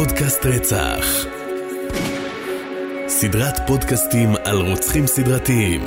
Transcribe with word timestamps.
פודקאסט 0.00 0.46
רצח. 0.46 1.06
סדרת 3.08 3.60
פודקאסטים 3.66 4.28
על 4.44 4.60
רוצחים 4.60 5.06
סדרתיים, 5.06 5.80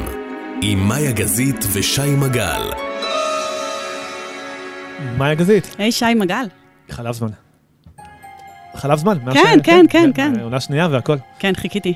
עם 0.61 0.87
מאיה 0.87 1.11
גזית 1.11 1.65
ושי 1.73 2.15
מגל. 2.15 2.61
מאיה 5.17 5.35
גזית, 5.35 5.75
היי, 5.77 5.91
שי 5.91 6.13
מגל. 6.15 6.45
חלב 6.89 7.13
זמן. 7.13 7.27
חלב 8.75 8.97
זמן. 8.97 9.17
מאז 9.23 9.33
כן, 9.33 9.59
כן, 9.63 9.85
כן, 9.89 10.09
כן. 10.13 10.39
עונה 10.39 10.59
שנייה 10.59 10.87
והכל. 10.91 11.17
כן, 11.39 11.53
חיכיתי. 11.55 11.93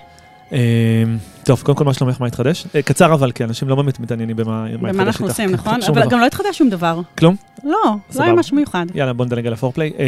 טוב, 1.47 1.61
קודם 1.61 1.77
כל, 1.77 1.83
מה 1.83 1.93
שלומך? 1.93 2.21
מה 2.21 2.27
התחדש? 2.27 2.65
אה, 2.75 2.81
קצר 2.81 3.13
אבל, 3.13 3.31
כי 3.31 3.43
אנשים 3.43 3.67
לא 3.67 3.75
באמת 3.75 3.99
מתעניינים 3.99 4.35
במה 4.35 4.51
מה 4.51 4.65
התחדש 4.65 4.83
איתך. 4.83 4.93
ומה 4.93 5.03
אנחנו 5.03 5.27
עושים, 5.27 5.49
כן, 5.49 5.55
נכון? 5.59 5.79
אבל. 5.87 6.09
גם 6.09 6.19
לא 6.19 6.25
התחדש 6.25 6.57
שום 6.57 6.69
דבר. 6.69 6.99
כלום? 7.17 7.35
לא, 7.63 7.77
לא. 8.15 8.23
היה 8.23 8.33
משהו 8.33 8.55
מיוחד. 8.55 8.85
יאללה, 8.95 9.13
בוא 9.13 9.25
נדלג 9.25 9.47
על 9.47 9.53
הפורפליי. 9.53 9.91
אה, 9.99 10.05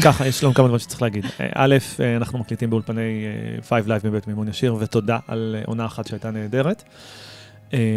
ככה, 0.04 0.26
יש 0.26 0.44
לנו 0.44 0.54
כמה 0.54 0.66
דברים 0.66 0.78
שצריך 0.78 1.02
להגיד. 1.02 1.24
אה, 1.40 1.46
א', 1.54 1.76
אה, 2.00 2.16
אנחנו 2.16 2.38
מקליטים 2.38 2.70
באולפני 2.70 3.24
אה, 3.70 3.78
Five 3.78 3.86
Live 3.86 4.06
מבית 4.06 4.26
מימון 4.26 4.48
ישיר, 4.48 4.76
ותודה 4.78 5.18
על 5.28 5.56
עונה 5.66 5.86
אחת 5.86 6.06
שהייתה 6.06 6.30
נהדרת. 6.30 6.82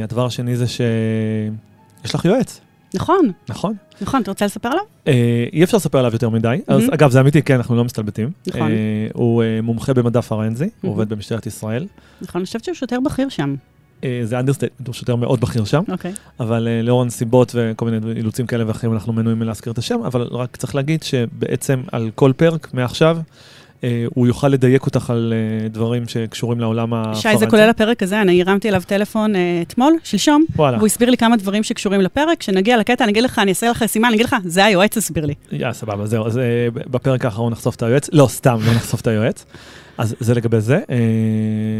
הדבר 0.04 0.26
השני 0.26 0.56
זה 0.56 0.66
שיש 0.68 2.16
לך 2.16 2.26
יועץ, 2.26 2.62
נכון, 2.94 3.32
נכון? 3.50 3.74
נכון, 4.04 4.22
אתה 4.22 4.32
רוצה 4.32 4.46
לספר 4.46 4.70
עליו? 4.70 4.84
אה, 5.08 5.46
אי 5.54 5.64
אפשר 5.64 5.78
לספר 5.78 6.00
עליו 6.00 6.14
יותר 6.14 6.30
מדי. 6.30 6.58
אז 6.68 6.80
מהמם. 6.80 6.94
אגב, 6.94 7.12
זה 7.12 7.20
אמיתי, 7.20 7.42
כן, 7.42 7.56
אנחנו 7.56 7.76
לא 7.76 7.84
מסתלבטים. 7.84 8.32
נכון. 8.48 8.72
אה, 8.72 9.08
הוא 9.14 9.44
אה, 9.44 9.60
מומחה 9.62 9.94
במדע 9.94 10.22
פרנזי, 10.22 10.64
הוא 10.64 10.72
מהמם. 10.84 10.94
עובד 10.94 11.10
במשטרת 11.10 11.46
ישראל. 11.46 11.88
נכון, 12.22 12.40
אני 12.40 12.46
חושבת 12.46 12.64
שהוא 12.64 12.76
שוטר 12.76 13.00
בכיר 13.00 13.30
שם. 13.30 13.56
זה 14.24 14.40
understatement, 14.40 14.88
הוא 14.88 14.94
שוטר 14.94 15.16
מאוד 15.16 15.42
בכיר 15.42 15.66
שם, 15.66 15.84
אוקיי. 15.92 16.14
אבל 16.40 16.68
לאור 16.84 17.02
הנסיבות 17.02 17.56
וכל 17.56 17.86
מיני 17.86 18.12
אילוצים 18.16 18.48
כאלה 18.48 18.68
ואחרים, 18.68 18.94
אנחנו 18.94 19.14
מנועים 19.14 19.40
מלהזכיר 19.40 19.74
את 19.74 19.78
השם, 19.78 20.00
אבל 20.06 20.22
רק 20.32 20.56
צריך 20.56 20.76
להגיד 20.76 21.04
שבעצם 21.04 21.82
על 21.92 22.12
כל 22.16 22.32
פרק 22.38 22.74
מעכשיו, 22.74 23.18
הוא 24.14 24.28
יוכל 24.28 24.48
לדייק 24.48 24.86
אותך 24.86 25.10
על 25.10 25.34
אה, 25.36 25.68
דברים 25.68 26.08
שקשורים 26.08 26.60
לעולם 26.60 26.94
הפורנזי. 26.94 27.22
שי, 27.22 27.38
זה 27.38 27.48
כולל 27.48 27.70
הפרק 27.70 28.04
הזה, 28.04 28.22
אני 28.22 28.42
הרמתי 28.42 28.70
אליו 28.70 28.82
טלפון 28.88 29.36
אה, 29.36 29.62
אתמול, 29.62 29.94
שלשום, 30.04 30.46
וואלה, 30.56 30.78
והוא 30.78 30.86
הסביר 30.86 31.10
לי 31.10 31.18
כמה 31.18 31.38
דברים 31.38 31.64
שקשורים 31.64 32.02
לפרק. 32.02 32.40
כשנגיע 32.40 32.78
לקטע, 32.78 33.04
אני 33.04 33.12
אגיד 33.12 33.24
לך, 33.24 33.40
אני 33.40 33.52
אעשה 33.52 33.70
לך 33.70 33.86
סימן, 33.86 34.08
אני 34.08 34.16
אגיד 34.16 34.26
לך, 34.26 34.36
זה 34.46 34.66
היועץ 34.66 34.98
הסביר 34.98 35.26
לי. 35.26 35.34
יאללה, 35.52 35.74
סבבה, 35.74 36.06
זהו. 36.06 36.26
אז 36.26 36.38
אה, 36.38 36.44
בפרק 36.74 37.26
האחרון 37.26 37.52
נחשוף 37.52 37.76
את 37.76 37.84
היועץ. 37.84 38.10
לא, 38.14 38.28
סתם, 38.30 38.58
לא 38.66 38.74
נחשוף 38.74 39.02
את 39.02 39.08
היועץ. 39.08 39.46
אז 39.98 40.16
זה 40.20 40.34
לגבי 40.34 40.62
זה. 40.62 40.80
אה, 40.90 40.96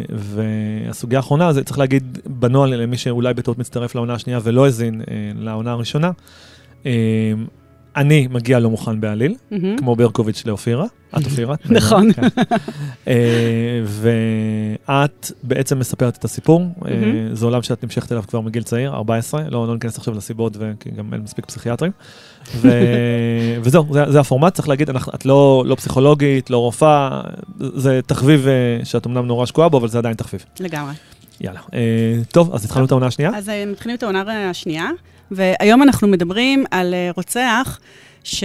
והסוגיה 0.10 1.20
האחרונה, 1.20 1.54
זה 1.54 1.64
צריך 1.64 1.80
להגיד 1.80 2.18
בנוהל 2.26 2.76
למי 2.76 2.98
שאולי 2.98 3.34
בטעות 3.34 3.58
מצטרף 3.58 3.96
לעונה 3.96 4.14
השנייה 4.14 4.40
ולא 4.44 4.66
האזין 4.66 5.02
אה, 5.02 5.32
לעונה 5.40 5.72
הראשונה. 5.72 6.12
אני 7.96 8.28
מגיע 8.32 8.60
לא 8.60 8.70
מוכן 8.70 9.02
בעליל, 9.02 9.36
מהמם. 9.52 9.78
כמו 9.78 9.96
ברקוביץ' 9.96 10.44
לאופירה. 10.46 10.86
את 11.18 11.26
אופירה? 11.26 11.56
נכון. 11.70 12.14
כן. 12.14 12.28
אה, 13.08 13.14
ואת 13.86 15.32
בעצם 15.44 15.80
מספרת 15.80 16.18
את 16.18 16.26
הסיפור. 16.26 16.62
מהמם. 16.82 17.36
זה 17.36 17.46
עולם 17.46 17.62
שאת 17.62 17.84
נמשכת 17.84 18.12
אליו 18.12 18.24
כבר 18.28 18.42
מגיל 18.42 18.64
צעיר, 18.64 18.94
14, 18.94 19.44
לא 19.50 19.68
לא 19.68 19.74
ניכנס 19.74 19.98
עכשיו 19.98 20.14
לסיבות, 20.14 20.58
כי 20.80 20.90
גם 20.92 21.14
אין 21.14 21.22
מספיק 21.22 21.46
פסיכיאטרים. 21.46 21.92
ו- 22.56 22.70
וזהו, 23.64 23.86
זה, 23.92 24.12
זה 24.12 24.20
הפורמט, 24.20 24.54
צריך 24.54 24.70
להגיד, 24.70 24.90
אנחנו, 24.90 25.12
את 25.16 25.26
לא, 25.26 25.64
לא 25.68 25.76
פסיכולוגית, 25.76 26.50
לא 26.50 26.58
רופאה, 26.58 27.22
זה 27.60 28.00
תחביב 28.06 28.48
אה, 28.48 28.86
שאת 28.86 29.08
אמנם 29.08 29.26
נורא 29.26 29.46
שקועה 29.46 29.70
בו, 29.70 29.78
אבל 29.78 29.88
זה 29.88 29.98
עדיין 29.98 30.16
תחביב. 30.16 30.46
לגמרי. 30.60 30.94
יאללה. 31.42 31.60
טוב, 32.32 32.54
אז 32.56 32.66
התחלנו 32.66 32.86
את 32.86 32.92
העונה 32.92 33.06
השנייה. 33.06 33.32
אז 33.36 33.52
מתחילים 33.68 33.98
את 33.98 34.04
העונה 34.04 34.50
השנייה, 34.50 34.90
והיום 35.32 35.84
אנחנו 35.84 36.08
מדברים 36.08 36.66
על 36.72 36.94
אה, 36.94 37.10
רוצח 37.16 37.80
ש... 38.24 38.44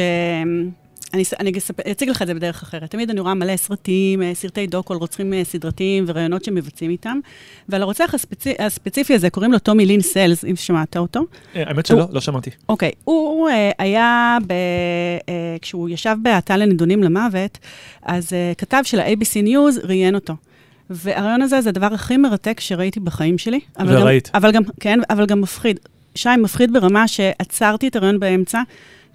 אני, 1.14 1.22
אני 1.40 1.52
אציג 1.92 2.08
לך 2.08 2.22
את 2.22 2.26
זה 2.26 2.34
בדרך 2.34 2.62
אחרת. 2.62 2.90
תמיד 2.90 3.10
אני 3.10 3.20
רואה 3.20 3.34
מלא 3.34 3.56
סרטים, 3.56 4.22
אה, 4.22 4.34
סרטי 4.34 4.66
דוקו 4.66 4.92
על 4.92 4.98
רוצחים 4.98 5.34
אה, 5.34 5.44
סדרתיים 5.44 6.04
ורעיונות 6.06 6.44
שמבצעים 6.44 6.90
איתם. 6.90 7.18
ועל 7.68 7.82
הרוצח 7.82 8.14
הספצי, 8.14 8.54
הספציפי 8.58 9.14
הזה 9.14 9.30
קוראים 9.30 9.52
לו 9.52 9.58
טומי 9.58 9.86
לין 9.86 10.00
סלס, 10.00 10.44
אם 10.44 10.56
שמעת 10.56 10.96
אותו. 10.96 11.20
האמת 11.54 11.86
שלא, 11.86 12.06
לא 12.10 12.20
שמעתי. 12.20 12.50
אוקיי, 12.68 12.92
הוא 13.04 13.48
היה, 13.78 14.38
ב, 14.46 14.54
כשהוא 15.62 15.88
ישב 15.88 16.16
בתא 16.22 16.52
לנידונים 16.52 17.02
למוות, 17.02 17.58
אז 18.02 18.32
כתב 18.58 18.80
של 18.84 19.00
ה-ABC 19.00 19.46
News 19.46 19.86
ראיין 19.86 20.14
אותו. 20.14 20.34
והרעיון 20.90 21.42
הזה 21.42 21.60
זה 21.60 21.68
הדבר 21.68 21.94
הכי 21.94 22.16
מרתק 22.16 22.60
שראיתי 22.60 23.00
בחיים 23.00 23.38
שלי. 23.38 23.60
וראית. 23.86 24.30
אבל 24.34 24.52
גם, 24.52 24.62
כן, 24.80 24.98
אבל 25.10 25.26
גם 25.26 25.40
מפחיד. 25.40 25.80
שי, 26.18 26.28
מפחיד 26.38 26.72
ברמה 26.72 27.08
שעצרתי 27.08 27.88
את 27.88 27.96
הרעיון 27.96 28.20
באמצע, 28.20 28.62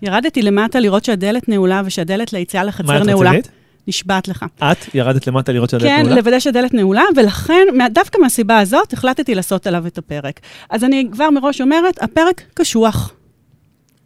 ירדתי 0.01 0.41
למטה 0.41 0.79
לראות 0.79 1.05
שהדלת 1.05 1.49
נעולה 1.49 1.81
ושהדלת 1.85 2.33
ליציאה 2.33 2.63
מה, 2.63 2.67
לחצר 2.69 3.01
את 3.01 3.07
נעולה. 3.07 3.29
רצינית? 3.29 3.49
נשבעת 3.87 4.27
לך. 4.27 4.45
את 4.59 4.95
ירדת 4.95 5.27
למטה 5.27 5.51
לראות 5.51 5.69
שהדלת 5.69 5.87
כן, 5.87 5.99
נעולה? 6.01 6.15
לוודא 6.15 6.39
שהדלת 6.39 6.73
נעולה, 6.73 7.03
ולכן, 7.15 7.67
מה- 7.77 7.89
דווקא 7.89 8.17
מהסיבה 8.21 8.59
הזאת, 8.59 8.93
החלטתי 8.93 9.35
לעשות 9.35 9.67
עליו 9.67 9.87
את 9.87 9.97
הפרק. 9.97 10.39
אז 10.69 10.83
אני 10.83 11.07
כבר 11.11 11.29
מראש 11.29 11.61
אומרת, 11.61 12.03
הפרק 12.03 12.41
קשוח. 12.53 13.13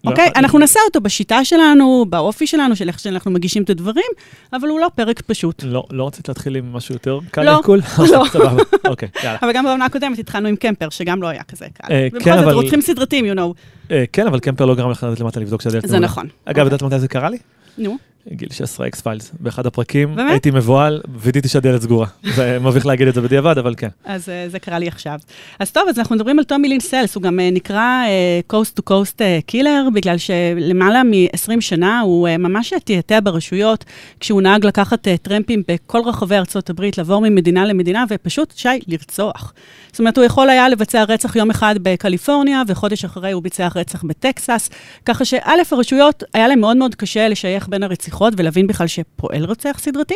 לא, 0.04 0.10
אוקיי? 0.12 0.26
אה, 0.26 0.32
אנחנו 0.36 0.60
נעשה 0.60 0.80
אותו 0.88 1.02
בשיטה 1.02 1.46
שלנו, 1.46 2.06
באופי 2.10 2.48
שלנו, 2.48 2.76
של 2.76 2.88
איך 2.88 3.00
שאנחנו 3.00 3.32
מגישים 3.32 3.64
את 3.64 3.70
הדברים, 3.70 4.06
אבל 4.54 4.68
הוא 4.68 4.80
לא 4.80 4.88
פרק 4.96 5.22
פשוט. 5.22 5.64
לא, 5.64 5.84
לא 5.92 6.08
רצית 6.08 6.28
להתחיל 6.28 6.56
עם 6.56 6.74
משהו 6.74 6.96
יותר 6.96 7.20
קל 7.32 7.44
לא, 7.44 7.52
לעיכול? 7.54 7.82
לא. 8.12 8.26
סבבה, 8.32 8.64
אוקיי, 8.88 9.10
יאללה. 9.24 9.38
אבל 9.42 9.52
גם 9.54 9.66
בעונה 9.66 9.86
הקודמת 9.86 10.20
התחלנו 10.20 10.48
עם 10.48 10.56
קמפר, 10.56 10.90
שגם 10.90 11.22
לא 11.22 11.28
היה 11.28 11.44
כזה 11.44 11.66
קל. 11.74 11.94
אה, 11.94 12.08
ובכל 12.12 12.26
כן, 12.26 12.36
זאת, 12.38 12.44
אבל- 12.44 12.54
רוצחים 12.54 12.82
סדרתיים, 12.82 13.26
you 13.32 13.38
know. 13.38 13.54
אה, 13.92 14.04
כן, 14.14 14.28
אבל 14.28 14.40
קמפר 14.40 14.66
לא 14.66 14.76
גרם 14.76 14.92
לך 14.92 15.04
לרדת 15.04 15.20
למטה 15.20 15.40
לבדוק 15.40 15.62
שהדלת 15.62 15.84
נעולה. 15.84 16.00
זה 16.00 16.06
נכון. 16.06 16.28
אגב, 16.46 16.66
יודעת 16.66 16.82
מתי 16.82 17.00
זה 17.00 17.08
קרה 17.08 17.30
לי? 17.30 17.38
נו, 17.78 17.98
גיל 18.32 18.50
16 18.52 18.88
X-Files. 18.88 19.32
באחד 19.40 19.66
הפרקים 19.66 20.16
באמת? 20.16 20.32
הייתי 20.32 20.52
מבוהל, 20.52 21.02
וידאתי 21.20 21.48
שהדלת 21.48 21.82
סגורה. 21.82 22.08
זה 22.36 22.58
מביך 22.62 22.86
להגיד 22.86 23.08
את 23.08 23.14
זה 23.14 23.22
בדיעבד, 23.22 23.58
אבל 23.58 23.74
כן. 23.78 23.88
אז 24.06 24.30
אה, 24.30 24.46
זה 24.50 24.60
קרה 24.60 24.80
לי 24.80 24.88
עכשיו. 24.88 25.20
אז 25.60 25.72
טוב, 25.72 25.84
אז 25.90 26.00
אנחנו 26.00 26.16
מדברים 26.16 26.40
על 26.40 26.46
טומי 26.46 26.68
לין 26.68 26.80
סלס, 26.80 27.16
הוא 27.16 27.24
גם 27.24 27.40
אה, 27.40 27.50
נקרא 27.52 28.04
אה, 28.06 28.40
Coast 28.54 28.80
to 28.80 28.92
Coast 28.92 29.20
Killer, 29.52 29.92
בגלל 29.94 30.18
שלמעלה 30.18 31.04
מ-20 31.04 31.62
שנה 31.62 32.00
הוא 32.00 32.28
אה, 32.28 32.38
ממש 32.38 32.74
תעתע 32.84 33.20
ברשויות, 33.24 33.86
כשהוא 34.20 34.42
נהג 34.42 34.66
לקחת 34.66 35.08
אה, 35.08 35.18
טרמפים 35.18 35.64
בכל 35.68 36.02
רחבי 36.06 36.36
ארצות 36.36 36.70
הברית, 36.70 36.98
לעבור 36.98 37.22
ממדינה 37.22 37.66
למדינה, 37.66 38.04
ופשוט, 38.10 38.54
שי, 38.56 38.70
לרצוח. 38.88 39.54
זאת 39.92 40.00
אומרת, 40.00 40.18
הוא 40.18 40.26
יכול 40.26 40.50
היה 40.50 40.70
לבצע 40.70 41.04
רצח 41.04 41.36
יום 41.36 41.50
אחד 41.50 41.76
בקליפורניה, 41.82 42.62
וחודש 42.68 43.06
אחרי 43.06 43.32
הוא 43.32 43.44
ביצע 43.44 43.68
רצח 43.76 44.04
בטקסס, 44.04 44.70
ככה 45.06 45.26
שא', 45.26 45.52
הרשויות, 45.72 46.24
היה 46.34 46.48
להם 46.48 46.60
מאוד 46.60 46.78
מאוד 46.78 46.96
קשה 46.96 47.28
לשייך 47.28 47.68
בין 47.70 47.84
הרציחות 47.84 48.17
ולהבין 48.38 48.68
בכלל 48.68 48.88
שפועל 48.88 49.46
רוצח 49.46 49.78
סדרתי. 49.80 50.16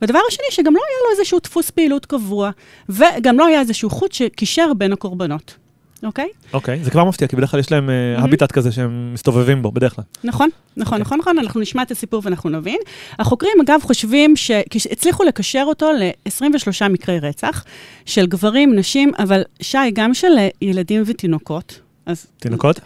והדבר 0.00 0.18
השני, 0.28 0.46
שגם 0.50 0.74
לא 0.74 0.80
היה 0.88 0.98
לו 1.04 1.18
איזשהו 1.18 1.38
דפוס 1.38 1.70
פעילות 1.70 2.06
קבוע, 2.06 2.50
וגם 2.88 3.38
לא 3.38 3.46
היה 3.46 3.60
איזשהו 3.60 3.90
חוט 3.90 4.12
שקישר 4.12 4.72
בין 4.78 4.92
הקורבנות, 4.92 5.56
אוקיי? 6.02 6.28
אוקיי, 6.52 6.84
זה 6.84 6.90
כבר 6.90 7.04
מפתיע, 7.04 7.28
כי 7.28 7.36
בדרך 7.36 7.50
כלל 7.50 7.60
יש 7.60 7.72
להם 7.72 7.90
אה, 7.90 8.12
מהמם. 8.12 8.24
הביטט 8.24 8.52
כזה 8.52 8.72
שהם 8.72 9.10
מסתובבים 9.14 9.62
בו, 9.62 9.72
בדרך 9.72 9.94
כלל. 9.94 10.04
נכון, 10.24 10.48
נכון, 10.76 10.92
אוקיי. 10.92 11.00
נכון, 11.00 11.18
נכון, 11.18 11.38
אנחנו 11.38 11.60
נשמע 11.60 11.82
את 11.82 11.90
הסיפור 11.90 12.22
ואנחנו 12.24 12.50
נבין. 12.50 12.78
החוקרים, 13.18 13.52
אגב, 13.64 13.80
חושבים 13.82 14.36
שהצליחו 14.36 15.24
לקשר 15.24 15.64
אותו 15.66 15.92
ל-23 15.92 16.88
מקרי 16.90 17.18
רצח 17.18 17.64
של 18.06 18.26
גברים, 18.26 18.74
נשים, 18.74 19.12
אבל 19.18 19.42
שי, 19.60 19.78
גם 19.92 20.14
של 20.14 20.38
אה, 20.38 20.48
ילדים 20.62 21.02
ותינוקות. 21.06 21.80
אז 22.06 22.26
תינוקות? 22.38 22.80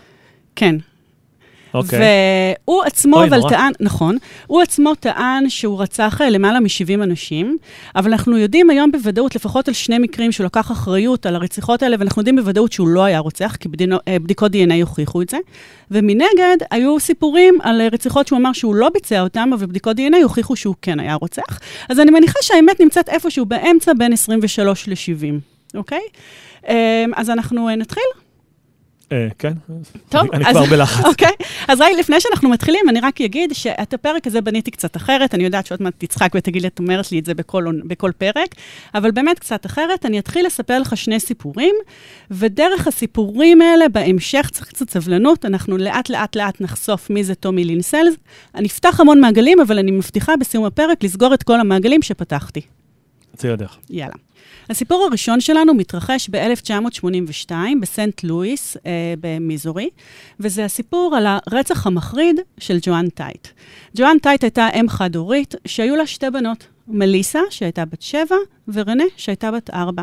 כן. 0.57 0.77
אוקיי. 1.75 1.99
והוא 2.65 2.83
עצמו, 2.83 3.17
אוי, 3.17 3.29
אבל 3.29 3.37
נורא. 3.37 3.51
טען, 3.51 3.73
נכון, 3.81 4.17
הוא 4.47 4.63
עצמו 4.63 4.95
טען 4.95 5.49
שהוא 5.49 5.83
רצח 5.83 6.21
אה, 6.21 6.31
למעלה 6.31 6.61
מ-70 6.61 7.03
אנשים, 7.03 7.57
אבל 7.97 8.11
אנחנו 8.11 8.39
יודעים 8.39 8.71
היום 8.71 8.93
בוודאות, 8.93 9.35
לפחות 9.35 9.69
על 9.69 9.75
שני 9.75 9.99
מקרים 9.99 10.33
שהוא 10.33 10.45
לקח 10.45 10.73
אחריות 10.73 11.27
על 11.27 11.35
הרציחות 11.37 11.83
האלה, 11.83 11.97
ואנחנו 11.99 12.21
יודעים 12.21 12.37
בוודאות 12.37 12.73
שהוא 12.73 12.89
לא 12.89 13.05
היה 13.05 13.19
רוצח, 13.19 13.57
כי 13.61 13.69
בדינו, 13.69 13.97
אה, 14.09 14.19
בדיקות 14.19 14.53
DNA 14.53 14.75
הוכיחו 14.81 15.23
את 15.23 15.29
זה. 15.29 15.39
ומנגד, 15.91 16.57
היו 16.71 17.01
סיפורים 17.01 17.59
על 17.63 17.81
אה, 17.81 17.89
רציחות 17.93 18.27
שהוא 18.27 18.39
אמר 18.39 18.53
שהוא 18.53 18.75
לא 18.75 18.89
ביצע 18.89 19.21
אותם, 19.21 19.51
אבל 19.55 19.67
בדיקות 19.67 19.97
DNA 19.97 20.23
הוכיחו 20.23 20.57
שהוא 20.57 20.75
כן 20.83 21.01
היה 21.01 21.15
רוצח. 21.15 21.61
אז 21.89 22.01
אני 22.01 22.11
מניחה 22.11 22.39
שהאמת 22.43 22.81
נמצאת 22.81 23.09
איפשהו 23.09 23.47
באמצע 23.47 23.93
בין 23.99 24.13
23 24.13 24.89
ל-70, 24.89 25.77
אוקיי? 25.77 26.01
אז 27.17 27.31
אנחנו 27.31 27.69
נתחיל. 27.77 28.24
אה, 29.13 29.29
כן. 29.39 29.53
טוב, 30.09 30.33
אני- 30.33 30.45
כבר 30.45 30.65
בלחץ. 30.65 31.05
אוקיי, 31.05 31.33
אז 31.69 31.81
רגע, 31.81 31.99
לפני 31.99 32.21
שאנחנו 32.21 32.49
מתחילים, 32.51 32.81
אני 32.89 33.01
רק 33.01 33.21
אגיד 33.21 33.51
שאת 33.55 33.95
הפרק 33.95 34.27
הזה 34.27 34.41
בניתי 34.41 34.71
קצת 34.71 34.97
אחרת. 34.97 35.35
אני 35.35 35.45
יודעת 35.45 35.67
שעוד 35.67 35.83
מעט 35.83 35.95
תצחק 35.99 36.33
ותגיד 36.35 36.63
לי, 36.63 36.69
את 36.69 36.79
אומרת 36.79 37.13
לי 37.13 37.19
את 37.19 37.25
זה 37.25 37.35
בכל, 37.35 37.67
בכל 37.85 38.11
פרק, 38.19 38.55
אבל 38.95 39.11
באמת 39.11 39.39
קצת 39.39 39.67
אחרת. 39.67 40.07
אני 40.07 40.19
אתחיל 40.19 40.47
לספר 40.47 40.79
לך 40.79 40.97
שני 40.97 41.21
סיפורים, 41.21 41.75
ודרך 42.31 42.87
הסיפורים 42.87 43.63
האלה, 43.63 43.89
בהמשך, 43.89 44.49
צריך 44.53 44.69
קצת 44.69 44.91
סבלנות, 44.91 45.45
אנחנו 45.45 45.77
לאט 45.77 46.09
לאט 46.11 46.37
לאט 46.37 46.61
נחשוף 46.61 47.11
מי 47.11 47.25
זה 47.25 47.35
טומי 47.35 47.65
לינסלס. 47.65 48.15
אני 48.55 48.67
אפתח 48.69 49.01
המון 49.01 49.21
מעגלים, 49.21 49.61
אבל 49.61 49.79
אני 49.79 49.91
מבטיחה 49.91 50.37
בסיום 50.37 50.65
הפרק 50.65 51.05
לסגור 51.05 51.35
את 51.35 51.43
כל 51.43 51.61
המעגלים 51.61 52.03
שפתחתי. 52.03 52.61
צאי 53.37 53.51
לדרך. 53.51 53.77
יאללה. 53.91 54.24
הסיפור 54.71 55.07
הראשון 55.09 55.41
שלנו 55.41 55.75
מתרחש 55.75 56.29
ב-1982 56.29 57.53
בסנט 57.81 58.25
לואיס 58.25 58.77
אה, 58.87 59.15
במיזורי, 59.21 59.91
וזה 60.41 60.65
הסיפור 60.65 61.17
על 61.17 61.27
הרצח 61.27 61.87
המחריד 61.87 62.41
של 62.59 62.79
ג'ואן 62.83 63.09
טייט. 63.09 63.49
ג'ואן 63.97 64.17
טייט 64.23 64.45
הייתה 64.45 64.69
אם 64.81 64.89
חד-הורית 64.89 65.55
שהיו 65.67 65.97
לה 65.97 66.07
שתי 66.07 66.31
בנות, 66.31 66.67
מליסה, 66.89 67.41
שהייתה 67.51 67.85
בת 67.85 68.03
שבע, 68.03 68.37
ורנה, 68.69 69.05
שהייתה 69.17 69.51
בת 69.51 69.71
ארבע. 69.71 70.03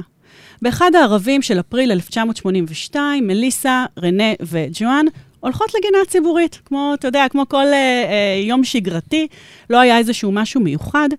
באחד 0.61 0.91
הערבים 0.95 1.41
של 1.41 1.59
אפריל 1.59 1.91
1982, 1.91 3.27
מליסה, 3.27 3.85
רנה 4.03 4.33
וג'ואן 4.41 5.05
הולכות 5.41 5.73
לגינה 5.73 5.97
ציבורית, 6.07 6.59
כמו, 6.65 6.91
אתה 6.93 7.07
יודע, 7.07 7.25
כמו 7.29 7.49
כל 7.49 7.65
אה, 7.65 7.73
אה, 7.73 8.41
יום 8.43 8.63
שגרתי, 8.63 9.27
לא 9.69 9.79
היה 9.79 9.97
איזשהו 9.97 10.31
משהו 10.31 10.61
מיוחד, 10.61 11.09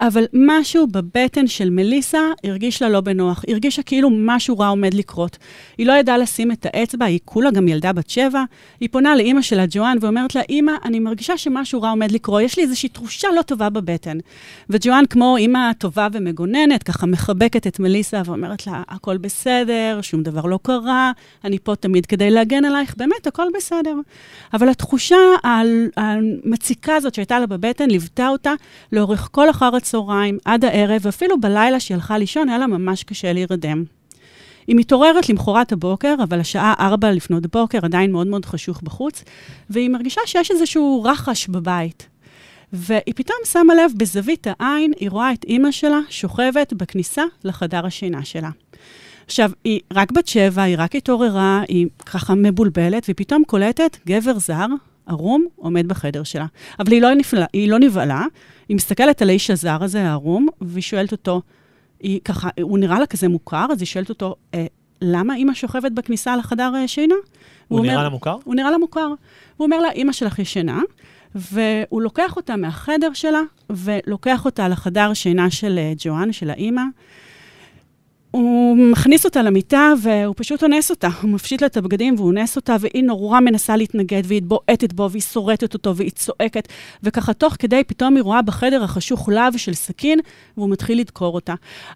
אבל 0.00 0.24
משהו 0.32 0.86
בבטן 0.86 1.46
של 1.46 1.70
מליסה 1.70 2.20
הרגיש 2.44 2.82
לה 2.82 2.88
לא 2.88 3.00
בנוח. 3.00 3.44
הרגישה 3.48 3.82
כאילו 3.82 4.10
משהו 4.12 4.58
רע 4.58 4.68
עומד 4.68 4.94
לקרות. 4.94 5.38
היא 5.78 5.86
לא 5.86 5.92
ידעה 5.92 6.18
לשים 6.18 6.52
את 6.52 6.66
האצבע, 6.66 7.04
היא 7.04 7.18
כולה 7.24 7.50
גם 7.50 7.68
ילדה 7.68 7.92
בת 7.92 8.10
שבע. 8.10 8.44
היא 8.80 8.88
פונה 8.92 9.16
לאימא 9.16 9.42
שלה, 9.42 9.64
ג'ואן, 9.70 9.96
ואומרת 10.00 10.34
לה, 10.34 10.42
אימא, 10.48 10.72
אני 10.84 10.98
מרגישה 10.98 11.36
שמשהו 11.36 11.82
רע 11.82 11.90
עומד 11.90 12.10
לקרות, 12.10 12.42
יש 12.42 12.56
לי 12.56 12.62
איזושהי 12.62 12.88
תחושה 12.88 13.28
לא 13.36 13.42
טובה 13.42 13.70
בבטן. 13.70 14.18
וג'ואן, 14.70 15.04
כמו 15.10 15.36
אימא 15.36 15.72
טובה 15.78 16.08
ומגוננת, 16.12 16.82
ככה 16.82 17.06
מחבקת 17.06 17.66
את 17.66 17.80
מליסה 17.80 18.22
ואומרת 18.24 18.66
לה, 18.66 18.82
הכל 18.88 19.16
בסדר, 19.16 19.98
שום 20.02 20.22
דבר 20.22 20.46
לא 20.46 20.58
קרה, 20.62 21.12
אני 21.44 21.58
פה 21.58 21.74
תמיד 21.76 22.06
כדי 22.06 22.30
להגן 22.30 22.64
עלייך, 22.64 22.94
באמת, 22.96 23.26
הכל 23.26 23.46
בסדר. 23.56 23.94
אבל 24.54 24.68
התחושה 24.68 25.16
המציקה 25.96 26.96
הזאת 26.96 27.14
שהייתה 27.14 27.38
לה 27.38 27.46
בבטן 27.46 27.90
ליוותה 27.90 28.28
אותה 28.28 28.52
לאורך 28.92 29.28
כל 29.32 29.50
אחר 29.50 29.76
הצהריים, 29.88 30.38
עד 30.44 30.64
הערב, 30.64 31.00
ואפילו 31.02 31.40
בלילה 31.40 31.80
שהיא 31.80 31.94
הלכה 31.94 32.18
לישון, 32.18 32.48
היה 32.48 32.58
לה 32.58 32.66
ממש 32.66 33.04
קשה 33.04 33.32
להירדם. 33.32 33.84
היא 34.66 34.76
מתעוררת 34.76 35.28
למחרת 35.28 35.72
הבוקר, 35.72 36.14
אבל 36.22 36.40
השעה 36.40 36.74
4 36.80 37.10
לפנות 37.10 37.46
בוקר 37.46 37.78
עדיין 37.82 38.12
מאוד 38.12 38.26
מאוד 38.26 38.44
חשוך 38.44 38.82
בחוץ, 38.82 39.24
והיא 39.70 39.90
מרגישה 39.90 40.20
שיש 40.26 40.50
איזשהו 40.50 41.02
רחש 41.04 41.48
בבית. 41.48 42.08
והיא 42.72 43.14
פתאום 43.16 43.38
שמה 43.44 43.74
לב, 43.74 43.92
בזווית 43.96 44.46
העין, 44.58 44.92
היא 45.00 45.10
רואה 45.10 45.32
את 45.32 45.44
אימא 45.44 45.70
שלה 45.70 46.00
שוכבת 46.08 46.72
בכניסה 46.72 47.22
לחדר 47.44 47.86
השינה 47.86 48.24
שלה. 48.24 48.50
עכשיו, 49.26 49.50
היא 49.64 49.80
רק 49.92 50.12
בת 50.12 50.28
שבע, 50.28 50.62
היא 50.62 50.76
רק 50.78 50.96
התעוררה, 50.96 51.62
היא 51.68 51.86
ככה 52.06 52.34
מבולבלת, 52.34 53.04
והיא 53.06 53.16
פתאום 53.16 53.42
קולטת 53.46 53.96
גבר 54.06 54.38
זר, 54.38 54.66
ערום, 55.08 55.46
עומד 55.56 55.88
בחדר 55.88 56.22
שלה. 56.22 56.46
אבל 56.78 56.92
היא 56.92 57.02
לא, 57.02 57.14
נפלה, 57.14 57.46
היא 57.52 57.70
לא 57.70 57.78
נבהלה, 57.78 58.24
היא 58.68 58.76
מסתכלת 58.76 59.22
על 59.22 59.28
האיש 59.28 59.50
הזר 59.50 59.84
הזה, 59.84 60.08
הערום, 60.08 60.48
והיא 60.60 60.82
שואלת 60.82 61.12
אותו, 61.12 61.42
היא 62.00 62.20
ככה, 62.24 62.48
הוא 62.62 62.78
נראה 62.78 62.98
לה 62.98 63.06
כזה 63.06 63.28
מוכר, 63.28 63.66
אז 63.72 63.80
היא 63.80 63.86
שואלת 63.86 64.08
אותו, 64.08 64.36
אה, 64.54 64.66
למה 65.02 65.34
אימא 65.34 65.54
שוכבת 65.54 65.92
בכניסה 65.92 66.36
לחדר 66.36 66.72
אה, 66.76 66.88
שינה? 66.88 67.14
הוא, 67.68 67.78
הוא 67.78 67.86
נראה 67.86 68.02
לה 68.02 68.08
מוכר? 68.08 68.36
הוא 68.44 68.54
נראה 68.54 68.70
לה 68.70 68.78
מוכר. 68.78 69.06
הוא 69.56 69.64
אומר 69.64 69.80
לה, 69.80 69.90
אימא 69.90 70.12
שלך 70.12 70.38
ישנה, 70.38 70.80
והוא 71.34 72.02
לוקח 72.02 72.36
אותה 72.36 72.56
מהחדר 72.56 73.12
שלה, 73.12 73.40
ולוקח 73.70 74.44
אותה 74.44 74.68
לחדר 74.68 75.14
שינה 75.14 75.50
של 75.50 75.78
אה, 75.78 75.92
ג'ואן, 75.98 76.32
של 76.32 76.50
האימא. 76.50 76.82
הוא 78.30 78.76
מכניס 78.76 79.24
אותה 79.24 79.42
למיטה 79.42 79.92
והוא 80.02 80.34
פשוט 80.36 80.62
אונס 80.62 80.90
אותה. 80.90 81.08
הוא 81.22 81.30
מפשיט 81.30 81.60
לה 81.60 81.66
את 81.66 81.76
הבגדים 81.76 82.14
והוא 82.14 82.26
אונס 82.26 82.56
אותה, 82.56 82.76
והיא 82.80 83.04
נורא 83.04 83.40
מנסה 83.40 83.76
להתנגד, 83.76 84.22
והיא 84.24 84.42
בועטת 84.42 84.92
בו, 84.92 85.10
והיא 85.10 85.22
שורטת 85.22 85.74
אותו, 85.74 85.96
והיא 85.96 86.10
צועקת. 86.10 86.68
וככה, 87.02 87.32
תוך 87.32 87.56
כדי, 87.58 87.84
פתאום 87.84 88.16
היא 88.16 88.22
רואה 88.22 88.42
בחדר 88.42 88.84
החשוך 88.84 89.28
להב 89.28 89.56
של 89.56 89.74
סכין, 89.74 90.18
והוא 90.56 90.70
מתחיל 90.70 91.00
לדקור 91.00 91.34
אותה. 91.34 91.54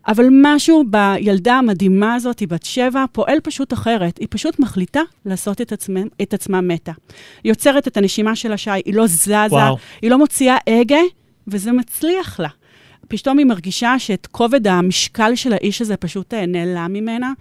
אבל 0.09 0.27
משהו 0.31 0.85
בילדה 0.91 1.55
המדהימה 1.55 2.15
הזאת, 2.15 2.39
היא 2.39 2.49
בת 2.49 2.65
שבע, 2.65 3.05
פועל 3.13 3.39
פשוט 3.43 3.73
אחרת. 3.73 4.19
היא 4.19 4.29
פשוט 4.31 4.59
מחליטה 4.59 5.01
לעשות 5.27 5.61
את, 5.61 5.73
עצמה, 5.73 6.01
את 6.23 6.35
עצמה 6.35 6.61
מתה. 6.61 6.93
היא 7.45 7.53
עוצרת 7.53 7.89
את 7.89 7.97
הנשימה 7.97 8.37
של 8.37 8.53
השי, 8.53 8.71
היא 8.71 8.95
לא 8.95 9.07
זזה, 9.07 9.35
וואו. 9.51 9.77
היא 10.03 10.11
לא 10.11 10.19
מוציאה 10.19 10.57
הגה, 10.81 11.01
וזה 11.49 11.73
מצליח 11.73 12.41
לה. 12.41 12.49
פתאום 13.13 13.39
היא 13.39 13.47
מרגישה 13.47 13.99
שאת 13.99 14.27
כובד 14.27 14.67
המשקל 14.67 15.35
של 15.35 15.53
האיש 15.53 15.83
הזה 15.83 15.97
פשוט 15.97 16.35
אה, 16.35 16.47
נעלם 16.47 16.93
ממנה. 16.93 17.33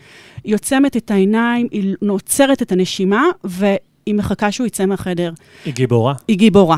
היא 0.43 0.55
עוצמת 0.55 0.97
את 0.97 1.11
העיניים, 1.11 1.67
היא 1.71 1.95
נוצרת 2.01 2.61
את 2.61 2.71
הנשימה, 2.71 3.23
והיא 3.43 4.15
מחכה 4.15 4.51
שהוא 4.51 4.67
יצא 4.67 4.85
מהחדר. 4.85 5.33
היא 5.65 5.73
גיבורה. 5.73 6.13
היא 6.27 6.37
גיבורה. 6.37 6.77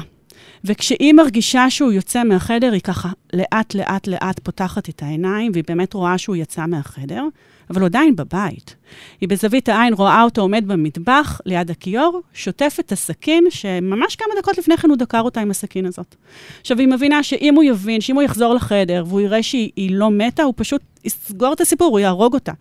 וכשהיא 0.63 1.13
מרגישה 1.13 1.69
שהוא 1.69 1.91
יוצא 1.91 2.23
מהחדר, 2.23 2.71
היא 2.71 2.81
ככה 2.81 3.09
לאט, 3.33 3.75
לאט, 3.75 4.07
לאט 4.07 4.39
פותחת 4.39 4.89
את 4.89 5.03
העיניים, 5.03 5.51
והיא 5.53 5.63
באמת 5.67 5.93
רואה 5.93 6.17
שהוא 6.17 6.35
יצא 6.35 6.65
מהחדר. 6.65 7.23
אבל 7.69 7.81
הוא 7.81 7.85
עדיין 7.85 8.15
בבית. 8.15 8.75
היא 9.21 9.29
בזווית 9.29 9.69
העין 9.69 9.93
רואה 9.93 10.23
אותו 10.23 10.41
עומד 10.41 10.63
במטבח 10.67 11.41
ליד 11.45 11.71
הכיור, 11.71 12.21
שוטף 12.33 12.77
את 12.79 12.91
הסכין, 12.91 13.43
שממש 13.49 14.15
כמה 14.15 14.27
דקות 14.39 14.57
לפני 14.57 14.77
כן 14.77 14.89
הוא 14.89 14.97
דקר 14.97 15.21
אותה 15.21 15.41
עם 15.41 15.51
הסכין 15.51 15.85
הזאת. 15.85 16.15
עכשיו, 16.61 16.79
היא 16.79 16.87
מבינה 16.87 17.23
שאם 17.23 17.55
הוא 17.55 17.63
יבין, 17.63 18.01
שאם 18.01 18.15
הוא 18.15 18.23
יחזור 18.23 18.53
לחדר 18.53 19.03
והוא 19.07 19.21
יראה 19.21 19.43
שהיא 19.43 19.91
לא 19.95 20.11
מתה, 20.11 20.43
הוא 20.43 20.53
פשוט 20.57 20.81
יסגור 21.03 21.53
את 21.53 21.61
הסיפור, 21.61 21.87
הוא 21.87 21.99
יהרוג 21.99 22.33
אותה. 22.33 22.51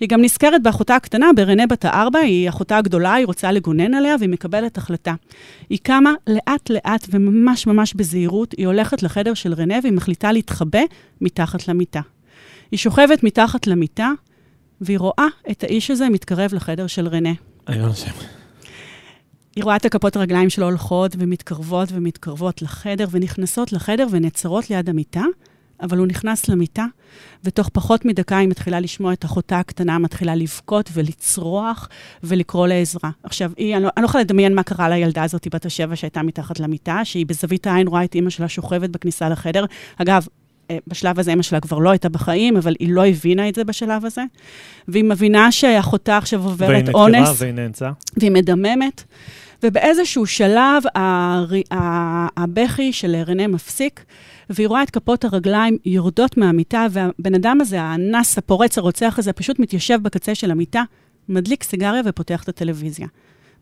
היא 0.00 0.08
גם 0.08 0.22
נזכרת 0.22 0.62
באחותה 0.62 0.96
הקטנה, 0.96 1.30
ברנה 1.36 1.66
בת 1.66 1.84
הארבע, 1.84 2.18
היא 2.18 2.48
אחותה 2.48 2.76
הגדולה, 2.76 3.14
היא 3.14 3.26
רוצה 3.26 3.52
לגונן 3.52 3.94
עליה, 3.94 4.16
והיא 4.18 4.30
מקבלת 4.30 4.78
החלטה. 4.78 5.14
היא 5.70 5.78
קמה 5.82 6.12
לאט-לאט 6.26 7.06
וממש 7.10 7.66
ממש 7.66 7.94
בזהירות, 7.94 8.54
היא 8.56 8.66
הולכת 8.66 9.02
לחדר 9.02 9.34
של 9.34 9.54
רנה 9.54 9.74
והיא 9.82 9.92
מחליטה 9.92 10.32
להתחבא 10.32 10.82
מתחת 11.20 11.68
למיטה. 11.68 12.00
היא 12.70 12.78
שוכבת 12.78 13.24
מתחת 13.24 13.66
למיטה, 13.66 14.10
והיא 14.82 14.98
רואה 14.98 15.26
את 15.50 15.64
האיש 15.64 15.90
הזה 15.90 16.08
מתקרב 16.08 16.54
לחדר 16.54 16.86
של 16.86 17.08
רנה. 17.08 17.32
לא 17.68 17.86
נושם. 17.86 18.10
היא 19.56 19.64
רואה 19.64 19.76
את 19.76 19.84
הכפות 19.84 20.16
הרגליים 20.16 20.50
שלו 20.50 20.66
הולכות 20.66 21.16
ומתקרבות 21.18 21.88
ומתקרבות 21.92 22.62
לחדר, 22.62 23.06
ונכנסות 23.10 23.72
לחדר 23.72 24.06
ונעצרות 24.10 24.70
ליד 24.70 24.88
המיטה, 24.88 25.24
אבל 25.82 25.98
הוא 25.98 26.06
נכנס 26.06 26.48
למיטה, 26.48 26.86
ותוך 27.44 27.68
פחות 27.68 28.04
מדקה 28.04 28.38
היא 28.38 28.48
מתחילה 28.48 28.80
לשמוע 28.80 29.12
את 29.12 29.24
אחותה 29.24 29.58
הקטנה 29.58 29.98
מתחילה 29.98 30.34
לבכות 30.34 30.90
ולצרוח 30.92 31.88
ולקרוא 32.22 32.66
לעזרה. 32.66 33.10
עכשיו, 33.22 33.52
היא, 33.56 33.76
אני 33.76 33.84
לא, 33.84 33.88
אני 33.96 34.02
לא 34.02 34.08
יכולה 34.08 34.24
לדמיין 34.24 34.54
מה 34.54 34.62
קרה 34.62 34.88
לילדה 34.88 35.22
הזאת, 35.22 35.48
בת 35.54 35.66
השבע 35.66 35.96
שהייתה 35.96 36.22
מתחת 36.22 36.60
למיטה, 36.60 37.04
שהיא 37.04 37.26
בזווית 37.26 37.66
העין 37.66 37.88
רואה 37.88 38.04
את 38.04 38.14
אימא 38.14 38.30
שלה 38.30 38.48
שוכבת 38.48 38.90
בכניסה 38.90 39.28
לחדר. 39.28 39.64
אגב, 39.96 40.26
בשלב 40.86 41.18
הזה 41.18 41.30
אימא 41.30 41.42
שלה 41.42 41.60
כבר 41.60 41.78
לא 41.78 41.90
הייתה 41.90 42.08
בחיים, 42.08 42.56
אבל 42.56 42.74
היא 42.78 42.92
לא 42.92 43.06
הבינה 43.06 43.48
את 43.48 43.54
זה 43.54 43.64
בשלב 43.64 44.04
הזה. 44.04 44.22
והיא 44.88 45.04
מבינה 45.04 45.52
שאחותה 45.52 46.16
עכשיו 46.16 46.44
עוברת 46.44 46.88
אונס. 46.88 47.14
והיא 47.14 47.22
נקרה 47.22 47.34
והיא 47.38 47.52
נאנסה. 47.52 47.90
והיא 48.16 48.30
מדממת. 48.30 49.04
ובאיזשהו 49.62 50.26
שלב 50.26 50.82
הבכי 52.36 52.92
של 52.92 53.16
רנה 53.26 53.46
מפסיק, 53.46 54.04
והיא 54.50 54.68
רואה 54.68 54.82
את 54.82 54.90
כפות 54.90 55.24
הרגליים 55.24 55.78
יורדות 55.84 56.36
מהמיטה, 56.36 56.86
והבן 56.90 57.34
אדם 57.34 57.60
הזה, 57.60 57.82
האנס, 57.82 58.38
הפורץ, 58.38 58.78
הרוצח 58.78 59.14
הזה, 59.18 59.32
פשוט 59.32 59.58
מתיישב 59.58 59.98
בקצה 60.02 60.34
של 60.34 60.50
המיטה, 60.50 60.82
מדליק 61.28 61.62
סיגריה 61.62 62.02
ופותח 62.04 62.42
את 62.42 62.48
הטלוויזיה. 62.48 63.06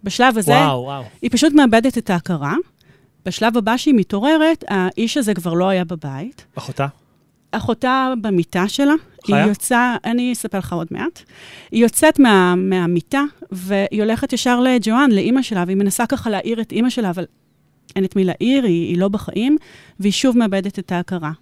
בשלב 0.04 0.38
הזה, 0.38 0.52
וואו, 0.52 0.82
וואו. 0.82 1.02
היא 1.22 1.30
פשוט 1.30 1.52
מאבדת 1.52 1.98
את 1.98 2.10
ההכרה. 2.10 2.54
בשלב 3.24 3.56
הבא 3.56 3.76
שהיא 3.76 3.94
מתעוררת, 3.94 4.64
האיש 4.68 5.16
הזה 5.16 5.34
כבר 5.34 5.54
לא 5.54 5.68
היה 5.68 5.84
בבית. 5.84 6.46
אחותה? 6.54 6.86
אחותה 7.52 8.12
במיטה 8.20 8.68
שלה. 8.68 8.94
חיה? 9.26 9.36
היא 9.36 9.48
יוצאה, 9.48 9.96
אני 10.04 10.32
אספר 10.32 10.58
לך 10.58 10.72
עוד 10.72 10.86
מעט. 10.90 11.22
היא 11.70 11.82
יוצאת 11.82 12.18
מה, 12.18 12.54
מהמיטה, 12.56 13.22
והיא 13.52 14.02
הולכת 14.02 14.32
ישר 14.32 14.60
לג'ואן, 14.60 15.10
לאימא 15.10 15.42
שלה, 15.42 15.64
והיא 15.66 15.76
מנסה 15.76 16.06
ככה 16.06 16.30
להעיר 16.30 16.60
את 16.60 16.72
אימא 16.72 16.90
שלה, 16.90 17.10
אבל 17.10 17.24
אין 17.96 18.04
את 18.04 18.16
מי 18.16 18.24
להעיר, 18.24 18.64
היא, 18.64 18.88
היא 18.88 18.98
לא 18.98 19.08
בחיים, 19.08 19.56
והיא 20.00 20.12
שוב 20.12 20.38
מאבדת 20.38 20.78
את 20.78 20.92
ההכרה. 20.92 21.32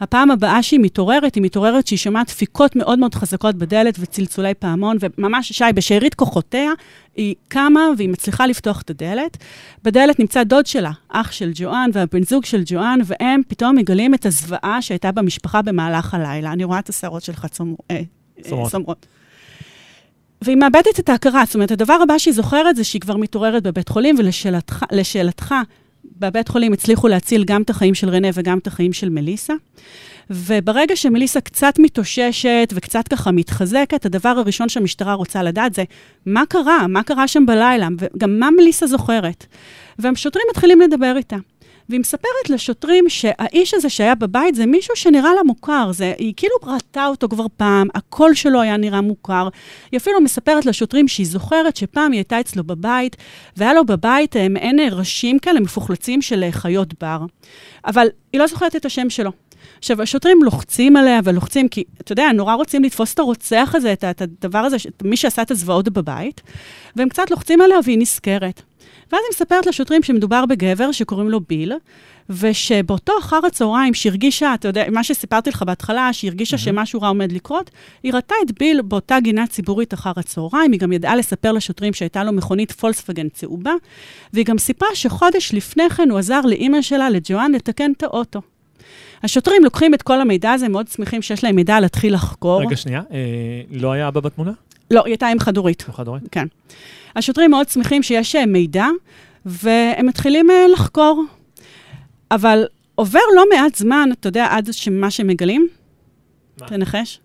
הפעם 0.00 0.30
הבאה 0.30 0.62
שהיא 0.62 0.80
מתעוררת, 0.80 1.34
היא 1.34 1.42
מתעוררת 1.42 1.86
שהיא 1.86 1.98
שומעת 1.98 2.26
דפיקות 2.26 2.76
מאוד 2.76 2.98
מאוד 2.98 3.14
חזקות 3.14 3.54
בדלת 3.54 3.96
וצלצולי 3.98 4.54
פעמון, 4.54 4.96
וממש, 5.00 5.52
שי, 5.52 5.64
בשארית 5.74 6.14
כוחותיה, 6.14 6.70
היא 7.16 7.34
קמה 7.48 7.80
והיא 7.96 8.08
מצליחה 8.08 8.46
לפתוח 8.46 8.82
את 8.82 8.90
הדלת. 8.90 9.36
בדלת 9.84 10.18
נמצא 10.18 10.42
דוד 10.42 10.66
שלה, 10.66 10.90
אח 11.08 11.32
של 11.32 11.50
ג'ואן 11.54 11.90
והבן 11.92 12.22
זוג 12.22 12.44
של 12.44 12.62
ג'ואן, 12.66 12.98
והם 13.04 13.40
פתאום 13.48 13.76
מגלים 13.76 14.14
את 14.14 14.26
הזוועה 14.26 14.82
שהייתה 14.82 15.12
במשפחה 15.12 15.62
במהלך 15.62 16.14
הלילה. 16.14 16.52
אני 16.52 16.64
רואה 16.64 16.78
את 16.78 16.88
השערות 16.88 17.22
שלך 17.22 17.46
צומרות. 17.46 17.80
אה, 17.90 18.00
צומרות. 18.70 19.06
והיא 20.42 20.56
מאבדת 20.56 21.00
את 21.00 21.08
ההכרה. 21.08 21.42
זאת 21.46 21.54
אומרת, 21.54 21.70
הדבר 21.70 21.98
הבא 22.02 22.18
שהיא 22.18 22.34
זוכרת 22.34 22.76
זה 22.76 22.84
שהיא 22.84 23.00
כבר 23.00 23.16
מתעוררת 23.16 23.62
בבית 23.62 23.88
חולים, 23.88 24.16
ולשאלתך, 24.18 25.54
בבית 26.18 26.48
חולים 26.48 26.72
הצליחו 26.72 27.08
להציל 27.08 27.44
גם 27.44 27.62
את 27.62 27.70
החיים 27.70 27.94
של 27.94 28.08
רנה 28.08 28.28
וגם 28.34 28.58
את 28.58 28.66
החיים 28.66 28.92
של 28.92 29.08
מליסה. 29.08 29.54
וברגע 30.30 30.96
שמליסה 30.96 31.40
קצת 31.40 31.74
מתאוששת 31.78 32.72
וקצת 32.74 33.08
ככה 33.08 33.30
מתחזקת, 33.30 34.06
הדבר 34.06 34.28
הראשון 34.28 34.68
שהמשטרה 34.68 35.14
רוצה 35.14 35.42
לדעת 35.42 35.74
זה 35.74 35.84
מה 36.26 36.42
קרה, 36.48 36.86
מה 36.86 37.02
קרה 37.02 37.28
שם 37.28 37.46
בלילה, 37.46 37.88
וגם 37.98 38.38
מה 38.38 38.50
מליסה 38.50 38.86
זוכרת. 38.86 39.46
והשוטרים 39.98 40.44
מתחילים 40.50 40.80
לדבר 40.80 41.14
איתה. 41.16 41.36
והיא 41.88 42.00
מספרת 42.00 42.50
לשוטרים 42.50 43.08
שהאיש 43.08 43.74
הזה 43.74 43.88
שהיה 43.88 44.14
בבית 44.14 44.54
זה 44.54 44.66
מישהו 44.66 44.96
שנראה 44.96 45.34
לה 45.34 45.42
מוכר. 45.42 45.90
זה, 45.92 46.14
היא 46.18 46.34
כאילו 46.36 46.54
ראתה 46.62 47.06
אותו 47.06 47.28
כבר 47.28 47.46
פעם, 47.56 47.88
הקול 47.94 48.34
שלו 48.34 48.60
היה 48.60 48.76
נראה 48.76 49.00
מוכר. 49.00 49.48
היא 49.92 49.98
אפילו 49.98 50.20
מספרת 50.20 50.66
לשוטרים 50.66 51.08
שהיא 51.08 51.26
זוכרת 51.26 51.76
שפעם 51.76 52.12
היא 52.12 52.18
הייתה 52.18 52.40
אצלו 52.40 52.64
בבית, 52.64 53.16
והיה 53.56 53.74
לו 53.74 53.86
בבית 53.86 54.36
אה, 54.36 54.48
מעין 54.48 54.78
ראשים 54.92 55.38
כאלה 55.38 55.60
מפוחלצים 55.60 56.22
של 56.22 56.44
אה, 56.44 56.52
חיות 56.52 56.94
בר. 57.00 57.18
אבל 57.86 58.06
היא 58.32 58.40
לא 58.40 58.46
זוכרת 58.46 58.76
את 58.76 58.84
השם 58.84 59.10
שלו. 59.10 59.30
עכשיו, 59.78 60.02
השוטרים 60.02 60.42
לוחצים 60.42 60.96
עליה 60.96 61.20
ולוחצים, 61.24 61.68
כי, 61.68 61.84
אתה 62.00 62.12
יודע, 62.12 62.32
נורא 62.34 62.54
רוצים 62.54 62.84
לתפוס 62.84 63.14
את 63.14 63.18
הרוצח 63.18 63.70
הזה, 63.74 63.92
את, 63.92 64.04
את 64.04 64.22
הדבר 64.22 64.58
הזה, 64.58 64.76
מי 65.02 65.16
שעשה 65.16 65.42
את 65.42 65.50
הזוועות 65.50 65.88
בבית, 65.88 66.40
והם 66.96 67.08
קצת 67.08 67.30
לוחצים 67.30 67.60
עליה 67.60 67.78
והיא 67.84 67.98
נזכרת. 67.98 68.62
ואז 69.12 69.20
היא 69.24 69.34
מספרת 69.34 69.66
לשוטרים 69.66 70.02
שמדובר 70.02 70.46
בגבר 70.46 70.92
שקוראים 70.92 71.28
לו 71.28 71.40
ביל, 71.40 71.72
ושבאותו 72.30 73.12
אחר 73.18 73.40
הצהריים 73.46 73.94
שהרגישה, 73.94 74.54
אתה 74.54 74.68
יודע, 74.68 74.84
מה 74.90 75.04
שסיפרתי 75.04 75.50
לך 75.50 75.62
בהתחלה, 75.62 76.12
שהיא 76.12 76.28
הרגישה 76.28 76.56
mm-hmm. 76.56 76.60
שמשהו 76.60 77.00
רע 77.00 77.08
עומד 77.08 77.32
לקרות, 77.32 77.70
היא 78.02 78.12
ראתה 78.12 78.34
את 78.46 78.58
ביל 78.58 78.82
באותה 78.82 79.20
גינה 79.20 79.46
ציבורית 79.46 79.94
אחר 79.94 80.12
הצהריים, 80.16 80.72
היא 80.72 80.80
גם 80.80 80.92
ידעה 80.92 81.16
לספר 81.16 81.52
לשוטרים 81.52 81.92
שהייתה 81.92 82.24
לו 82.24 82.32
מכונית 82.32 82.72
פולסווגן 82.72 83.28
צהובה, 83.28 83.72
והיא 84.32 84.44
גם 84.44 84.58
סיפרה 84.58 84.88
שחודש 84.94 85.54
לפני 85.54 85.90
כן 85.90 86.10
הוא 86.10 86.18
עזר 86.18 86.40
לאימא 86.40 86.82
שלה, 86.82 87.10
לג'ואן, 87.10 87.52
לתקן 87.52 87.92
את 87.92 88.02
האוטו. 88.02 88.40
השוטרים 89.22 89.64
לוקחים 89.64 89.94
את 89.94 90.02
כל 90.02 90.20
המידע 90.20 90.52
הזה, 90.52 90.68
מאוד 90.68 90.88
שמחים 90.88 91.22
שיש 91.22 91.44
להם 91.44 91.56
מידע 91.56 91.80
להתחיל 91.80 92.14
לחקור. 92.14 92.60
רגע, 92.60 92.76
שנייה, 92.76 93.02
אה, 93.12 93.16
לא 93.70 93.92
היה 93.92 94.08
אבא 94.08 94.20
בתמונה? 94.20 94.52
לא, 94.90 95.04
היא 95.04 95.12
הייתה 95.12 95.32
אם 95.32 95.38
חד-הורית. 95.38 95.82
חד-הורית? 95.82 96.22
כן. 96.30 96.46
השוטרים 97.16 97.50
מאוד 97.50 97.68
שמחים 97.68 98.02
שיש 98.02 98.36
אה, 98.36 98.46
מידע, 98.46 98.86
והם 99.46 100.06
מתחילים 100.06 100.50
אה, 100.50 100.66
לחקור. 100.72 101.24
אבל 102.30 102.64
עובר 102.94 103.20
לא 103.36 103.44
מעט 103.54 103.74
זמן, 103.74 104.08
אתה 104.12 104.28
יודע, 104.28 104.46
עד 104.50 104.68
שמה 104.72 105.10
שהם 105.10 105.26
מגלים? 105.26 105.68
מה? 106.60 106.66
תנחש. 106.66 107.20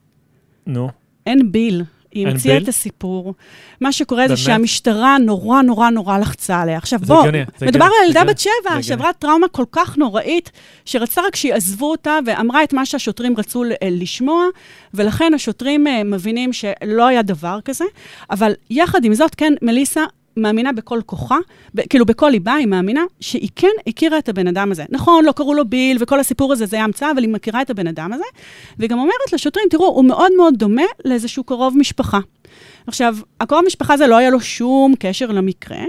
נו. 0.68 0.90
אין 1.26 1.52
ביל. 1.52 1.84
היא 2.14 2.28
המציאה? 2.28 2.58
את 2.58 2.68
הסיפור. 2.68 3.34
מה 3.82 3.92
שקורה 3.92 4.28
זה? 4.28 4.38
שהמשטרה 4.38 5.18
נורא 5.18 5.62
נורא 5.62 5.90
נורא 5.90 6.18
לחצה 6.18 6.62
עליה. 6.62 6.78
עכשיו 6.78 7.00
זה 7.00 7.06
בוא, 7.06 7.20
הגיוני, 7.20 7.44
זה 7.58 7.66
מדובר 7.66 7.86
על 7.86 8.08
ילדה 8.08 8.24
בת 8.26 8.40
שבע, 8.40 8.82
שעברה 8.82 9.14
טראומה 9.14 9.48
כל 9.48 9.66
כך 9.72 9.98
נוראית, 9.98 10.52
שרצתה 10.86 11.22
רק 11.22 11.36
שיעזבו 11.36 11.92
אותה, 11.92 12.20
ואמרה 12.26 12.64
את 12.64 12.74
מה 12.74 12.86
שהשוטרים 12.86 13.38
רצו 13.38 13.64
אה, 13.64 13.70
לשמוע, 13.92 14.46
ולכן 14.94 15.34
השוטרים 15.34 15.88
אה, 15.88 16.04
מבינים 16.04 16.54
שלא 16.54 17.08
היה 17.08 17.22
דבר 17.22 17.60
כזה. 17.66 17.86
אבל 18.30 18.54
יחד 18.70 19.06
עם 19.06 19.14
זאת, 19.14 19.36
כן, 19.36 19.54
מליסה 19.62 20.04
מאמינה 20.38 20.72
בכל 20.72 21.00
כוחה, 21.06 21.38
ב- 21.76 21.82
כאילו 21.90 22.06
בכל 22.06 22.30
ליבה 22.30 22.54
היא 22.54 22.68
מאמינה 22.68 23.02
שהיא 23.20 23.50
כן 23.56 23.68
הכירה 23.88 24.18
את 24.18 24.30
הבן 24.30 24.48
אדם 24.48 24.72
הזה. 24.72 24.86
נכון, 24.90 25.26
לא 25.26 25.32
קראו 25.32 25.54
לו 25.54 25.66
ביל, 25.66 25.98
וכל 26.00 26.20
הסיפור 26.20 26.54
הזה 26.54 26.66
זה 26.66 26.76
היה 26.76 26.86
המצאה, 26.86 27.12
אבל 27.12 27.24
היא 27.24 27.30
מכירה 27.30 27.62
את 27.62 27.70
הבן 27.70 27.88
אדם 27.88 28.14
הזה. 28.14 28.24
והיא 28.78 28.90
גם 28.90 29.00
אומרת 29.00 29.34
לשוטרים, 29.34 29.66
תראו, 29.70 29.88
הוא 29.88 30.06
מאוד 30.06 30.32
מאוד 30.38 30.54
דומה 30.58 30.84
לאיזשהו 31.06 31.44
קרוב 31.44 31.78
משפחה. 31.78 32.20
עכשיו, 32.88 33.16
הקרוב 33.40 33.62
משפחה 33.68 33.94
הזה 33.94 34.08
לא 34.08 34.18
היה 34.18 34.30
לו 34.30 34.42
שום 34.42 34.94
קשר 35.00 35.28
למקרה, 35.32 35.84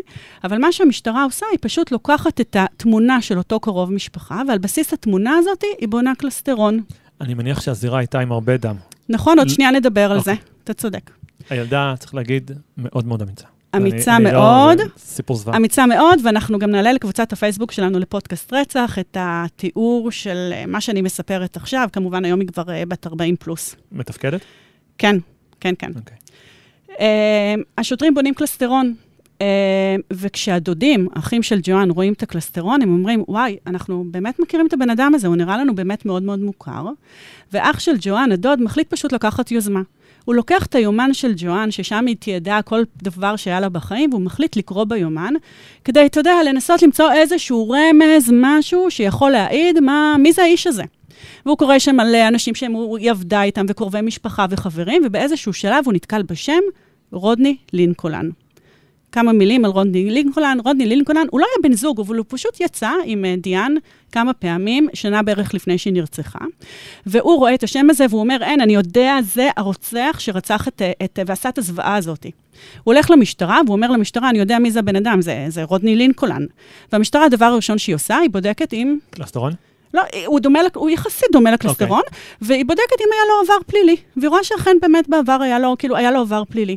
אבל 0.44 0.58
מה 0.58 0.72
שהמשטרה 0.72 1.24
עושה, 1.24 1.46
היא 1.50 1.58
פשוט 1.62 1.90
לוקחת 1.92 2.40
את 2.40 2.56
התמונה 2.58 3.20
של 3.22 3.38
אותו 3.38 3.60
קרוב 3.60 3.92
משפחה, 3.92 4.42
ועל 4.48 4.58
בסיס 4.58 4.92
התמונה 4.92 5.36
הזאת 5.36 5.64
היא 5.80 5.88
בונה 5.88 6.14
קלסטרון. 6.14 6.80
אני 7.20 7.34
מניח 7.34 7.60
שהזירה 7.60 7.98
הייתה 7.98 8.20
עם 8.20 8.32
הרבה 8.32 8.56
דם. 8.56 8.76
נכון, 9.08 9.38
עוד 9.38 9.48
שנייה 9.48 9.70
נדבר 9.70 10.12
על 10.12 10.20
זה. 10.20 10.30
אוקיי. 10.30 10.44
אתה 10.64 10.74
צודק. 10.74 11.10
הילדה, 11.50 11.94
צריך 11.98 12.14
להגיד, 12.14 12.50
מאוד 12.78 13.06
מאוד 13.06 13.22
אמיצה. 13.22 13.46
אמיצה 13.76 14.16
אני- 14.16 14.26
אני 14.28 14.34
לא- 14.34 14.40
מאוד. 14.40 14.78
זה 14.78 14.84
סיפור 14.98 15.36
זוועה. 15.36 15.56
אמיצה 15.56 15.86
מאוד, 15.86 16.18
ואנחנו 16.24 16.58
גם 16.58 16.70
נעלה 16.70 16.92
לקבוצת 16.92 17.32
הפייסבוק 17.32 17.72
שלנו 17.72 17.98
לפודקאסט 17.98 18.52
רצח, 18.52 18.98
את 18.98 19.16
התיאור 19.20 20.10
של 20.10 20.50
אה, 20.52 20.66
מה 20.66 20.80
שאני 20.80 21.02
מספרת 21.02 21.56
עכשיו. 21.56 21.88
כמובן, 21.92 22.24
היום 22.24 22.40
היא 22.40 22.48
כבר 22.48 22.70
אה, 22.70 22.82
בת 22.88 23.06
40 23.06 23.36
פלוס. 23.36 23.76
מתפקדת? 23.92 24.40
כן, 24.98 25.16
כן, 25.60 25.74
כן. 25.78 25.90
אוקיי. 25.96 26.16
אה, 27.00 27.54
השוטרים 27.78 28.14
בונים 28.14 28.34
קלסטרון, 28.34 28.94
אה, 29.40 29.46
וכשהדודים, 30.12 31.08
האחים 31.14 31.42
של 31.42 31.60
ג'ואן, 31.62 31.90
רואים 31.90 32.12
את 32.12 32.22
הקלסטרון, 32.22 32.82
הם 32.82 32.92
אומרים, 32.92 33.24
וואי, 33.28 33.56
אנחנו 33.66 34.04
באמת 34.10 34.40
מכירים 34.40 34.66
את 34.66 34.72
הבן 34.72 34.90
אדם 34.90 35.12
הזה, 35.14 35.26
הוא 35.28 35.36
נראה 35.36 35.56
לנו 35.58 35.74
באמת 35.74 36.06
מאוד 36.06 36.22
מאוד 36.22 36.38
מוכר. 36.38 36.86
ואח 37.52 37.78
של 37.80 37.92
ג'ואן, 38.00 38.32
הדוד, 38.32 38.62
מחליט 38.62 38.90
פשוט 38.90 39.12
לקחת 39.12 39.50
יוזמה. 39.50 39.80
הוא 40.24 40.34
לוקח 40.34 40.66
את 40.66 40.74
היומן 40.74 41.14
של 41.14 41.32
ג'ואן, 41.36 41.70
ששם 41.70 42.06
היא 42.06 42.16
תיעדה 42.16 42.62
כל 42.62 42.82
דבר 43.02 43.36
שהיה 43.36 43.60
לה 43.60 43.68
בחיים, 43.68 44.10
והוא 44.10 44.22
מחליט 44.22 44.56
לקרוא 44.56 44.84
ביומן, 44.84 45.34
כדי, 45.84 46.06
אתה 46.06 46.20
יודע, 46.20 46.34
לנסות 46.46 46.82
למצוא 46.82 47.12
איזשהו 47.12 47.70
רמז, 47.70 48.30
משהו 48.32 48.90
שיכול 48.90 49.30
להעיד 49.30 49.80
מה, 49.80 50.16
מי 50.18 50.32
זה 50.32 50.42
האיש 50.42 50.66
הזה. 50.66 50.82
והוא 51.46 51.58
קורא 51.58 51.78
שם 51.78 52.00
על 52.00 52.14
אנשים 52.14 52.54
שהיא 52.54 53.10
עבדה 53.10 53.42
איתם, 53.42 53.66
וקרובי 53.68 54.00
משפחה 54.00 54.46
וחברים, 54.50 55.02
ובאיזשהו 55.06 55.52
שלב 55.52 55.84
הוא 55.84 55.92
נתקל 55.94 56.22
בשם 56.22 56.60
רודני 57.12 57.56
לינקולן. 57.72 58.30
כמה 59.14 59.32
מילים 59.32 59.64
על 59.64 59.70
רודני 59.70 60.10
לינקולן. 60.10 60.58
רודני 60.64 60.86
לינקולן, 60.86 61.26
הוא 61.30 61.40
לא 61.40 61.46
היה 61.46 61.70
בן 61.70 61.76
זוג, 61.76 62.00
אבל 62.00 62.16
הוא 62.16 62.24
פשוט 62.28 62.60
יצא 62.60 62.90
עם 63.04 63.24
אה, 63.24 63.34
דיאן 63.38 63.74
כמה 64.12 64.32
פעמים, 64.32 64.88
שנה 64.94 65.22
בערך 65.22 65.54
לפני 65.54 65.78
שהיא 65.78 65.92
נרצחה. 65.92 66.38
והוא 67.06 67.38
רואה 67.38 67.54
את 67.54 67.62
השם 67.62 67.90
הזה, 67.90 68.06
והוא 68.10 68.20
אומר, 68.20 68.36
אין, 68.42 68.60
אני 68.60 68.74
יודע, 68.74 69.16
זה 69.22 69.48
הרוצח 69.56 70.16
שרצח 70.18 70.68
את, 70.68 70.82
אה, 70.82 70.92
את, 71.04 71.18
ועשה 71.26 71.48
את 71.48 71.58
הזוועה 71.58 71.96
הזאת. 71.96 72.24
הוא 72.24 72.94
הולך 72.94 73.10
למשטרה, 73.10 73.60
והוא 73.66 73.76
אומר 73.76 73.90
למשטרה, 73.90 74.30
אני 74.30 74.38
יודע 74.38 74.58
מי 74.58 74.70
זה 74.70 74.78
הבן 74.78 74.96
אדם, 74.96 75.22
זה, 75.22 75.46
זה 75.48 75.64
רודני 75.64 75.96
לינקולן. 75.96 76.46
והמשטרה, 76.92 77.24
הדבר 77.24 77.46
הראשון 77.46 77.78
שהיא 77.78 77.94
עושה, 77.94 78.16
היא 78.16 78.30
בודקת 78.30 78.72
אם... 78.72 78.98
קלסטרון? 79.10 79.52
לא, 79.94 80.02
הוא, 80.26 80.40
דומה, 80.40 80.60
הוא 80.74 80.90
יחסית 80.90 81.28
דומה 81.32 81.50
לקלסטרון, 81.50 82.02
okay. 82.06 82.16
והיא 82.42 82.64
בודקת 82.64 83.00
אם 83.00 83.06
היה 83.12 83.22
לו 83.28 83.44
עבר 83.44 83.64
פלילי. 83.66 83.96
והיא 84.16 84.28
רואה 84.28 84.44
שאכן 84.44 84.76
באמת 84.82 85.08
בעבר 85.08 85.38
היה 85.42 85.58
לו, 85.58 85.74
כאילו, 85.78 85.96
היה 85.96 86.10
לו 86.10 86.20
עבר 86.20 86.42
פלילי. 86.44 86.76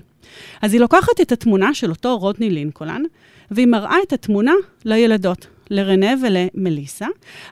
אז 0.62 0.74
היא 0.74 0.82
לוקחת 0.82 1.22
את 1.22 1.32
התמונה 1.32 1.74
של 1.74 1.90
אותו 1.90 2.18
רודני 2.18 2.50
לינקולן, 2.50 3.04
והיא 3.52 3.68
מראה 3.68 3.96
את 4.08 4.14
התמונה 4.14 4.54
לילדות, 4.86 5.48
לרנה 5.70 6.14
ולמליסה, 6.22 7.06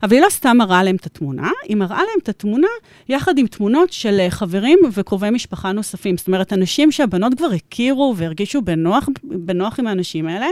אבל 0.03 0.13
היא 0.13 0.22
לא 0.22 0.29
סתם 0.29 0.58
מראה 0.58 0.84
להם 0.84 0.96
את 0.96 1.05
התמונה, 1.05 1.50
היא 1.63 1.77
מראה 1.77 1.98
להם 1.98 2.20
את 2.24 2.29
התמונה 2.29 2.67
יחד 3.10 3.38
עם 3.38 3.48
תמונות 3.48 3.94
של 3.94 4.20
אה, 4.20 4.29
חברים 4.29 4.79
וקרובי 4.94 5.29
משפחה 5.29 5.72
נוספים. 5.72 6.17
זאת 6.17 6.27
אומרת, 6.27 6.53
אנשים 6.53 6.91
שהבנות 6.91 7.34
כבר 7.34 7.51
הכירו 7.55 8.13
והרגישו 8.17 8.62
בנוח, 8.62 9.10
בנוח 9.24 9.79
עם 9.79 9.88
האנשים 9.88 10.27
האלה, 10.27 10.48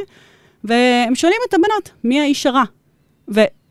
והם 0.63 1.15
שואלים 1.15 1.39
את 1.49 1.53
הבנות, 1.53 1.91
מי 2.03 2.19
האיש 2.19 2.45
הרע? 2.45 2.63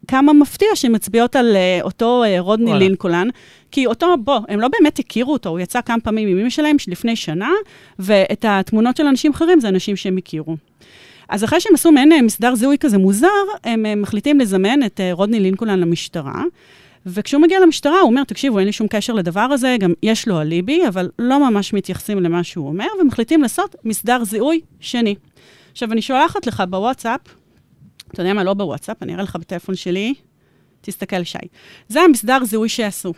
וכמה 0.05 0.33
מפתיע 0.33 0.69
שהן 0.75 0.95
מצביעות 0.95 1.37
על 1.37 1.57
uh, 1.57 1.85
אותו 1.85 2.25
uh, 2.25 2.41
רודני 2.41 2.67
וואלה. 2.67 2.79
לינקולן, 2.79 3.29
כי 3.71 3.87
אותו, 3.87 4.17
בוא, 4.25 4.39
הם 4.49 4.61
לא 4.61 4.69
באמת 4.69 4.99
הכירו 4.99 5.33
אותו, 5.33 5.49
הוא 5.49 5.61
יצא 5.61 5.81
כמה 5.81 6.01
פעמים 6.01 6.29
עם 6.29 6.39
אמא 6.39 6.51
שלהם 6.51 6.77
לפני 6.89 7.17
שנה, 7.17 7.51
ואת 7.99 8.45
התמונות 8.49 8.97
של 8.97 9.07
אנשים 9.07 9.33
אחרים 9.33 9.61
זה 9.61 9.69
אנשים 9.69 9.97
שהם 9.97 10.17
הכירו. 10.17 10.57
אז 11.29 11.45
אחרי 11.45 11.61
שהם 11.61 11.75
עשו 11.75 11.93
מעין 11.93 12.13
אה, 12.13 12.23
מסדר 12.23 12.55
זיהוי 12.55 12.77
כזה 12.79 12.99
מוזר, 12.99 13.29
הם 13.65 13.87
אה, 13.87 13.95
מחליטים 13.95 14.41
לזמן 14.41 14.83
את 14.87 15.01
אה, 15.01 15.13
רודני 15.13 15.41
לינקולן 15.41 15.81
למשטרה. 15.81 16.43
וכשהוא 17.07 17.43
מגיע 17.43 17.61
למשטרה, 17.61 18.01
הוא 18.01 18.11
אומר, 18.11 18.25
תקשיבו, 18.25 18.59
אין 18.59 18.67
לי 18.67 18.73
שום 18.73 18.87
קשר 18.89 19.13
לדבר 19.13 19.41
הזה, 19.41 19.77
גם 19.81 19.93
יש 20.03 20.29
לו 20.29 20.41
אליבי, 20.41 20.89
אבל 20.89 21.09
לא 21.19 21.51
ממש 21.51 21.73
מתייחסים 21.73 22.21
למה 22.21 22.45
שהוא 22.45 22.69
אומר, 22.69 22.87
ומחליטים 23.01 23.43
לעשות 23.43 23.77
מסדר 23.85 24.25
זיהוי 24.25 24.61
שני. 24.81 25.15
עכשיו, 25.73 25.93
אני 25.93 26.03
שולחת 26.03 26.47
לך 26.47 26.63
בוואטסאפ, 26.69 27.21
אתה 28.13 28.23
יודע 28.23 28.33
מה, 28.33 28.45
לא 28.45 28.55
בוואטסאפ, 28.55 29.03
אני 29.03 29.15
אראה 29.15 29.23
לך 29.23 29.37
בטלפון 29.37 29.75
שלי, 29.75 30.15
תסתכל, 30.81 31.25
שי. 31.25 31.39
זה 31.89 32.01
המסדר 32.01 32.45
זיהוי 32.45 32.69
שעשו. 32.69 33.13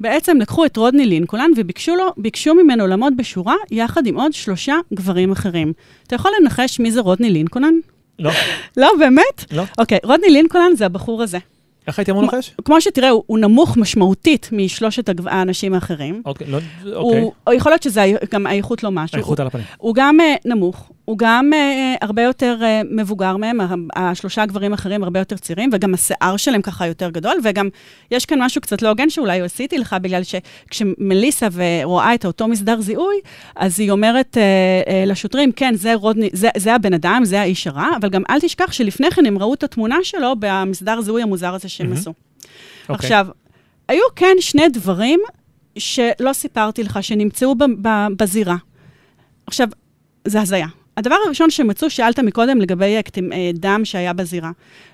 בעצם 0.00 0.38
לקחו 0.40 0.64
את 0.64 0.76
רודני 0.76 1.06
לינקולן 1.06 1.50
וביקשו 1.56 1.96
לו, 1.96 2.12
ביקשו 2.16 2.54
ממנו 2.54 2.86
לעמוד 2.86 3.12
בשורה 3.16 3.54
יחד 3.70 4.06
עם 4.06 4.20
עוד 4.20 4.32
שלושה 4.32 4.74
גברים 4.94 5.32
אחרים. 5.32 5.72
אתה 6.06 6.14
יכול 6.14 6.30
לנחש 6.40 6.80
מי 6.80 6.90
זה 6.90 7.00
רודני 7.00 7.30
לינקולן? 7.30 7.74
לא, 8.18 8.30
לא, 8.76 8.92
באמת? 8.98 9.44
לא. 9.52 9.62
אוקיי, 9.78 9.98
רודני 10.04 10.30
לינקולן 10.30 10.76
זה 10.76 10.86
הבחור 10.86 11.22
הזה. 11.22 11.38
איך 11.86 11.98
הייתי 11.98 12.10
אמור 12.10 12.22
לנחש? 12.22 12.54
כמו 12.64 12.80
שתראה, 12.80 13.10
הוא, 13.10 13.22
הוא 13.26 13.38
נמוך 13.38 13.76
משמעותית 13.76 14.48
משלושת 14.52 15.10
האנשים 15.26 15.74
האחרים. 15.74 16.22
אוקיי, 16.24 16.46
לא, 16.46 16.58
אוקיי. 16.92 17.20
הוא, 17.20 17.32
או 17.46 17.52
יכול 17.52 17.72
להיות 17.72 17.82
שזה 17.82 18.12
גם 18.30 18.46
האיכות 18.46 18.82
לא 18.82 18.90
משהו. 18.90 19.16
האיכות 19.16 19.40
על 19.40 19.46
הפנים. 19.46 19.64
הוא 19.78 19.94
גם 19.94 20.18
uh, 20.20 20.48
נמוך, 20.48 20.90
הוא 21.04 21.18
גם 21.18 21.50
uh, 21.52 21.98
הרבה 22.00 22.22
יותר 22.22 22.56
uh, 22.60 22.86
מבוגר 22.90 23.36
מהם, 23.36 23.58
השלושה 23.96 24.42
הגברים 24.42 24.72
האחרים 24.72 25.04
הרבה 25.04 25.18
יותר 25.18 25.36
צעירים, 25.36 25.70
וגם 25.72 25.94
השיער 25.94 26.36
שלהם 26.36 26.62
ככה 26.62 26.86
יותר 26.86 27.10
גדול, 27.10 27.36
וגם 27.44 27.68
יש 28.10 28.26
כאן 28.26 28.42
משהו 28.42 28.60
קצת 28.60 28.82
לא 28.82 28.88
הוגן 28.88 29.10
שאולי 29.10 29.40
עשיתי 29.40 29.78
לך, 29.78 29.96
בגלל 30.02 30.22
שכשמליסה 30.22 31.48
רואה 31.84 32.14
את 32.14 32.26
אותו 32.26 32.48
מסדר 32.48 32.80
זיהוי, 32.80 33.16
אז 33.56 33.80
היא 33.80 33.90
אומרת 33.90 34.36
uh, 34.36 34.88
uh, 34.88 34.92
לשוטרים, 35.06 35.52
כן, 35.52 35.74
זה, 35.74 35.94
רודני, 35.94 36.28
זה, 36.32 36.48
זה 36.56 36.74
הבן 36.74 36.94
אדם, 36.94 37.22
זה 37.24 37.40
האיש 37.40 37.66
הרע, 37.66 37.88
אבל 37.96 38.08
גם 38.08 38.22
אל 38.30 38.40
תשכח 38.40 38.72
שלפני 38.72 39.10
כן 39.10 39.26
הם 39.26 39.38
ראו 39.38 39.54
את 39.54 39.62
התמונה 39.62 39.96
שלו 40.02 40.34
במסדר 40.38 41.00
זיהוי 41.00 41.22
המוזר 41.22 41.54
הזה 41.54 41.68
שהם 41.76 41.86
מהמם. 41.86 41.98
עשו. 41.98 42.12
אוקיי. 42.88 42.94
עכשיו, 42.94 43.26
היו 43.88 44.02
כן 44.16 44.36
שני 44.40 44.68
דברים 44.68 45.20
שלא 45.78 46.32
סיפרתי 46.32 46.82
לך, 46.82 46.98
שנמצאו 47.02 47.54
ב- 47.54 47.64
ב- 47.88 48.08
בזירה. 48.18 48.56
עכשיו, 49.46 49.68
זה 50.24 50.40
הזיה. 50.40 50.66
הדבר 50.96 51.16
הראשון 51.26 51.50
שמצאו, 51.50 51.90
שאלת 51.90 52.18
מקודם 52.18 52.60
לגבי 52.60 53.02
קטים, 53.04 53.32
אה, 53.32 53.50
דם 53.54 53.80
שהיה 53.84 54.12
בזירה. 54.12 54.50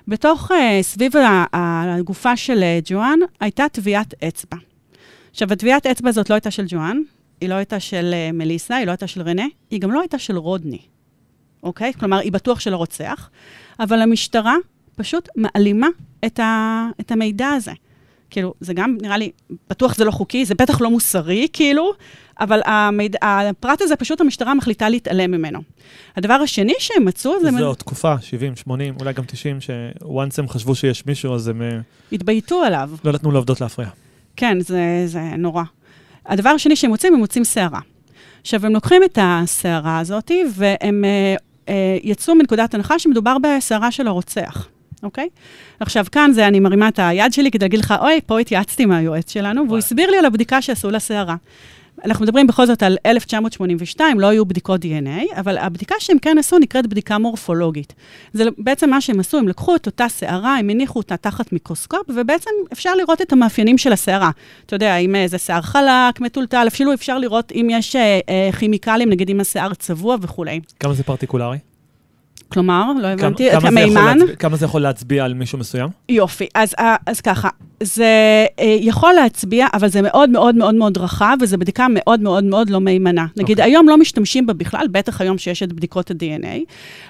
בתוך, 0.07 0.51
אה, 0.51 0.79
סביב 0.81 1.11
הגופה 1.53 2.37
של 2.37 2.63
אה, 2.63 2.79
ג'ואן, 2.85 3.19
הייתה 3.39 3.65
טביעת 3.71 4.13
אצבע. 4.27 4.57
עכשיו, 5.31 5.53
הטביעת 5.53 5.85
אצבע 5.87 6.09
הזאת 6.09 6.29
לא 6.29 6.35
הייתה 6.35 6.51
של 6.51 6.65
ג'ואן, 6.67 6.97
היא 7.41 7.49
לא 7.49 7.55
הייתה 7.55 7.79
של 7.79 8.11
אה, 8.13 8.31
מליסה, 8.33 8.75
היא 8.75 8.85
לא 8.85 8.91
הייתה 8.91 9.07
של 9.07 9.21
רנה, 9.21 9.45
היא 9.69 9.79
גם 9.81 9.91
לא 9.91 9.99
הייתה 9.99 10.19
של 10.19 10.37
רודני, 10.37 10.81
אוקיי? 11.63 11.93
כלומר, 11.93 12.17
היא 12.17 12.31
בטוח 12.31 12.59
של 12.59 12.73
הרוצח, 12.73 13.29
אבל 13.79 14.01
המשטרה 14.01 14.55
פשוט 14.95 15.29
מעלימה 15.35 15.87
את, 16.25 16.39
ה, 16.39 16.87
את 16.99 17.11
המידע 17.11 17.47
הזה. 17.47 17.71
כאילו, 18.29 18.53
זה 18.59 18.73
גם, 18.73 18.97
נראה 19.01 19.17
לי, 19.17 19.31
בטוח 19.69 19.95
זה 19.95 20.05
לא 20.05 20.11
חוקי, 20.11 20.45
זה 20.45 20.55
בטח 20.55 20.81
לא 20.81 20.89
מוסרי, 20.89 21.47
כאילו, 21.53 21.93
אבל 22.39 22.61
המידע, 22.65 23.19
הפרט 23.21 23.81
הזה, 23.81 23.95
פשוט 23.95 24.21
המשטרה 24.21 24.53
מחליטה 24.53 24.89
להתעלם 24.89 25.31
ממנו. 25.31 25.59
הדבר 26.15 26.33
השני 26.33 26.73
שהם 26.79 27.05
מצאו, 27.05 27.41
זה... 27.41 27.51
זו 27.51 27.65
עוד 27.65 27.77
תקופה, 27.77 28.15
70, 28.21 28.55
80, 28.55 28.95
אולי 28.99 29.13
גם 29.13 29.23
90, 29.27 29.57
שוואנס 29.61 30.39
הם 30.39 30.49
חשבו 30.49 30.75
שיש 30.75 31.05
מישהו, 31.05 31.35
אז 31.35 31.47
הם 31.47 31.61
אה, 31.61 31.79
התבייתו 32.11 32.63
עליו. 32.63 32.89
לא 33.03 33.11
נתנו 33.11 33.31
לעובדות 33.31 33.61
להפריע. 33.61 33.89
כן, 34.35 34.59
זה, 34.59 35.03
זה 35.05 35.21
נורא. 35.21 35.63
הדבר 36.25 36.49
השני 36.49 36.75
שהם 36.75 36.89
מוצאים, 36.89 37.13
הם 37.13 37.19
מוצאים 37.19 37.45
שערה. 37.45 37.79
עכשיו, 38.41 38.65
הם 38.65 38.73
לוקחים 38.73 39.03
את 39.03 39.17
השערה 39.21 39.99
הזאת, 39.99 40.31
והם 40.55 41.05
אה, 41.05 41.35
אה, 41.69 41.97
יצאו 42.03 42.35
מנקודת 42.35 42.73
הנחה 42.73 42.99
שמדובר 42.99 43.37
בשערה 43.43 43.91
של 43.91 44.07
הרוצח, 44.07 44.67
אוקיי? 45.03 45.29
עכשיו, 45.79 46.05
כאן 46.11 46.31
זה, 46.33 46.47
אני 46.47 46.59
מרימה 46.59 46.87
את 46.87 46.99
היד 46.99 47.33
שלי 47.33 47.51
כדי 47.51 47.65
להגיד 47.65 47.79
לך, 47.79 47.93
אוי, 48.01 48.19
פה 48.25 48.39
התייעצתי 48.39 48.83
עם 48.83 48.91
היועץ 48.91 49.31
שלנו, 49.31 49.63
והוא 49.67 49.77
הסביר 49.77 50.11
לי 50.11 50.17
על 50.17 50.25
הבדיקה 50.25 50.61
שעשו 50.61 50.91
לשערה. 50.91 51.35
אנחנו 52.05 52.25
מדברים 52.25 52.47
בכל 52.47 52.65
זאת 52.65 52.83
על 52.83 52.97
1982, 53.05 54.19
לא 54.19 54.27
היו 54.27 54.45
בדיקות 54.45 54.81
DNA, 54.85 55.39
אבל 55.39 55.57
הבדיקה 55.57 55.95
שהם 55.99 56.19
כן 56.19 56.37
עשו 56.37 56.59
נקראת 56.59 56.87
בדיקה 56.87 57.17
מורפולוגית. 57.17 57.93
זה 58.33 58.43
בעצם 58.57 58.89
מה 58.89 59.01
שהם 59.01 59.19
עשו, 59.19 59.37
הם 59.37 59.47
לקחו 59.47 59.75
את 59.75 59.85
אותה 59.85 60.09
שערה, 60.09 60.57
הם 60.57 60.69
הניחו 60.69 60.99
אותה 60.99 61.17
תחת 61.17 61.53
מיקרוסקופ, 61.53 62.01
ובעצם 62.09 62.49
אפשר 62.73 62.95
לראות 62.95 63.21
את 63.21 63.33
המאפיינים 63.33 63.77
של 63.77 63.93
השערה. 63.93 64.31
אתה 64.65 64.75
יודע, 64.75 64.97
אם 64.97 65.15
אה, 65.15 65.27
זה 65.27 65.37
שיער 65.37 65.61
חלק, 65.61 66.21
מטולטל, 66.21 66.65
אפילו 66.67 66.93
אפשר 66.93 67.17
לראות 67.17 67.51
אם 67.51 67.67
יש 67.71 67.95
אה, 67.95 68.19
אה, 68.29 68.49
כימיקלים, 68.59 69.09
נגיד 69.09 69.29
אם 69.29 69.39
השיער 69.39 69.73
צבוע 69.73 70.17
וכולי. 70.21 70.59
כמה 70.79 70.93
זה 70.93 71.03
פרטיקולרי? 71.03 71.57
כלומר, 72.51 72.91
לא 72.97 73.01
כמה- 73.01 73.11
הבנתי, 73.11 73.47
את 73.47 73.51
כמה 73.51 73.61
זה 73.71 73.79
יכול 73.79 73.83
המימן. 73.83 74.17
להצביע- 74.17 74.35
כמה 74.35 74.57
זה 74.57 74.65
יכול 74.65 74.81
להצביע 74.81 75.25
על 75.25 75.33
מישהו 75.33 75.57
מסוים? 75.57 75.89
יופי, 76.09 76.47
אז, 76.55 76.73
אה, 76.79 76.95
אז 77.05 77.21
ככה, 77.21 77.49
זה 77.83 78.05
אה, 78.59 78.77
יכול 78.79 79.13
להצביע, 79.13 79.67
אבל 79.73 79.87
זה 79.87 80.01
מאוד 80.01 80.29
מאוד 80.29 80.55
מאוד 80.55 80.75
מאוד 80.75 80.97
רחב, 80.97 81.37
וזו 81.41 81.57
בדיקה 81.57 81.87
מאוד 81.89 82.19
מאוד 82.21 82.43
מאוד 82.43 82.69
לא 82.69 82.81
מהימנה. 82.81 83.25
נגיד, 83.37 83.59
אוקיי. 83.59 83.71
היום 83.71 83.89
לא 83.89 83.97
משתמשים 83.97 84.45
בה 84.47 84.53
בכלל, 84.53 84.87
בטח 84.91 85.21
היום 85.21 85.37
שיש 85.37 85.63
את 85.63 85.73
בדיקות 85.73 86.11
ה-DNA. 86.11 86.59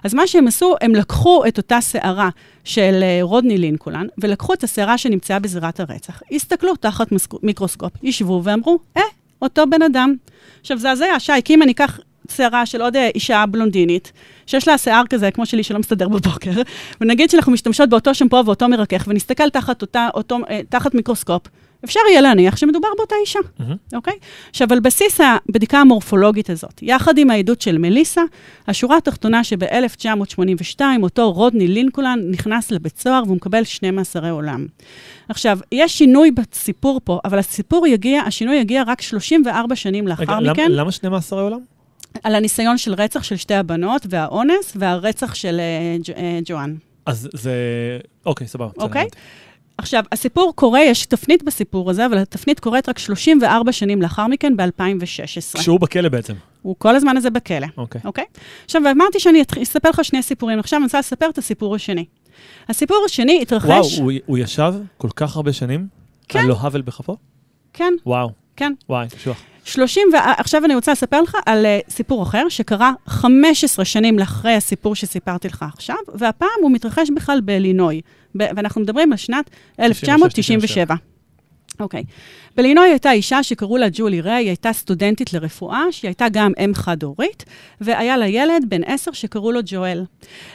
אז 0.03 0.13
מה 0.13 0.27
שהם 0.27 0.47
עשו, 0.47 0.75
הם 0.81 0.95
לקחו 0.95 1.43
את 1.47 1.57
אותה 1.57 1.81
שערה 1.81 2.29
של 2.63 2.99
אה, 3.03 3.19
רודני 3.21 3.57
לינקולן, 3.57 4.05
ולקחו 4.17 4.53
את 4.53 4.63
השערה 4.63 4.97
שנמצאה 4.97 5.39
בזירת 5.39 5.79
הרצח. 5.79 6.21
הסתכלו 6.31 6.75
תחת 6.75 7.07
מיקרוסקופ, 7.43 7.91
ישבו 8.03 8.41
ואמרו, 8.43 8.79
אה, 8.97 9.01
אותו 9.41 9.63
בן 9.69 9.81
אדם. 9.81 10.15
עכשיו, 10.61 10.77
זה 10.77 10.91
הזיה, 10.91 11.19
שי, 11.19 11.31
כי 11.45 11.53
אם 11.53 11.63
אני 11.63 11.71
אקח 11.71 11.99
שערה 12.37 12.65
של 12.65 12.81
עוד 12.81 12.95
אה, 12.95 13.09
אישה 13.15 13.45
בלונדינית, 13.49 14.11
שיש 14.45 14.67
לה 14.67 14.77
שיער 14.77 15.03
כזה, 15.09 15.31
כמו 15.31 15.45
שלי, 15.45 15.63
שלא 15.63 15.79
מסתדר 15.79 16.07
בבוקר, 16.07 16.51
ונגיד 17.01 17.29
שאנחנו 17.29 17.51
משתמשות 17.51 17.89
באותו 17.89 18.13
שמפו 18.15 18.41
ואותו 18.45 18.67
מרכך, 18.69 19.03
ונסתכל 19.07 19.49
תחת, 19.49 19.81
אותה, 19.81 20.09
אותו, 20.13 20.37
אה, 20.49 20.59
תחת 20.69 20.95
מיקרוסקופ, 20.95 21.41
אפשר 21.85 21.99
יהיה 22.09 22.21
להניח 22.21 22.57
שמדובר 22.57 22.87
באותה 22.97 23.15
אישה. 23.21 23.39
אוקיי? 23.93 24.13
עכשיו, 24.49 24.67
על 24.73 24.79
בסיס 24.79 25.19
הבדיקה 25.21 25.77
המורפולוגית 25.79 26.49
הזאת, 26.49 26.79
יחד 26.81 27.17
עם 27.17 27.29
העדות 27.29 27.61
של 27.61 27.77
מליסה, 27.77 28.21
השורה 28.67 28.97
התחתונה 28.97 29.43
שב-1982, 29.43 30.81
אותו 31.03 31.31
רודני 31.31 31.67
לינקולן 31.67 32.19
נכנס 32.29 32.71
לבית 32.71 32.97
סוהר 32.99 33.23
והוא 33.25 33.35
מקבל 33.35 33.63
שני 33.63 33.91
מאסרי 33.91 34.29
עולם. 34.29 34.65
עכשיו, 35.29 35.59
יש 35.71 35.97
שינוי 35.97 36.31
בסיפור 36.31 37.01
פה, 37.03 37.19
אבל 37.25 37.39
הסיפור 37.39 37.87
יגיע, 37.87 38.21
השינוי 38.21 38.55
יגיע 38.55 38.83
רק 38.87 39.01
34 39.01 39.75
שנים 39.75 40.07
לאחר 40.07 40.23
רגע, 40.23 40.51
מכן. 40.51 40.71
למ- 40.71 40.77
למה 40.77 40.91
שני 40.91 41.09
מאסרי 41.09 41.41
עולם? 41.41 41.59
על 42.23 42.35
הניסיון 42.35 42.77
של 42.77 42.93
רצח 42.93 43.23
של 43.23 43.35
שתי 43.35 43.53
הבנות 43.53 44.05
והאונס 44.09 44.73
והרצח 44.75 45.35
של 45.35 45.61
ג'- 46.07 46.11
אה, 46.11 46.39
ג'ואן. 46.45 46.75
אז 47.05 47.29
זה... 47.33 47.53
אוקיי, 48.25 48.47
סבבה. 48.47 48.71
אוקיי? 48.77 49.07
עכשיו, 49.77 50.03
הסיפור 50.11 50.53
קורה, 50.55 50.79
יש 50.81 51.05
תפנית 51.05 51.43
בסיפור 51.43 51.89
הזה, 51.89 52.05
אבל 52.05 52.17
התפנית 52.17 52.59
קורית 52.59 52.89
רק 52.89 52.99
34 52.99 53.71
שנים 53.71 54.01
לאחר 54.01 54.27
מכן, 54.27 54.57
ב-2016. 54.57 55.57
כשהוא 55.59 55.79
בכלא 55.79 56.09
בעצם. 56.09 56.33
הוא 56.61 56.75
כל 56.77 56.95
הזמן 56.95 57.17
הזה 57.17 57.29
בכלא, 57.29 57.67
אוקיי. 57.77 58.01
אוקיי? 58.05 58.23
עכשיו, 58.65 58.81
אמרתי 58.91 59.19
שאני 59.19 59.41
אספר 59.63 59.89
לך 59.89 60.05
שני 60.05 60.23
סיפורים. 60.23 60.59
עכשיו 60.59 60.77
אני 60.77 60.83
רוצה 60.83 60.99
לספר 60.99 61.29
את 61.29 61.37
הסיפור 61.37 61.75
השני. 61.75 62.05
הסיפור 62.69 62.97
השני 63.05 63.39
התרחש... 63.41 63.67
וואו, 63.69 64.03
הוא- 64.03 64.11
הוא 64.25 64.37
ישב 64.37 64.73
כל 64.97 65.09
כך 65.15 65.35
הרבה 65.35 65.53
שנים? 65.53 65.87
כן. 66.27 66.39
על 66.39 66.45
לא 66.45 66.55
הבל 66.61 66.81
בכפו? 66.81 67.17
כן, 67.73 67.93
וואו, 68.05 68.29
כן. 68.55 68.73
וואי, 68.89 69.07
קשוח. 69.09 69.41
30, 69.65 70.03
ו... 70.13 70.15
עכשיו 70.37 70.65
אני 70.65 70.75
רוצה 70.75 70.91
לספר 70.91 71.21
לך 71.21 71.37
על 71.45 71.65
uh, 71.65 71.91
סיפור 71.91 72.23
אחר, 72.23 72.49
שקרה 72.49 72.91
15 73.07 73.85
שנים 73.85 74.19
לאחרי 74.19 74.53
הסיפור 74.53 74.95
שסיפרתי 74.95 75.47
לך 75.47 75.65
עכשיו, 75.73 75.95
והפעם 76.15 76.49
הוא 76.61 76.71
מתרחש 76.71 77.09
בכלל 77.15 77.41
באלינוי. 77.41 78.01
ואנחנו 78.35 78.81
מדברים 78.81 79.11
על 79.11 79.17
שנת 79.17 79.49
1997. 79.79 80.95
אוקיי. 81.79 82.03
באלינוי 82.57 82.89
הייתה 82.89 83.11
אישה 83.11 83.43
שקראו 83.43 83.77
לה 83.77 83.87
ג'ולי 83.91 84.21
ריי, 84.21 84.33
היא 84.33 84.47
הייתה 84.47 84.73
סטודנטית 84.73 85.33
לרפואה, 85.33 85.83
שהיא 85.91 86.09
הייתה 86.09 86.25
גם 86.31 86.51
אם 86.65 86.71
חד-הורית, 86.73 87.45
והיה 87.81 88.17
לה 88.17 88.27
ילד 88.27 88.65
בן 88.67 88.83
עשר 88.85 89.11
שקראו 89.11 89.51
לו 89.51 89.59
ג'ואל. 89.65 90.03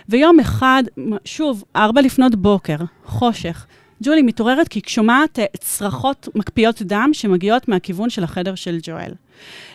ויום 0.09 0.41
אחד, 0.41 0.83
שוב, 1.25 1.65
ארבע 1.77 2.01
לפנות 2.01 2.35
בוקר, 2.35 2.77
חושך, 3.05 3.67
ג'ולי 4.03 4.23
מתעוררת 4.23 4.69
כי 4.69 4.79
היא 4.79 4.91
שומעת 4.91 5.39
אה, 5.39 5.45
צרחות 5.61 6.29
מקפיאות 6.35 6.83
דם 6.83 7.11
שמגיעות 7.13 7.69
מהכיוון 7.69 8.11
של 8.11 8.25
החדר 8.25 8.55
של 8.55 8.79
ג'ואל. 8.83 9.11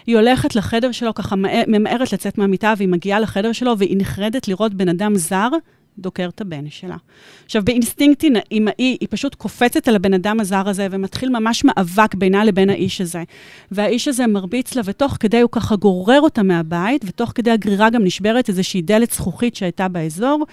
היא 0.08 0.16
הולכת 0.16 0.56
לחדר 0.56 0.92
שלו, 0.92 1.14
ככה 1.14 1.36
מהר- 1.36 1.64
ממהרת 1.68 2.14
לצאת 2.14 2.38
מהמיטה, 2.38 2.74
והיא 2.78 2.90
מגיעה 2.90 3.20
לחדר 3.20 3.52
שלו, 3.52 3.78
והיא 3.78 3.98
נחרדת 3.98 4.48
לראות 4.48 4.74
בן 4.74 4.90
אדם 4.90 5.16
זר 5.16 5.50
דוקר 5.99 6.30
את 6.30 6.41
הבן 6.41 6.69
שלה. 6.69 6.97
עכשיו, 7.45 7.65
באינסטינקט 7.65 8.23
אימהי, 8.51 8.97
היא 8.99 9.08
פשוט 9.10 9.36
קופצת 9.36 9.88
על 9.88 9.95
הבן 9.95 10.13
אדם 10.13 10.39
הזר 10.39 10.69
הזה, 10.69 10.88
ומתחיל 10.91 11.30
ממש 11.30 11.65
מאבק 11.65 12.15
בינה 12.15 12.45
לבין 12.45 12.69
האיש 12.69 13.01
הזה. 13.01 13.23
והאיש 13.71 14.08
הזה 14.08 14.27
מרביץ 14.27 14.75
לה, 14.75 14.82
ותוך 14.86 15.17
כדי 15.19 15.41
הוא 15.41 15.49
ככה 15.51 15.75
גורר 15.75 16.21
אותה 16.21 16.43
מהבית, 16.43 17.06
ותוך 17.08 17.32
כדי 17.36 17.51
הגרירה 17.51 17.89
גם 17.89 18.04
נשברת 18.04 18.49
איזושהי 18.49 18.82
דלת 18.82 19.12
זכוכית 19.12 19.56
שהייתה 19.56 19.88
באזור, 19.88 20.45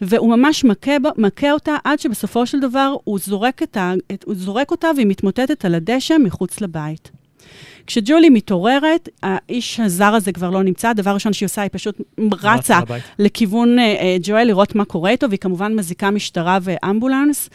והוא 0.00 0.36
ממש 0.36 0.64
מכה, 0.64 0.92
מכה 1.16 1.52
אותה, 1.52 1.76
עד 1.84 2.00
שבסופו 2.00 2.46
של 2.46 2.60
דבר 2.60 2.94
הוא 3.04 3.18
זורק, 3.18 3.62
את 3.62 3.76
ה, 3.76 3.92
את, 4.12 4.24
הוא 4.24 4.34
זורק 4.34 4.70
אותה 4.70 4.88
והיא 4.96 5.06
מתמוטטת 5.06 5.64
על 5.64 5.74
הדשא 5.74 6.16
מחוץ 6.24 6.60
לבית. 6.60 7.15
כשג'ולי 7.86 8.30
מתעוררת, 8.30 9.08
האיש 9.22 9.80
הזר 9.80 10.14
הזה 10.14 10.32
כבר 10.32 10.50
לא 10.50 10.62
נמצא, 10.62 10.88
הדבר 10.88 11.10
הראשון 11.10 11.32
שהיא 11.32 11.46
עושה, 11.46 11.62
היא 11.62 11.70
פשוט 11.72 12.00
רצה. 12.42 12.78
לכיוון 13.18 13.78
אה, 13.78 14.16
ג'ואל 14.22 14.46
לראות 14.46 14.74
מה 14.74 14.84
קורה 14.84 15.10
איתו, 15.10 15.28
והיא 15.28 15.38
כמובן 15.38 15.74
מזיקה 15.74 16.10
משטרה 16.10 16.58
ואמבולנס, 16.62 17.50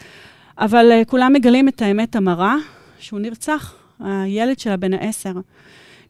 אבל 0.58 0.92
אה, 0.92 1.02
כולם 1.04 1.32
מגלים 1.32 1.68
את 1.68 1.82
האמת 1.82 2.16
המרה, 2.16 2.56
שהוא 2.98 3.20
נרצח, 3.20 3.74
הילד 4.00 4.58
שלה 4.58 4.76
בן 4.76 4.94
העשר. 4.94 5.32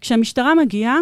כשהמשטרה 0.01 0.55
מגיעה, 0.55 0.99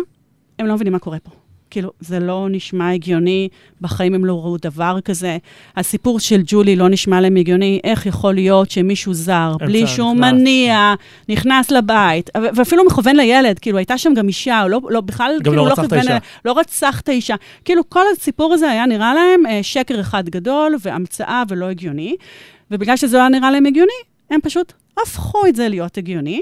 הם 0.58 0.66
לא 0.66 0.74
מבינים 0.74 0.92
מה 0.92 0.98
קורה 0.98 1.18
פה. 1.18 1.39
כאילו, 1.70 1.90
זה 2.00 2.18
לא 2.18 2.46
נשמע 2.50 2.90
הגיוני, 2.90 3.48
בחיים 3.80 4.14
הם 4.14 4.24
לא 4.24 4.32
ראו 4.32 4.56
דבר 4.56 4.98
כזה. 5.04 5.38
הסיפור 5.76 6.20
של 6.20 6.42
ג'ולי 6.46 6.76
לא 6.76 6.88
נשמע 6.88 7.20
להם 7.20 7.36
הגיוני, 7.36 7.80
איך 7.84 8.06
יכול 8.06 8.34
להיות 8.34 8.70
שמישהו 8.70 9.14
זר, 9.14 9.56
בלי 9.60 9.86
שום 9.86 10.18
נכנס. 10.18 10.32
מניע, 10.32 10.94
נכנס 11.28 11.70
לבית, 11.70 12.30
ואפילו 12.54 12.84
מכוון 12.84 13.16
לילד, 13.16 13.58
כאילו, 13.58 13.78
הייתה 13.78 13.98
שם 13.98 14.14
גם 14.14 14.28
אישה, 14.28 14.66
לא, 14.68 14.80
לא 14.88 15.00
בכלל, 15.00 15.32
גם 15.36 15.52
כאילו, 15.52 15.56
לא 15.56 15.64
לא 15.64 15.72
רצח 15.72 15.84
את 15.84 15.92
האישה. 15.92 16.18
לא 16.44 16.58
רצח 16.58 17.00
את 17.00 17.08
האישה. 17.08 17.34
כאילו, 17.64 17.82
כל 17.88 18.04
הסיפור 18.16 18.54
הזה 18.54 18.70
היה 18.70 18.86
נראה 18.86 19.14
להם 19.14 19.46
אה, 19.46 19.62
שקר 19.62 20.00
אחד 20.00 20.28
גדול, 20.28 20.74
והמצאה 20.80 21.42
ולא 21.48 21.66
הגיוני, 21.66 22.16
ובגלל 22.70 22.96
שזה 22.96 23.16
לא 23.16 23.22
היה 23.22 23.28
נראה 23.28 23.50
להם 23.50 23.66
הגיוני, 23.66 23.92
הם 24.30 24.40
פשוט 24.42 24.72
הפכו 25.02 25.46
את 25.46 25.56
זה 25.56 25.68
להיות 25.68 25.98
הגיוני, 25.98 26.40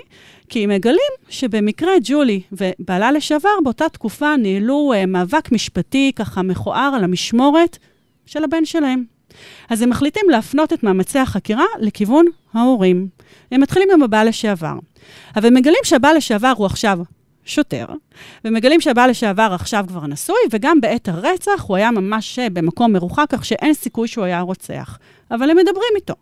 כי 0.49 0.65
הם 0.65 0.71
מגלים 0.71 1.13
שבמקרה 1.29 1.93
ג'ולי 2.05 2.41
ובעלה 2.53 3.13
לשעבר 3.13 3.55
באותה 3.65 3.89
תקופה 3.89 4.37
ניהלו 4.37 4.93
uh, 4.95 5.07
מאבק 5.07 5.53
משפטי 5.53 6.13
ככה 6.17 6.43
מכוער 6.43 6.93
על 6.95 7.05
המשמורת 7.05 7.79
של 8.27 8.45
הבן 8.45 8.65
שלהם. 8.65 9.05
אז 9.69 9.83
הם 9.83 9.91
מחליטים 9.91 10.31
להפנות 10.31 10.73
את 10.73 10.83
מאמצי 10.83 11.19
החקירה 11.19 11.65
לכיוון 11.81 12.27
ההורים. 12.55 13.09
הם 13.53 13.61
מתחילים 13.61 13.89
עם 13.93 14.03
הבעל 14.03 14.29
לשעבר. 14.29 14.75
אבל 15.37 15.47
הם 15.47 15.55
מגלים 15.55 15.81
שהבעל 15.85 16.17
לשעבר 16.17 16.53
הוא 16.57 16.67
עכשיו 16.67 16.99
שוטר, 17.49 17.87
ומגלים 18.45 18.81
שהבעל 18.81 19.11
לשעבר 19.11 19.49
עכשיו 19.55 19.85
כבר 19.89 20.07
נשוי, 20.07 20.37
וגם 20.51 20.81
בעת 20.81 21.09
הרצח 21.09 21.65
הוא 21.67 21.77
היה 21.77 21.91
ממש 21.91 22.39
אה, 22.39 22.51
במקום 22.51 22.93
מרוחק, 22.93 23.27
כך 23.29 23.45
שאין 23.45 23.75
סיכוי 23.75 24.09
שהוא 24.09 24.25
היה 24.25 24.41
רוצח. 24.41 24.99
אבל 25.31 25.51
הם 25.51 25.57
מדברים 25.57 25.93
איתו. 25.97 26.15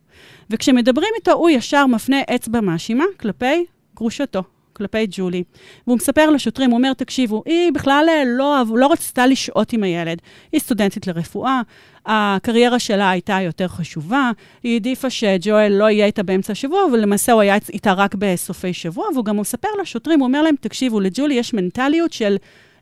וכשמדברים 0.51 1.11
איתו, 1.17 1.33
הוא 1.33 1.51
ישר 1.51 1.87
מפנה 1.87 2.17
אצבע 2.35 2.61
מאשימה 2.61 3.05
כלפי 3.21 3.67
גרושתו, 3.97 4.43
כלפי 4.77 5.07
ג'ולי. 5.11 5.43
והוא 5.87 5.97
מספר 5.97 6.31
לשוטרים, 6.31 6.71
הוא 6.71 6.79
אומר, 6.79 6.93
תקשיבו, 6.93 7.43
היא 7.47 7.73
בכלל 7.73 8.05
אה, 8.09 8.23
לא, 8.27 8.62
לא 8.75 8.93
רצתה 8.93 9.27
לשהות 9.27 9.73
עם 9.73 9.83
הילד. 9.83 10.19
היא 10.53 10.61
סטודנטית 10.61 11.07
לרפואה, 11.07 11.61
הקריירה 12.07 12.79
שלה 12.79 13.11
הייתה 13.11 13.39
יותר 13.43 13.69
חשובה, 13.69 14.31
היא 14.62 14.73
העדיפה 14.73 15.11
שג'ואל 15.11 15.73
לא 15.73 15.91
יהיה 15.91 16.07
איתה 16.07 16.23
באמצע 16.23 16.53
השבוע, 16.53 16.81
ולמעשה 16.93 17.33
הוא 17.33 17.41
היה 17.41 17.57
איתה 17.73 17.93
רק 17.93 18.15
בסופי 18.15 18.73
שבוע, 18.73 19.07
והוא 19.15 19.25
גם 19.25 19.37
מספר 19.37 19.69
לשוטרים, 19.83 20.21
הוא 20.21 20.27
אומר 20.27 20.43
להם, 20.43 20.55
תקשיבו, 20.61 21.01
לג'ולי 21.01 21.35
יש 21.35 21.55
מנטליות 21.55 22.12
של, 22.12 22.37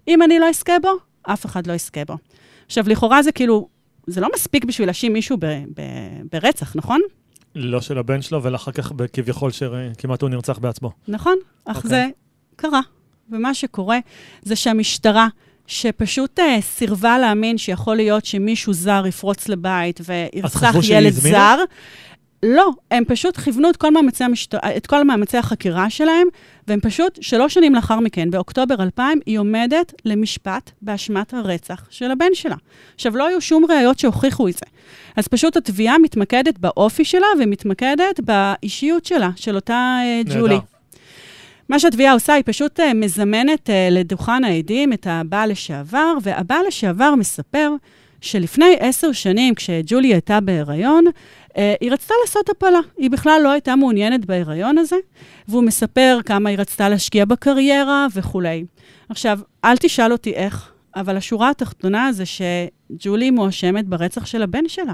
אם 0.08 0.22
אני 0.22 0.38
לא 0.38 0.48
אזכה 0.48 0.78
בו, 0.82 0.90
אף 1.22 1.46
אחד 1.46 1.66
לא 1.66 1.72
יזכה 1.72 2.04
בו. 2.04 2.16
עכשיו, 2.66 2.84
לכאורה 2.88 3.22
זה 3.22 3.32
כאילו, 3.32 3.68
זה 4.06 4.20
לא 4.20 4.28
מספיק 4.34 4.64
בשביל 4.64 4.88
להאשים 4.88 5.12
מישהו 5.12 5.36
ב, 5.36 5.46
ב, 5.46 5.82
ברצח, 6.32 6.76
נכון? 6.76 7.00
לא 7.54 7.80
של 7.80 7.98
הבן 7.98 8.22
שלו, 8.22 8.42
ואחר 8.42 8.72
כך 8.72 8.92
כביכול 9.12 9.50
שכמעט 9.50 10.22
הוא 10.22 10.30
נרצח 10.30 10.58
בעצמו. 10.58 10.90
נכון, 11.08 11.36
אך 11.64 11.76
okay. 11.76 11.78
אוקיי. 11.78 11.90
זה 11.90 12.06
קרה. 12.56 12.80
ומה 13.30 13.54
שקורה 13.54 13.98
זה 14.42 14.56
שהמשטרה, 14.56 15.28
שפשוט 15.66 16.38
uh, 16.38 16.42
סירבה 16.60 17.18
להאמין 17.18 17.58
שיכול 17.58 17.96
להיות 17.96 18.24
שמישהו 18.24 18.72
זר 18.72 19.04
יפרוץ 19.06 19.48
לבית 19.48 20.00
וירצח 20.04 20.74
ילד 20.88 21.12
זר, 21.12 21.58
לא, 22.42 22.70
הם 22.90 23.04
פשוט 23.04 23.36
כיוונו 23.36 23.70
את 23.70 23.76
כל, 23.76 23.90
מאמצי 23.92 24.24
המשט... 24.24 24.54
את 24.54 24.86
כל 24.86 25.04
מאמצי 25.04 25.38
החקירה 25.38 25.90
שלהם, 25.90 26.26
והם 26.68 26.80
פשוט, 26.80 27.18
שלוש 27.22 27.54
שנים 27.54 27.74
לאחר 27.74 28.00
מכן, 28.00 28.30
באוקטובר 28.30 28.74
2000, 28.82 29.20
היא 29.26 29.38
עומדת 29.38 29.92
למשפט 30.04 30.70
באשמת 30.82 31.34
הרצח 31.34 31.86
של 31.90 32.10
הבן 32.10 32.34
שלה. 32.34 32.56
עכשיו, 32.94 33.16
לא 33.16 33.26
היו 33.26 33.40
שום 33.40 33.64
ראיות 33.68 33.98
שהוכיחו 33.98 34.48
את 34.48 34.54
זה. 34.54 34.66
אז 35.16 35.28
פשוט 35.28 35.56
התביעה 35.56 35.98
מתמקדת 35.98 36.58
באופי 36.58 37.04
שלה 37.04 37.26
ומתמקדת 37.40 38.20
באישיות 38.20 39.04
שלה, 39.04 39.30
של 39.36 39.54
אותה 39.54 39.98
uh, 40.24 40.32
ג'ולי. 40.34 40.58
מה 41.68 41.78
שהתביעה 41.78 42.12
עושה, 42.12 42.34
היא 42.34 42.42
פשוט 42.46 42.80
uh, 42.80 42.82
מזמנת 42.94 43.70
uh, 43.70 43.72
לדוכן 43.90 44.44
העדים 44.44 44.92
את 44.92 45.06
הבעל 45.10 45.50
לשעבר, 45.50 46.14
והבעל 46.22 46.66
לשעבר 46.66 47.14
מספר 47.14 47.70
שלפני 48.20 48.76
עשר 48.80 49.12
שנים, 49.12 49.54
כשג'ולי 49.54 50.08
הייתה 50.08 50.40
בהיריון, 50.40 51.04
היא 51.80 51.92
רצתה 51.92 52.14
לעשות 52.24 52.48
הפלה. 52.48 52.80
היא 52.98 53.10
בכלל 53.10 53.40
לא 53.44 53.50
הייתה 53.50 53.76
מעוניינת 53.76 54.26
בהיריון 54.26 54.78
הזה, 54.78 54.96
והוא 55.48 55.62
מספר 55.62 56.18
כמה 56.26 56.50
היא 56.50 56.58
רצתה 56.58 56.88
להשקיע 56.88 57.24
בקריירה 57.24 58.06
וכולי. 58.14 58.64
עכשיו, 59.08 59.38
אל 59.64 59.76
תשאל 59.76 60.12
אותי 60.12 60.34
איך, 60.34 60.72
אבל 60.96 61.16
השורה 61.16 61.50
התחתונה 61.50 62.12
זה 62.12 62.24
שג'ולי 62.26 63.30
מואשמת 63.30 63.86
ברצח 63.86 64.26
של 64.26 64.42
הבן 64.42 64.68
שלה. 64.68 64.92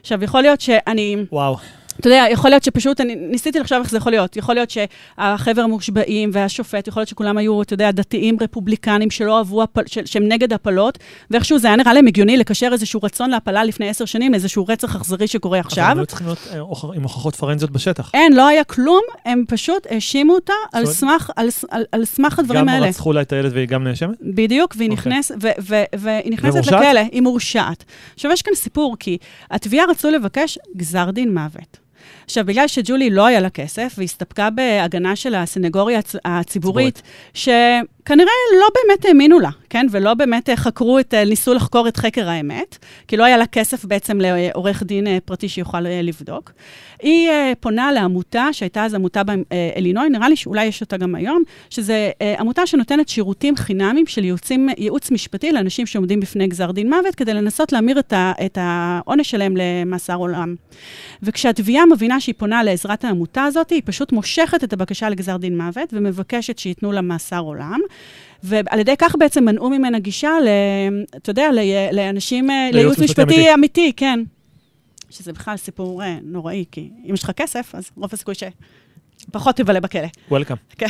עכשיו, 0.00 0.24
יכול 0.24 0.42
להיות 0.42 0.60
שאני... 0.60 1.16
וואו. 1.32 1.56
אתה 2.00 2.08
יודע, 2.08 2.24
יכול 2.30 2.50
להיות 2.50 2.62
שפשוט, 2.62 3.00
אני 3.00 3.14
ניסיתי 3.16 3.60
לחשוב 3.60 3.78
איך 3.78 3.90
זה 3.90 3.96
יכול 3.96 4.12
להיות. 4.12 4.36
יכול 4.36 4.54
להיות 4.54 4.70
שהחבר'ה 4.70 5.64
המושבעים 5.64 6.30
והשופט, 6.32 6.88
יכול 6.88 7.00
להיות 7.00 7.08
שכולם 7.08 7.36
היו, 7.36 7.62
אתה 7.62 7.74
יודע, 7.74 7.90
דתיים 7.90 8.36
רפובליקנים 8.40 9.10
שלא 9.10 9.38
אהבו, 9.38 9.62
הפל, 9.62 9.82
ש, 9.86 9.98
שהם 10.04 10.28
נגד 10.28 10.52
הפלות, 10.52 10.98
ואיכשהו 11.30 11.58
זה 11.58 11.66
היה 11.68 11.76
נראה 11.76 11.92
להם 11.92 12.06
הגיוני 12.06 12.36
לקשר 12.36 12.68
איזשהו 12.72 13.00
רצון 13.02 13.30
להפלה 13.30 13.64
לפני 13.64 13.88
עשר 13.88 14.04
שנים 14.04 14.32
לאיזשהו 14.32 14.66
רצח 14.68 14.96
אכזרי 14.96 15.26
שקורה 15.26 15.58
עכשיו. 15.60 15.84
אבל 15.84 15.92
הם 15.92 15.98
לא 15.98 16.04
צריכים 16.04 16.26
להיות 16.26 16.48
אה, 16.52 16.58
עם 16.94 17.02
הוכחות 17.02 17.34
פורנזיות 17.34 17.70
בשטח. 17.70 18.10
אין, 18.14 18.32
לא 18.32 18.46
היה 18.46 18.64
כלום, 18.64 19.02
הם 19.24 19.44
פשוט 19.48 19.86
האשימו 19.90 20.34
אותה 20.34 20.52
על 20.72 20.86
סמך, 20.86 21.30
על, 21.36 21.48
על, 21.70 21.84
על 21.92 22.04
סמך 22.04 22.38
הדברים 22.38 22.60
גם 22.60 22.68
האלה. 22.68 22.86
גם 22.86 22.88
רצחו 22.88 23.12
לה 23.12 23.22
את 23.22 23.32
הילד 23.32 23.52
והיא 23.52 23.68
גם 23.68 23.84
נאשמת? 23.84 24.16
בדיוק, 24.20 24.74
והיא, 24.78 24.90
okay. 24.90 24.92
אוקיי. 24.92 25.12
נכנס, 25.12 25.30
ו, 25.30 25.48
ו, 25.60 25.74
ו, 25.98 25.98
והיא 25.98 26.32
נכנסת 26.32 26.66
לכלא, 26.66 27.00
היא 27.12 27.22
מורשעת. 27.22 27.84
עכשיו, 28.14 28.30
יש 28.30 28.42
כאן 28.42 28.54
סיפור, 28.54 28.96
כי 29.00 29.18
התביעה 29.50 29.86
רצו 29.86 30.10
לבקש 30.10 30.58
גזר 30.76 31.10
דין 31.10 31.34
מוות. 31.34 31.82
עכשיו, 32.24 32.44
בגלל 32.46 32.68
שג'ולי 32.68 33.10
לא 33.10 33.26
היה 33.26 33.40
לה 33.40 33.50
כסף, 33.50 33.94
והסתפקה 33.98 34.50
בהגנה 34.50 35.16
של 35.16 35.34
הסנגוריה 35.34 36.00
הציבורית, 36.24 37.02
שכנראה 38.04 38.32
לא 38.60 38.66
באמת 38.74 39.04
האמינו 39.04 39.40
לה, 39.40 39.50
כן? 39.70 39.86
ולא 39.90 40.14
באמת 40.14 40.48
חקרו 40.56 40.98
את, 40.98 41.14
ניסו 41.14 41.54
לחקור 41.54 41.88
את 41.88 41.96
חקר 41.96 42.28
האמת, 42.28 42.78
כי 43.08 43.16
לא 43.16 43.24
היה 43.24 43.36
לה 43.36 43.46
כסף 43.46 43.84
בעצם 43.84 44.20
לעורך 44.20 44.82
דין 44.82 45.06
אה, 45.06 45.18
פרטי 45.24 45.48
שיוכל 45.48 45.86
אה, 45.86 46.02
לבדוק. 46.02 46.52
היא 47.02 47.30
פונה 47.60 47.92
לעמותה, 47.92 48.48
שהייתה 48.52 48.84
אז 48.84 48.94
עמותה 48.94 49.22
באלינוי, 49.22 50.08
נראה 50.08 50.28
לי 50.28 50.36
שאולי 50.36 50.64
יש 50.64 50.80
אותה 50.80 50.96
גם 50.96 51.14
היום, 51.14 51.42
שזו 51.70 51.92
עמותה 52.38 52.66
שנותנת 52.66 53.08
שירותים 53.08 53.56
חינמיים 53.56 54.06
של 54.06 54.24
ייעוצים, 54.24 54.68
ייעוץ 54.78 55.10
משפטי 55.10 55.52
לאנשים 55.52 55.86
שעומדים 55.86 56.20
בפני 56.20 56.46
גזר 56.46 56.70
דין 56.70 56.94
מוות, 56.94 57.14
כדי 57.14 57.34
לנסות 57.34 57.72
להמיר 57.72 57.98
את, 57.98 58.12
את 58.46 58.58
העונש 58.60 59.30
שלהם 59.30 59.54
למאסר 59.56 60.14
עולם. 60.14 60.54
וכשהתביעה 61.22 61.86
מבינה 61.86 62.20
שהיא 62.20 62.34
פונה 62.38 62.62
לעזרת 62.62 63.04
העמותה 63.04 63.44
הזאת, 63.44 63.70
היא 63.70 63.82
פשוט 63.84 64.12
מושכת 64.12 64.64
את 64.64 64.72
הבקשה 64.72 65.08
לגזר 65.08 65.36
דין 65.36 65.58
מוות 65.58 65.88
ומבקשת 65.92 66.58
שייתנו 66.58 66.92
לה 66.92 67.00
מאסר 67.00 67.40
עולם. 67.40 67.80
ועל 68.42 68.78
ידי 68.78 68.94
כך 68.98 69.14
בעצם 69.18 69.44
מנעו 69.44 69.70
ממנה 69.70 69.98
גישה, 69.98 70.30
ל, 70.44 70.48
אתה 71.16 71.30
יודע, 71.30 71.48
לאנשים, 71.92 72.50
אה, 72.50 72.70
לייעוץ 72.72 72.98
משפטי 72.98 73.22
אמיתי, 73.22 73.54
אמיתי 73.54 73.92
כן. 73.96 74.20
שזה 75.10 75.32
בכלל 75.32 75.56
סיפור 75.56 76.02
uh, 76.02 76.06
נוראי, 76.22 76.64
כי 76.70 76.90
אם 77.08 77.14
יש 77.14 77.22
לך 77.22 77.30
כסף, 77.30 77.74
אז 77.74 77.90
רוב 77.96 78.10
הסיכוי 78.12 78.34
שפחות 79.18 79.56
תבלה 79.56 79.80
בכלא. 79.80 80.08
וולקאם. 80.30 80.56
כן. 80.78 80.86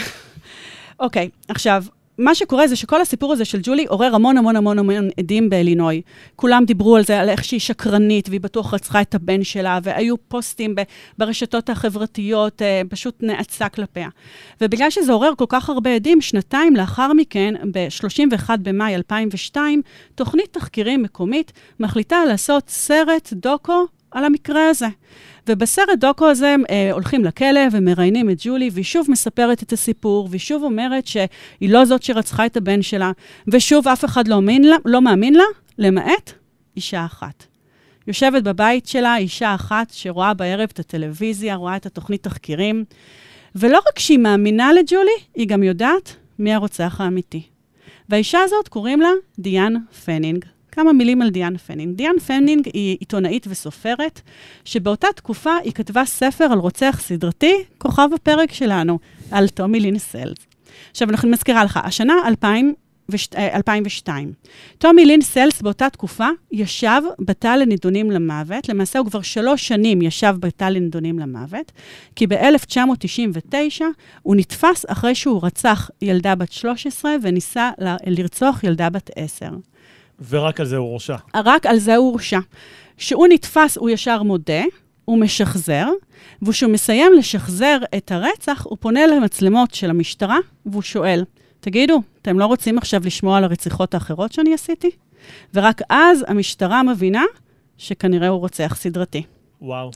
אוקיי, 1.01 1.29
עכשיו, 1.49 1.85
מה 2.19 2.35
שקורה 2.35 2.67
זה 2.67 2.77
שכל 2.77 3.01
הסיפור 3.01 3.33
הזה 3.33 3.45
של 3.45 3.59
ג'ולי 3.63 3.85
עורר 3.85 4.15
המון 4.15 4.39
המון 4.39 4.57
המון 4.57 4.79
המון 4.79 5.09
עדים 5.19 5.51
באלינוי. 5.51 6.03
כולם 6.37 6.65
דיברו 6.65 6.97
על 6.97 7.05
זה, 7.05 7.21
על 7.21 7.29
איך 7.29 7.45
שהיא 7.45 7.61
שקרנית, 7.61 8.29
והיא 8.29 8.41
בטוח 8.41 8.75
רצחה 8.75 9.01
את 9.01 9.15
הבן 9.15 9.45
שלה, 9.45 9.79
והיו 9.83 10.15
פוסטים 10.29 10.75
ברשתות 11.19 11.71
החברתיות, 11.71 12.63
אה, 12.63 12.83
פשוט 12.89 13.23
נאצה 13.23 13.69
כלפיה. 13.69 14.09
ובגלל 14.61 14.91
שזה 14.91 15.13
עורר 15.13 15.33
כל 15.39 15.45
כך 15.49 15.71
הרבה 15.71 15.95
עדים, 15.95 16.21
שנתיים 16.21 16.77
לאחר 16.77 17.13
מכן, 17.13 17.55
ב-31 17.73 18.51
במאי 18.63 18.95
2002, 18.95 19.83
תוכנית 20.15 20.53
תחקירים 20.53 21.03
מקומית 21.03 21.53
מחליטה 21.81 22.25
לעשות 22.25 22.69
סרט 22.69 23.33
דוקו 23.33 23.87
על 24.13 24.25
המקרה 24.25 24.69
הזה. 24.69 24.87
ובסרט 25.49 25.99
דוקו 25.99 26.27
הזה 26.27 26.49
הם 26.49 26.63
אה, 26.71 26.93
הולכים 26.93 27.25
לכלא 27.25 27.61
ומראיינים 27.73 28.31
את 28.31 28.37
ג'ולי, 28.45 28.71
והיא 28.73 28.85
שוב 28.85 29.07
מספרת 29.11 29.63
את 29.63 29.73
הסיפור, 29.73 30.29
והיא 30.31 30.41
שוב 30.41 30.63
אומרת 30.63 31.07
שהיא 31.07 31.71
לא 31.71 31.85
זאת 31.85 32.03
שרצחה 32.03 32.47
את 32.47 32.57
הבן 32.57 32.83
שלה, 32.83 33.13
ושוב 33.49 33.89
אף 33.89 34.05
אחד 34.05 34.29
לא 34.29 34.41
לה, 34.63 34.77
לא 34.85 35.03
מאמין 35.03 35.35
לה 35.35 35.45
למעט 35.79 36.33
אישה 36.77 37.05
אחת. 37.05 37.45
יושבת 38.07 38.43
בבית 38.43 38.87
שלה 38.87 39.17
אישה 39.17 39.55
אחת 39.55 39.91
שרואה 39.91 40.35
בערב 40.35 40.69
את 40.73 40.79
הטלוויזיה, 40.79 41.55
רואה 41.55 41.77
את 41.77 41.87
התוכנית 41.87 42.23
תחקירים, 42.23 42.85
ולא 43.55 43.81
רק 43.89 43.99
שהיא 43.99 44.19
מאמינה 44.19 44.73
לג'ולי, 44.73 45.11
היא 45.35 45.49
גם 45.49 45.63
יודעת 45.63 46.17
מי 46.39 46.55
הרוצח 46.55 47.01
האמיתי. 47.01 47.43
והאישה 48.09 48.39
הזאת 48.45 48.69
קוראים 48.69 49.01
לה 49.01 49.11
דיאן 49.39 49.75
פנינג. 50.05 50.45
כמה 50.73 50.93
מילים 50.93 51.23
על 51.23 51.31
דיאן 51.31 51.57
פנינג. 51.57 51.97
דיאן 51.97 52.19
פנינג 52.27 52.69
היא 52.73 52.97
עיתונאית 53.01 53.47
וסופרת, 53.49 54.21
שבאותה 54.65 55.07
תקופה 55.17 55.57
היא 55.65 55.73
כתבה 55.73 56.05
ספר 56.05 56.45
על 56.45 56.59
רוצח 56.59 57.01
סדרתי, 57.01 57.55
כוכב 57.79 58.09
הפרק 58.15 58.53
שלנו, 58.53 58.99
על 59.31 59.49
טומי 59.49 59.81
לין 59.81 59.99
סלס. 59.99 60.39
עכשיו, 60.91 61.09
אני 61.11 61.31
מזכירה 61.31 61.65
לך, 61.65 61.81
השנה 61.85 62.15
2000, 62.27 62.75
2002. 63.37 64.33
טומי 64.79 65.05
לין 65.05 65.21
סלס 65.21 65.63
באותה 65.63 65.91
תקופה 65.91 66.29
ישב 66.53 67.03
בתא 67.19 67.49
לנידונים 67.49 68.11
למוות, 68.11 68.69
למעשה 68.69 68.99
הוא 68.99 69.07
כבר 69.07 69.23
שלוש 69.23 69.69
שנים 69.69 70.03
ישב 70.03 70.35
בתא 70.41 70.65
לנידונים 70.65 71.19
למוות, 71.19 71.73
כי 72.17 72.27
ב-1999 72.27 73.83
הוא 74.23 74.37
נתפס 74.37 74.85
אחרי 74.89 75.15
שהוא 75.15 75.41
רצח 75.43 75.91
ילדה 76.03 76.35
בת 76.35 76.53
13 76.53 77.15
וניסה 77.23 77.71
לרצוח 78.07 78.65
ילדה 78.65 78.91
בת 78.91 79.11
10. 79.17 79.47
ורק 80.29 80.61
על 80.61 80.67
זה 80.67 80.77
הוא 80.77 80.89
הורשע. 80.89 81.17
רק 81.35 81.67
על 81.67 81.79
זה 81.79 81.97
הוא 81.97 82.11
הורשע. 82.11 82.39
כשהוא 82.97 83.27
נתפס, 83.31 83.77
הוא 83.77 83.91
ישר 83.91 84.23
מודה, 84.23 84.63
הוא 85.05 85.19
משחזר, 85.19 85.89
וכשהוא 86.43 86.73
מסיים 86.73 87.13
לשחזר 87.19 87.79
את 87.97 88.13
הרצח, 88.13 88.67
הוא 88.69 88.79
פונה 88.81 89.07
למצלמות 89.07 89.75
של 89.75 89.91
המשטרה, 89.91 90.39
והוא 90.67 90.83
שואל, 90.83 91.25
תגידו, 91.61 92.03
אתם 92.23 92.39
לא 92.39 92.47
רוצים 92.47 92.79
עכשיו 92.79 93.01
לשמוע 93.05 93.39
על 93.39 93.45
הרציחות 93.45 93.95
האחרות 93.95 94.33
שאני 94.33 94.55
עשיתי? 94.55 94.91
ורק 95.55 95.81
אז 95.89 96.25
המשטרה 96.29 96.83
מבינה 96.83 97.25
שכנראה 97.79 98.29
הוא 98.29 98.41
רוצח 98.41 98.77
סדרתי. 98.79 99.23
וואו. 99.63 99.91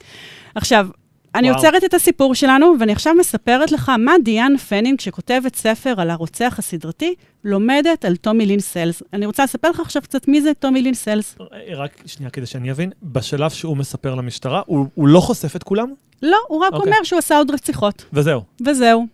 עכשיו, 0.54 0.88
אני 1.36 1.48
עוצרת 1.48 1.84
את 1.84 1.94
הסיפור 1.94 2.34
שלנו, 2.34 2.74
ואני 2.80 2.92
עכשיו 2.92 3.14
מספרת 3.14 3.72
לך 3.72 3.92
מה 3.98 4.12
דיאן 4.24 4.56
פנינג, 4.56 5.00
שכותבת 5.00 5.56
ספר 5.56 5.94
על 6.00 6.10
הרוצח 6.10 6.54
הסדרתי, 6.58 7.14
לומדת 7.44 8.04
על 8.04 8.16
טומי 8.16 8.46
לין 8.46 8.60
סלס. 8.60 9.02
אני 9.12 9.26
רוצה 9.26 9.44
לספר 9.44 9.70
לך 9.70 9.80
עכשיו 9.80 10.02
קצת 10.02 10.28
מי 10.28 10.40
זה 10.40 10.54
טומי 10.54 10.82
לין 10.82 10.94
סלס. 10.94 11.36
רק 11.76 12.02
שנייה, 12.06 12.30
כדי 12.30 12.46
שאני 12.46 12.70
אבין, 12.70 12.90
בשלב 13.02 13.50
שהוא 13.50 13.76
מספר 13.76 14.14
למשטרה, 14.14 14.62
הוא, 14.66 14.86
הוא 14.94 15.08
לא 15.08 15.20
חושף 15.20 15.56
את 15.56 15.62
כולם? 15.62 15.92
לא, 16.22 16.38
הוא 16.48 16.60
רק 16.60 16.72
okay. 16.72 16.76
אוקיי. 16.76 16.92
אומר 16.92 17.02
שהוא 17.04 17.18
עשה 17.18 17.38
עוד 17.38 17.50
רציחות. 17.50 18.04
וזהו. 18.12 18.42
וזהו. 18.66 19.06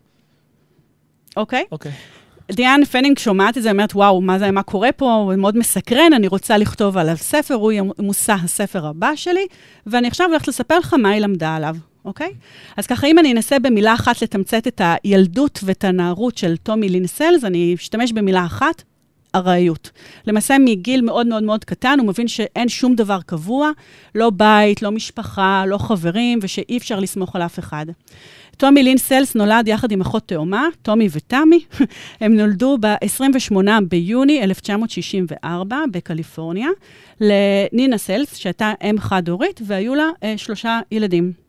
אוקיי? 1.36 1.62
Okay? 1.62 1.72
אוקיי. 1.72 1.92
Okay. 1.92 2.22
דיאן 2.52 2.84
פנינג 2.84 3.18
שומעת 3.18 3.58
את 3.58 3.62
זה, 3.62 3.70
אומרת, 3.70 3.94
וואו, 3.94 4.20
מה 4.20 4.38
זה, 4.38 4.50
מה 4.50 4.62
קורה 4.62 4.92
פה? 4.92 5.14
הוא 5.14 5.34
מאוד 5.34 5.58
מסקרן, 5.58 6.12
אני 6.12 6.26
רוצה 6.26 6.56
לכתוב 6.56 6.96
עליו 6.98 7.16
ספר, 7.16 7.54
הוא 7.54 7.72
יהיה 7.72 7.82
מושא 7.98 8.32
הספר 8.44 8.86
הבא 8.86 9.10
שלי, 9.16 9.46
ואני 9.86 10.08
עכשיו 10.08 10.28
הולכת 10.28 10.48
לספר 10.48 10.78
לך 10.78 10.94
מה 10.94 11.10
היא 11.10 11.20
למדה 11.20 11.56
עליו. 11.56 11.76
אוקיי? 12.04 12.32
אז 12.76 12.86
ככה, 12.86 13.06
אם 13.06 13.18
אני 13.18 13.32
אנסה 13.32 13.58
במילה 13.58 13.94
אחת 13.94 14.22
לתמצת 14.22 14.66
את 14.66 14.80
הילדות 14.84 15.60
ואת 15.64 15.84
הנערות 15.84 16.38
של 16.38 16.56
טומי 16.56 16.88
לין 16.88 17.12
סלס, 17.12 17.44
אני 17.44 17.74
אשתמש 17.74 18.12
במילה 18.12 18.46
אחת, 18.46 18.82
ארעיות. 19.34 19.90
למעשה, 20.26 20.56
מגיל 20.58 21.00
מאוד 21.00 21.26
מאוד 21.26 21.42
מאוד 21.42 21.64
קטן, 21.64 21.98
הוא 21.98 22.08
מבין 22.08 22.28
שאין 22.28 22.68
שום 22.68 22.94
דבר 22.94 23.18
קבוע, 23.26 23.70
לא 24.14 24.30
בית, 24.30 24.82
לא 24.82 24.90
משפחה, 24.90 25.64
לא 25.66 25.78
חברים, 25.78 26.38
ושאי 26.42 26.76
אפשר 26.76 27.00
לסמוך 27.00 27.36
על 27.36 27.42
אף 27.42 27.58
אחד. 27.58 27.86
טומי 28.56 28.82
לין 28.82 28.98
סלס 28.98 29.34
נולד 29.34 29.68
יחד 29.68 29.92
עם 29.92 30.00
אחות 30.00 30.28
תאומה, 30.28 30.68
טומי 30.82 31.08
ותמי. 31.12 31.64
הם 32.20 32.36
נולדו 32.36 32.78
ב-28 32.80 33.56
ביוני 33.88 34.42
1964 34.42 35.78
בקליפורניה, 35.92 36.68
לנינה 37.20 37.98
סלס, 37.98 38.36
שהייתה 38.36 38.72
אם 38.90 38.96
חד-הורית, 38.98 39.60
והיו 39.66 39.94
לה 39.94 40.08
אה, 40.22 40.34
שלושה 40.36 40.80
ילדים. 40.92 41.41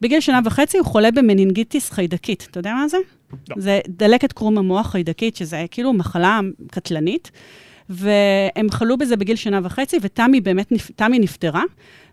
בגיל 0.00 0.20
שנה 0.20 0.40
וחצי 0.44 0.78
הוא 0.78 0.86
חולה 0.86 1.10
במנינגיטיס 1.10 1.90
חיידקית. 1.90 2.46
אתה 2.50 2.58
יודע 2.58 2.74
מה 2.74 2.88
זה? 2.88 2.96
לא. 3.48 3.56
זה 3.58 3.80
דלקת 3.88 4.32
קרום 4.32 4.58
המוח 4.58 4.90
חיידקית, 4.90 5.36
שזה 5.36 5.64
כאילו 5.70 5.92
מחלה 5.92 6.40
קטלנית. 6.70 7.30
והם 7.88 8.70
חלו 8.70 8.96
בזה 8.98 9.16
בגיל 9.16 9.36
שנה 9.36 9.60
וחצי, 9.62 9.96
ותמי 10.02 10.40
באמת, 10.40 10.72
תמי 10.96 11.18
נפטרה. 11.18 11.62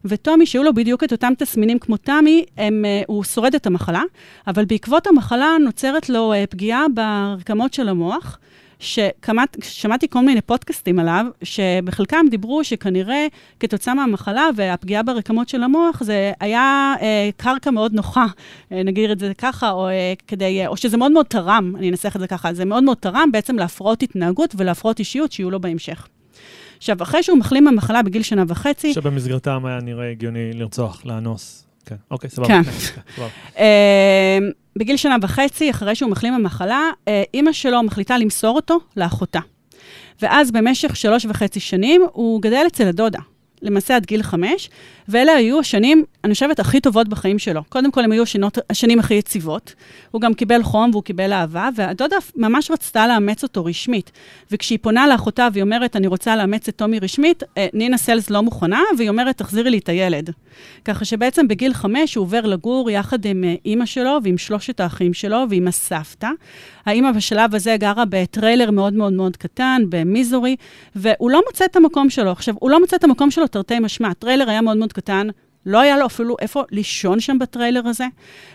וטומי, 0.06 0.46
שהיו 0.46 0.64
לו 0.64 0.74
בדיוק 0.74 1.04
את 1.04 1.12
אותם 1.12 1.34
תסמינים 1.38 1.80
כמו 1.80 1.98
תמי, 1.98 2.46
הם, 2.58 2.86
uh, 2.86 3.06
הוא 3.08 3.24
שורד 3.24 3.56
את 3.56 3.68
המחלה, 3.68 4.02
אבל 4.48 4.66
בעקבות 4.66 5.08
המחלה 5.08 5.50
נוצרת 5.64 6.10
לו 6.10 6.34
uh, 6.34 6.48
פגיעה 6.48 6.86
ברקמות 6.94 7.74
של 7.74 7.90
המוח. 7.90 8.40
ששמעתי 8.80 10.08
כל 10.10 10.22
מיני 10.26 10.42
פודקאסטים 10.42 11.00
עליו, 11.00 11.26
שבחלקם 11.44 12.26
דיברו 12.30 12.64
שכנראה 12.64 13.28
כתוצאה 13.60 13.94
מהמחלה 13.94 14.50
והפגיעה 14.56 15.04
ברקמות 15.04 15.50
של 15.50 15.64
המוח, 15.64 16.04
זה 16.04 16.32
היה 16.40 16.94
אה, 17.02 17.30
קרקע 17.38 17.72
מאוד 17.72 17.94
נוחה, 17.94 18.26
אה, 18.72 18.84
נגיד 18.84 19.10
את 19.10 19.20
זה 19.20 19.32
ככה, 19.38 19.72
או, 19.72 19.88
אה, 19.88 20.14
כדי, 20.28 20.62
אה, 20.62 20.68
או 20.68 20.78
שזה 20.78 20.98
מאוד 20.98 21.12
מאוד 21.12 21.26
תרם, 21.26 21.74
אני 21.78 21.90
אנסח 21.90 22.16
את 22.16 22.22
זה 22.22 22.28
ככה, 22.28 22.54
זה 22.54 22.66
מאוד 22.66 22.84
מאוד 22.84 22.98
תרם 22.98 23.30
בעצם 23.32 23.56
להפרעות 23.56 24.04
התנהגות 24.04 24.56
ולהפרעות 24.58 25.00
אישיות 25.00 25.32
שיהיו 25.32 25.52
לו 25.52 25.60
בהמשך. 25.60 26.08
עכשיו, 26.78 27.04
אחרי 27.04 27.24
שהוא 27.24 27.38
מחלים 27.38 27.64
מהמחלה 27.64 28.04
בגיל 28.04 28.24
שנה 28.24 28.44
וחצי... 28.48 28.94
שבמסגרתם 28.94 29.66
היה 29.66 29.80
נראה 29.82 30.12
הגיוני 30.12 30.54
לרצוח, 30.54 31.06
לאנוס. 31.06 31.65
כן, 31.86 31.96
אוקיי, 32.12 32.30
סבבה. 32.30 32.48
כן. 32.48 32.64
סבבה. 32.64 33.28
אה, 33.58 34.38
בגיל 34.76 34.98
שנה 34.98 35.16
וחצי, 35.22 35.72
אחרי 35.72 35.96
שהוא 35.96 36.12
מחלים 36.12 36.34
מהמחלה, 36.34 36.90
אה, 37.08 37.24
אימא 37.34 37.52
שלו 37.52 37.84
מחליטה 37.84 38.18
למסור 38.18 38.56
אותו 38.56 38.80
לאחותה. 38.98 39.40
ואז 40.22 40.52
במשך 40.52 40.96
שלוש 40.96 41.26
וחצי 41.26 41.60
שנים 41.60 42.02
הוא 42.14 42.42
גדל 42.42 42.64
אצל 42.68 42.88
הדודה. 42.88 43.20
למעשה 43.66 43.96
עד 43.96 44.06
גיל 44.06 44.24
חמש, 44.24 44.70
ואלה 45.08 45.32
היו 45.32 45.60
השנים, 45.60 46.04
אני 46.24 46.34
חושבת, 46.34 46.60
הכי 46.60 46.80
טובות 46.80 47.08
בחיים 47.08 47.40
שלו. 47.40 47.62
קודם 47.70 47.92
כל, 47.92 48.04
הם 48.04 48.12
היו 48.12 48.24
השנות, 48.24 48.58
השנים 48.70 49.00
הכי 49.00 49.14
יציבות. 49.14 49.74
הוא 50.12 50.22
גם 50.22 50.34
קיבל 50.34 50.64
חום 50.64 50.90
והוא 50.92 51.04
קיבל 51.04 51.34
אהבה, 51.34 51.70
והדודה 51.76 52.16
ממש 52.36 52.72
רצתה 52.72 53.08
לאמץ 53.08 53.44
אותו 53.44 53.66
רשמית. 53.66 54.12
וכשהיא 54.52 54.80
פונה 54.82 55.08
לאחותה 55.08 55.48
והיא 55.54 55.64
אומרת, 55.64 55.96
אני 55.96 56.08
רוצה 56.08 56.36
לאמץ 56.36 56.68
את 56.68 56.76
טומי 56.76 57.00
רשמית, 57.00 57.44
אה, 57.58 57.68
נינה 57.74 57.98
סלס 57.98 58.30
לא 58.30 58.42
מוכנה, 58.42 58.82
והיא 58.98 59.10
אומרת, 59.10 59.38
תחזירי 59.38 59.70
לי 59.70 59.78
את 59.78 59.90
הילד. 59.90 60.30
ככה 60.86 61.06
שבעצם 61.06 61.48
בגיל 61.48 61.74
חמש 61.74 62.16
הוא 62.16 62.24
עובר 62.24 62.42
לגור 62.42 62.90
יחד 62.90 63.26
עם 63.26 63.44
אה, 63.44 63.56
אימא 63.66 63.86
שלו 63.86 64.20
ועם 64.24 64.38
שלושת 64.38 64.80
האחים 64.80 65.14
שלו 65.14 65.46
ועם 65.50 65.68
הסבתא. 65.68 66.30
האימא 66.86 67.12
בשלב 67.12 67.56
הזה 67.56 67.76
גרה 67.80 68.04
בטריילר 68.10 68.72
מאוד 68.72 68.94
מאוד 68.94 69.14
מאוד 69.14 69.38
קטן, 69.38 69.82
במיזורי, 69.90 70.56
והוא 70.96 71.32
לא 71.32 71.42
מוצא 71.48 71.66
את 71.66 71.76
המקום 71.76 72.10
שלו. 72.10 72.32
עכשיו, 72.32 72.56
הוא 72.60 72.70
לא 72.70 72.80
מוצא 72.80 72.96
את 72.96 73.04
המקום 73.04 73.32
שלו 73.32 73.48
תרתי 73.56 73.80
משמע. 73.80 74.08
הטריילר 74.08 74.50
היה 74.50 74.62
מאוד 74.62 74.78
מאוד 74.78 74.94
קטן, 74.94 75.28
לא 75.66 75.80
היה 75.80 75.98
לו 75.98 76.06
אפילו 76.06 76.36
איפה 76.42 76.64
לישון 76.72 77.20
שם 77.20 77.40
בטריילר 77.40 77.88
הזה. 77.88 78.06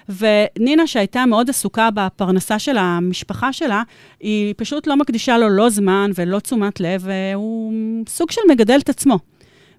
ונינה, 0.09 0.87
שהייתה 0.87 1.27
מאוד 1.27 1.51
עסוקה 1.51 1.89
בפרנסה 1.95 2.59
של 2.59 2.77
המשפחה 2.79 3.53
שלה, 3.53 3.83
היא 4.21 4.55
פשוט 4.57 4.87
לא 4.87 4.97
מקדישה 4.97 5.39
לו 5.39 5.49
לא 5.49 5.71
זמן 5.71 6.11
ולא 6.15 6.39
תשומת 6.39 6.81
לב, 6.81 7.05
והוא 7.05 7.73
סוג 8.09 8.31
של 8.31 8.41
מגדל 8.51 8.79
את 8.79 8.89
עצמו. 8.89 9.19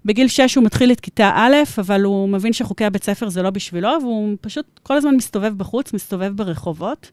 בגיל 0.04 0.28
6 0.28 0.54
הוא 0.54 0.64
מתחיל 0.64 0.92
את 0.92 1.00
כיתה 1.00 1.32
א', 1.34 1.56
אבל 1.78 2.02
הוא 2.02 2.28
מבין 2.28 2.52
שחוקי 2.52 2.84
הבית 2.84 3.04
ספר 3.04 3.28
זה 3.28 3.42
לא 3.42 3.50
בשבילו, 3.50 3.90
והוא 4.02 4.36
פשוט 4.40 4.80
כל 4.82 4.96
הזמן 4.96 5.14
מסתובב 5.14 5.58
בחוץ, 5.58 5.92
מסתובב 5.92 6.32
ברחובות. 6.36 7.10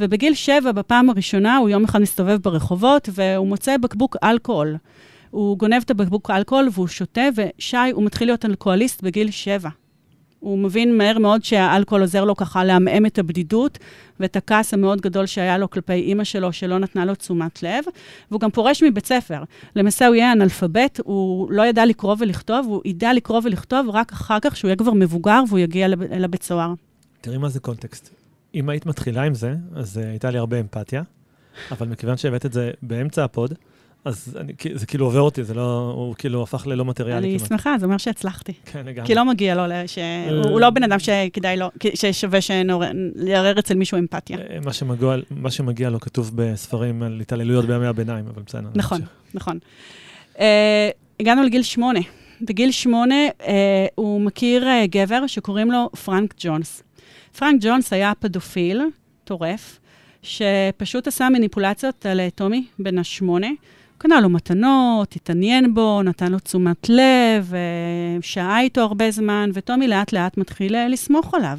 ובגיל 0.00 0.34
7, 0.34 0.72
בפעם 0.72 1.10
הראשונה, 1.10 1.56
הוא 1.56 1.68
יום 1.68 1.84
אחד 1.84 2.00
מסתובב 2.00 2.36
ברחובות, 2.36 3.08
והוא 3.12 3.46
מוצא 3.46 3.76
בקבוק 3.76 4.16
אלכוהול. 4.24 4.76
הוא 5.34 5.58
גונב 5.58 5.82
את 5.84 5.90
הבקבוק 5.90 6.30
אלכוהול 6.30 6.68
והוא 6.72 6.86
שותה, 6.86 7.22
ושי, 7.36 7.76
הוא 7.92 8.04
מתחיל 8.04 8.28
להיות 8.28 8.44
אלכוהוליסט 8.44 9.02
בגיל 9.02 9.30
7. 9.30 9.68
הוא 10.40 10.58
מבין 10.58 10.98
מהר 10.98 11.18
מאוד 11.18 11.44
שהאלכוהול 11.44 12.02
עוזר 12.02 12.24
לו 12.24 12.36
ככה 12.36 12.64
לעמעם 12.64 13.06
את 13.06 13.18
הבדידות 13.18 13.78
ואת 14.20 14.36
הכעס 14.36 14.74
המאוד 14.74 15.00
גדול 15.00 15.26
שהיה 15.26 15.58
לו 15.58 15.70
כלפי 15.70 15.92
אימא 15.92 16.24
שלו, 16.24 16.52
שלא 16.52 16.78
נתנה 16.78 17.04
לו 17.04 17.14
תשומת 17.14 17.62
לב, 17.62 17.84
והוא 18.30 18.40
גם 18.40 18.50
פורש 18.50 18.82
מבית 18.82 19.06
ספר. 19.06 19.42
למעשה 19.76 20.06
הוא 20.06 20.14
יהיה 20.14 20.32
אנאלפבית, 20.32 21.00
הוא 21.04 21.52
לא 21.52 21.62
ידע 21.62 21.86
לקרוא 21.86 22.16
ולכתוב, 22.18 22.66
הוא 22.66 22.82
ידע 22.84 23.12
לקרוא 23.12 23.40
ולכתוב 23.44 23.88
רק 23.88 24.12
אחר 24.12 24.38
כך, 24.42 24.56
שהוא 24.56 24.68
יהיה 24.68 24.76
כבר 24.76 24.92
מבוגר 24.92 25.42
והוא 25.48 25.58
יגיע 25.58 25.88
לב, 25.88 26.02
לבית 26.02 26.42
סוהר. 26.42 26.74
תראי 27.20 27.38
מה 27.38 27.48
זה 27.48 27.60
קונטקסט. 27.60 28.10
אם 28.54 28.68
היית 28.68 28.86
מתחילה 28.86 29.22
עם 29.22 29.34
זה, 29.34 29.54
אז 29.74 29.96
uh, 29.96 30.00
הייתה 30.06 30.30
לי 30.30 30.38
הרבה 30.38 30.60
אמפתיה, 30.60 31.02
אבל 31.70 31.88
מכיוון 31.88 32.16
שהבאת 32.16 32.46
את 32.46 32.52
זה 32.52 32.70
באמצע 32.82 33.24
הפוד, 33.24 33.54
אז 34.04 34.36
אני, 34.40 34.52
זה 34.74 34.86
כאילו 34.86 35.04
עובר 35.06 35.20
אותי, 35.20 35.44
זה 35.44 35.54
לא, 35.54 35.92
הוא 35.96 36.14
כאילו 36.14 36.42
הפך 36.42 36.66
ללא 36.66 36.84
מטריאלי 36.84 37.28
אני 37.28 37.38
כמעט. 37.38 37.48
שמחה, 37.48 37.78
זה 37.78 37.86
אומר 37.86 37.96
שהצלחתי. 37.96 38.52
כן, 38.64 38.86
לגמרי. 38.86 39.06
כי 39.06 39.14
לא 39.14 39.24
מגיע 39.24 39.54
לו, 39.54 39.62
ש... 39.86 39.98
הוא 40.44 40.60
לא 40.60 40.70
בן 40.70 40.82
אדם 40.82 40.98
שכדאי 40.98 41.56
לו, 41.56 41.70
ששווה 41.94 42.38
לערער 43.14 43.58
אצל 43.58 43.74
מישהו 43.74 43.98
אמפתיה. 43.98 44.38
אה, 44.38 44.58
מה 44.64 44.72
שמגיע, 44.72 45.14
מה 45.30 45.50
שמגיע 45.50 45.90
לו 45.90 46.00
כתוב 46.00 46.30
בספרים 46.34 47.02
על 47.02 47.20
התעללויות 47.20 47.64
בימי 47.64 47.86
הביניים, 47.86 48.24
אבל 48.26 48.42
בסדר. 48.42 48.68
נכון, 48.74 49.00
נכון. 49.34 49.58
Uh, 50.34 50.38
הגענו 51.20 51.42
לגיל 51.42 51.62
שמונה. 51.62 52.00
בגיל 52.40 52.70
שמונה 52.70 53.28
uh, 53.40 53.44
הוא 53.94 54.20
מכיר 54.20 54.64
uh, 54.64 54.86
גבר 54.86 55.26
שקוראים 55.26 55.70
לו 55.70 55.90
פרנק 56.04 56.34
ג'ונס. 56.38 56.82
פרנק 57.38 57.62
ג'ונס 57.62 57.92
היה 57.92 58.12
פדופיל, 58.18 58.82
טורף, 59.24 59.78
שפשוט 60.22 61.06
עשה 61.06 61.28
מניפולציות 61.28 62.06
על 62.06 62.20
טומי, 62.34 62.64
בן 62.78 62.98
השמונה. 62.98 63.48
קנה 63.98 64.20
לו 64.20 64.28
מתנות, 64.28 65.16
התעניין 65.16 65.74
בו, 65.74 66.02
נתן 66.02 66.32
לו 66.32 66.38
תשומת 66.38 66.88
לב, 66.88 67.52
שהה 68.20 68.60
איתו 68.60 68.80
הרבה 68.80 69.10
זמן, 69.10 69.50
וטומי 69.54 69.88
לאט 69.88 70.12
לאט 70.12 70.38
מתחיל 70.38 70.74
אה, 70.74 70.88
לסמוך 70.88 71.34
עליו. 71.34 71.58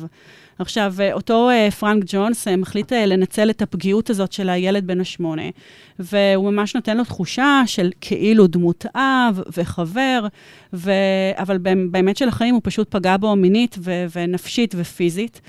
עכשיו, 0.60 0.94
אה, 1.00 1.14
אותו 1.14 1.50
אה, 1.50 1.72
פרנק 1.72 2.04
ג'ונס 2.08 2.48
מחליט 2.48 2.94
לנצל 2.94 3.50
את 3.50 3.62
הפגיעות 3.62 4.10
הזאת 4.10 4.32
של 4.32 4.50
הילד 4.50 4.88
בן 4.88 5.02
השמונה, 5.02 5.42
והוא 6.00 6.52
ממש 6.52 6.76
נותן 6.76 6.98
לו 6.98 7.04
תחושה 7.04 7.62
של 7.66 7.92
כאילו 8.02 8.48
דמות 8.48 8.86
אב 8.96 9.42
וחבר, 9.58 10.28
ו... 10.74 10.92
אבל 11.38 11.58
באמת 11.92 12.18
של 12.18 12.28
החיים 12.28 12.54
הוא 12.54 12.62
פשוט 12.64 12.92
פגע 12.92 13.18
בו 13.18 13.36
מינית 13.36 13.76
ו... 13.80 14.06
ונפשית 14.16 14.76
ופיזית. 14.78 15.42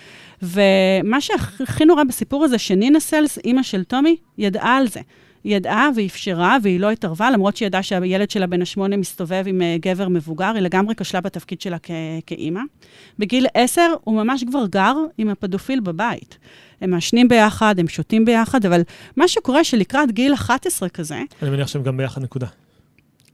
ומה 0.42 1.20
שהכי 1.20 1.84
נורא 1.84 2.04
בסיפור 2.04 2.44
הזה, 2.44 2.58
שנינה 2.58 3.00
סלס, 3.00 3.38
אימא 3.38 3.62
של 3.62 3.84
טומי, 3.84 4.16
ידעה 4.38 4.76
על 4.76 4.88
זה. 4.88 5.00
ידעה 5.46 5.88
ואפשרה, 5.96 6.56
והיא 6.62 6.80
לא 6.80 6.90
התערבה, 6.90 7.30
למרות 7.30 7.56
שהיא 7.56 7.66
ידעה 7.66 7.82
שהילד 7.82 8.30
שלה 8.30 8.46
בן 8.46 8.62
השמונה 8.62 8.96
מסתובב 8.96 9.44
עם 9.46 9.60
uh, 9.60 9.80
גבר 9.80 10.08
מבוגר, 10.08 10.52
היא 10.54 10.62
לגמרי 10.62 10.94
כשלה 10.94 11.20
בתפקיד 11.20 11.60
שלה 11.60 11.76
כ- 11.82 11.90
כאימא. 12.26 12.60
בגיל 13.18 13.46
עשר 13.54 13.94
הוא 14.04 14.22
ממש 14.22 14.44
כבר 14.48 14.66
גר 14.66 14.94
עם 15.18 15.28
הפדופיל 15.28 15.80
בבית. 15.80 16.38
הם 16.80 16.90
מעשנים 16.90 17.28
ביחד, 17.28 17.78
הם 17.78 17.88
שותים 17.88 18.24
ביחד, 18.24 18.66
אבל 18.66 18.82
מה 19.16 19.28
שקורה 19.28 19.64
שלקראת 19.64 20.12
גיל 20.12 20.34
11 20.34 20.88
כזה... 20.88 21.22
אני 21.42 21.50
מניח 21.50 21.68
שהם 21.68 21.82
גם 21.82 21.96
ביחד 21.96 22.22
נקודה. 22.22 22.46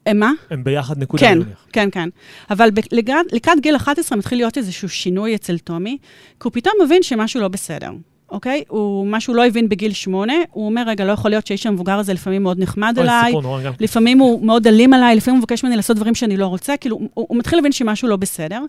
הם 0.06 0.18
מה? 0.18 0.32
הם 0.50 0.64
ביחד 0.64 0.98
נקודה, 0.98 1.20
כן, 1.22 1.30
אני 1.32 1.44
מניח. 1.44 1.66
כן, 1.72 1.88
כן. 1.92 2.08
אבל 2.50 2.70
ב- 2.70 2.80
לקראת, 2.92 3.32
לקראת 3.32 3.60
גיל 3.60 3.76
11 3.76 4.18
מתחיל 4.18 4.38
להיות 4.38 4.58
איזשהו 4.58 4.88
שינוי 4.88 5.34
אצל 5.34 5.58
טומי, 5.58 5.98
כי 6.40 6.44
הוא 6.44 6.52
פתאום 6.52 6.74
מבין 6.84 7.02
שמשהו 7.02 7.40
לא 7.40 7.48
בסדר. 7.48 7.90
אוקיי? 8.32 8.64
הוא, 8.68 9.06
מה 9.06 9.20
שהוא 9.20 9.36
לא 9.36 9.46
הבין 9.46 9.68
בגיל 9.68 9.92
שמונה, 9.92 10.34
הוא 10.50 10.66
אומר, 10.66 10.82
רגע, 10.86 11.04
לא 11.04 11.12
יכול 11.12 11.30
להיות 11.30 11.46
שהאיש 11.46 11.66
המבוגר 11.66 11.98
הזה 11.98 12.14
לפעמים 12.14 12.42
מאוד 12.42 12.58
נחמד 12.58 12.94
אוי, 12.98 13.06
אליי, 13.06 13.32
סיפור. 13.32 13.58
לפעמים 13.80 14.18
הוא 14.18 14.46
מאוד 14.46 14.66
אלים 14.66 14.94
עליי, 14.94 15.16
לפעמים 15.16 15.36
הוא 15.36 15.42
מבקש 15.42 15.64
ממני 15.64 15.76
לעשות 15.76 15.96
דברים 15.96 16.14
שאני 16.14 16.36
לא 16.36 16.46
רוצה, 16.46 16.76
כאילו, 16.76 16.96
הוא, 16.96 17.08
הוא 17.14 17.38
מתחיל 17.38 17.58
להבין 17.58 17.72
שמשהו 17.72 18.08
לא 18.08 18.16
בסדר, 18.16 18.62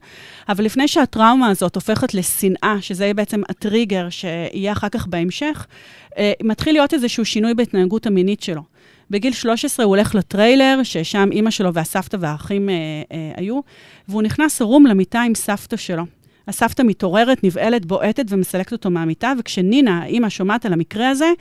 אבל 0.50 0.64
לפני 0.64 0.88
שהטראומה 0.88 1.48
הזאת 1.48 1.76
הופכת 1.76 2.14
לשנאה, 2.14 2.76
שזה 2.82 3.04
יהיה 3.04 3.14
בעצם 3.14 3.42
הטריגר 3.50 4.10
שיהיה 4.10 4.72
אחר 4.72 4.90
כך 4.90 5.08
בהמשך, 5.08 5.68
אה, 6.18 6.32
מתחיל 6.44 6.74
להיות 6.74 6.94
איזשהו 6.94 7.26
שינוי 7.26 7.54
בהתנהגות 7.54 8.08
המינית 8.08 8.42
שלו. 8.42 8.62
בגיל 9.10 9.34
13 9.34 9.86
הוא 9.86 9.96
הולך 9.96 10.16
לטריילר, 10.16 10.80
ששם 10.84 11.30
אימא 11.32 11.52
שלו 11.52 11.74
והסבתא 11.74 12.18
והאחים 12.20 12.70
אה, 12.70 12.76
אה, 13.12 13.32
היו, 13.36 13.60
והוא 14.08 14.22
נכנס 14.22 14.62
ערום 14.62 14.86
למיטה 14.86 15.22
עם 15.22 15.36
סבתא 15.36 15.78
שלו. 15.78 16.04
הסבתא 16.48 16.82
מתעוררת, 16.82 17.44
נבהלת, 17.44 17.86
בועטת 17.86 18.26
ומסלקת 18.30 18.72
אותו 18.72 18.90
מהמיטה, 18.90 19.34
וכשנינה, 19.40 20.02
האימא, 20.02 20.30
שומעת 20.30 20.66
על 20.66 20.74
המקרה 20.74 21.10
הזה, 21.10 21.32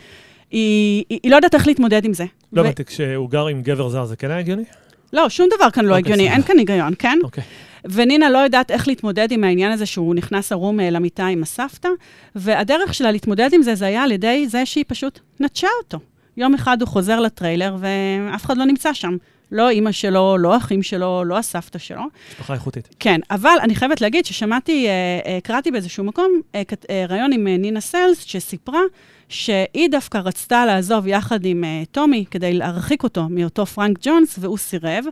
היא, 0.50 1.04
היא, 1.08 1.20
היא 1.22 1.30
לא 1.30 1.36
יודעת 1.36 1.54
איך 1.54 1.66
להתמודד 1.66 2.04
עם 2.04 2.14
זה. 2.14 2.24
לא 2.52 2.60
ו- 2.60 2.64
הבנתי, 2.64 2.84
כשהוא 2.84 3.30
גר 3.30 3.46
עם 3.46 3.62
גבר 3.62 3.88
זר 3.88 4.04
זה 4.04 4.16
כן 4.16 4.30
היה 4.30 4.38
הגיוני? 4.38 4.64
לא, 5.12 5.28
שום 5.28 5.48
דבר 5.56 5.70
כאן 5.70 5.84
לא 5.84 5.88
אוקיי, 5.88 5.98
הגיוני, 5.98 6.22
סבבה. 6.22 6.34
אין 6.34 6.42
כאן 6.42 6.58
היגיון, 6.58 6.92
כן? 6.98 7.18
אוקיי. 7.22 7.44
ונינה 7.84 8.30
לא 8.30 8.38
יודעת 8.38 8.70
איך 8.70 8.88
להתמודד 8.88 9.32
עם 9.32 9.44
העניין 9.44 9.72
הזה 9.72 9.86
שהוא 9.86 10.14
נכנס 10.14 10.52
ערום 10.52 10.80
אה, 10.80 10.90
למיטה 10.90 11.26
עם 11.26 11.42
הסבתא, 11.42 11.88
והדרך 12.34 12.94
שלה 12.94 13.10
להתמודד 13.10 13.50
עם 13.52 13.62
זה, 13.62 13.74
זה 13.74 13.86
היה 13.86 14.02
על 14.02 14.12
ידי 14.12 14.48
זה 14.48 14.66
שהיא 14.66 14.84
פשוט 14.88 15.20
נטשה 15.40 15.68
אותו. 15.82 15.98
יום 16.36 16.54
אחד 16.54 16.80
הוא 16.80 16.88
חוזר 16.88 17.20
לטריילר, 17.20 17.76
ואף 17.80 18.44
אחד 18.44 18.56
לא 18.56 18.64
נמצא 18.64 18.92
שם. 18.92 19.16
לא 19.52 19.70
אימא 19.70 19.92
שלו, 19.92 20.36
לא 20.38 20.56
אחים 20.56 20.82
שלו, 20.82 21.24
לא 21.24 21.38
הסבתא 21.38 21.78
שלו. 21.78 22.02
משפחה 22.30 22.54
איכותית. 22.54 22.88
כן, 22.98 23.20
אבל 23.30 23.56
אני 23.62 23.74
חייבת 23.74 24.00
להגיד 24.00 24.26
ששמעתי, 24.26 24.88
אה, 24.88 24.92
אה, 25.26 25.38
קראתי 25.42 25.70
באיזשהו 25.70 26.04
מקום, 26.04 26.40
אה, 26.54 26.62
ראיון 27.08 27.32
עם 27.32 27.48
נינה 27.48 27.80
סלס, 27.80 28.18
שסיפרה 28.24 28.80
שהיא 29.28 29.90
דווקא 29.90 30.18
רצתה 30.18 30.66
לעזוב 30.66 31.06
יחד 31.06 31.44
עם 31.44 31.64
טומי 31.90 32.24
כדי 32.30 32.52
להרחיק 32.52 33.02
אותו 33.02 33.26
מאותו 33.30 33.66
פרנק 33.66 33.98
ג'ונס, 34.02 34.38
והוא 34.40 34.58
סירב. 34.58 35.04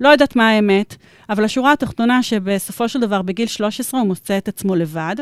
לא 0.00 0.08
יודעת 0.08 0.36
מה 0.36 0.48
האמת, 0.48 0.96
אבל 1.30 1.44
השורה 1.44 1.72
התחתונה 1.72 2.22
שבסופו 2.22 2.88
של 2.88 3.00
דבר 3.00 3.22
בגיל 3.22 3.46
13 3.46 4.00
הוא 4.00 4.08
מוצא 4.08 4.38
את 4.38 4.48
עצמו 4.48 4.74
לבד. 4.74 5.16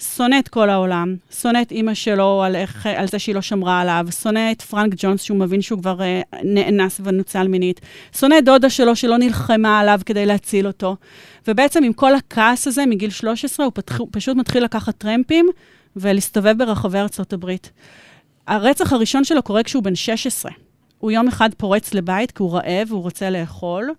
שונא 0.00 0.38
את 0.38 0.48
כל 0.48 0.70
העולם, 0.70 1.16
שונא 1.40 1.62
את 1.62 1.72
אימא 1.72 1.94
שלו 1.94 2.42
על, 2.42 2.56
איך, 2.56 2.86
על 2.86 3.08
זה 3.08 3.18
שהיא 3.18 3.34
לא 3.34 3.40
שמרה 3.40 3.80
עליו, 3.80 4.06
שונא 4.22 4.52
את 4.52 4.62
פרנק 4.62 4.94
ג'ונס 4.96 5.22
שהוא 5.22 5.38
מבין 5.38 5.62
שהוא 5.62 5.80
כבר 5.80 6.02
אה, 6.02 6.20
נאנס 6.44 7.00
ונוצל 7.04 7.48
מינית, 7.48 7.80
שונא 8.18 8.38
את 8.38 8.44
דודה 8.44 8.70
שלו 8.70 8.96
שלא 8.96 9.18
נלחמה 9.18 9.80
עליו 9.80 10.00
כדי 10.06 10.26
להציל 10.26 10.66
אותו. 10.66 10.96
ובעצם 11.48 11.84
עם 11.84 11.92
כל 11.92 12.14
הכעס 12.14 12.66
הזה 12.66 12.86
מגיל 12.86 13.10
13 13.10 13.66
הוא, 13.66 13.72
פתח, 13.74 13.98
פשוט 14.10 14.36
מתחיל 14.36 14.64
לקחת 14.64 14.98
טרמפים 14.98 15.48
ולהסתובב 15.96 16.58
ברחבי 16.58 16.98
ארצות 16.98 17.32
הברית. 17.32 17.70
הרצח 18.46 18.92
הראשון 18.92 19.24
שלו 19.24 19.42
קורה 19.42 19.62
כשהוא 19.62 19.82
בן 19.82 19.94
16. 19.94 20.52
הוא 20.98 21.10
יום 21.10 21.28
אחד 21.28 21.50
פורץ 21.56 21.94
לבית 21.94 22.30
כי 22.30 22.42
הוא 22.42 22.52
רעב 22.52 22.86
והוא 22.88 23.02
רוצה 23.02 23.30
לאכול, 23.30 23.90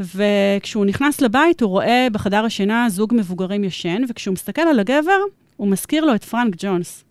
וכשהוא 0.00 0.86
נכנס 0.86 1.20
לבית 1.20 1.60
הוא 1.60 1.70
רואה 1.70 2.06
בחדר 2.12 2.44
השינה 2.44 2.86
זוג 2.88 3.14
מבוגרים 3.16 3.64
ישן, 3.64 4.02
וכשהוא 4.08 4.32
מסתכל 4.32 4.62
על 4.62 4.80
הגבר, 4.80 5.18
הוא 5.62 5.70
מזכיר 5.70 6.04
לו 6.04 6.14
את 6.14 6.24
פרנק 6.24 6.54
ג'ונס. 6.58 7.04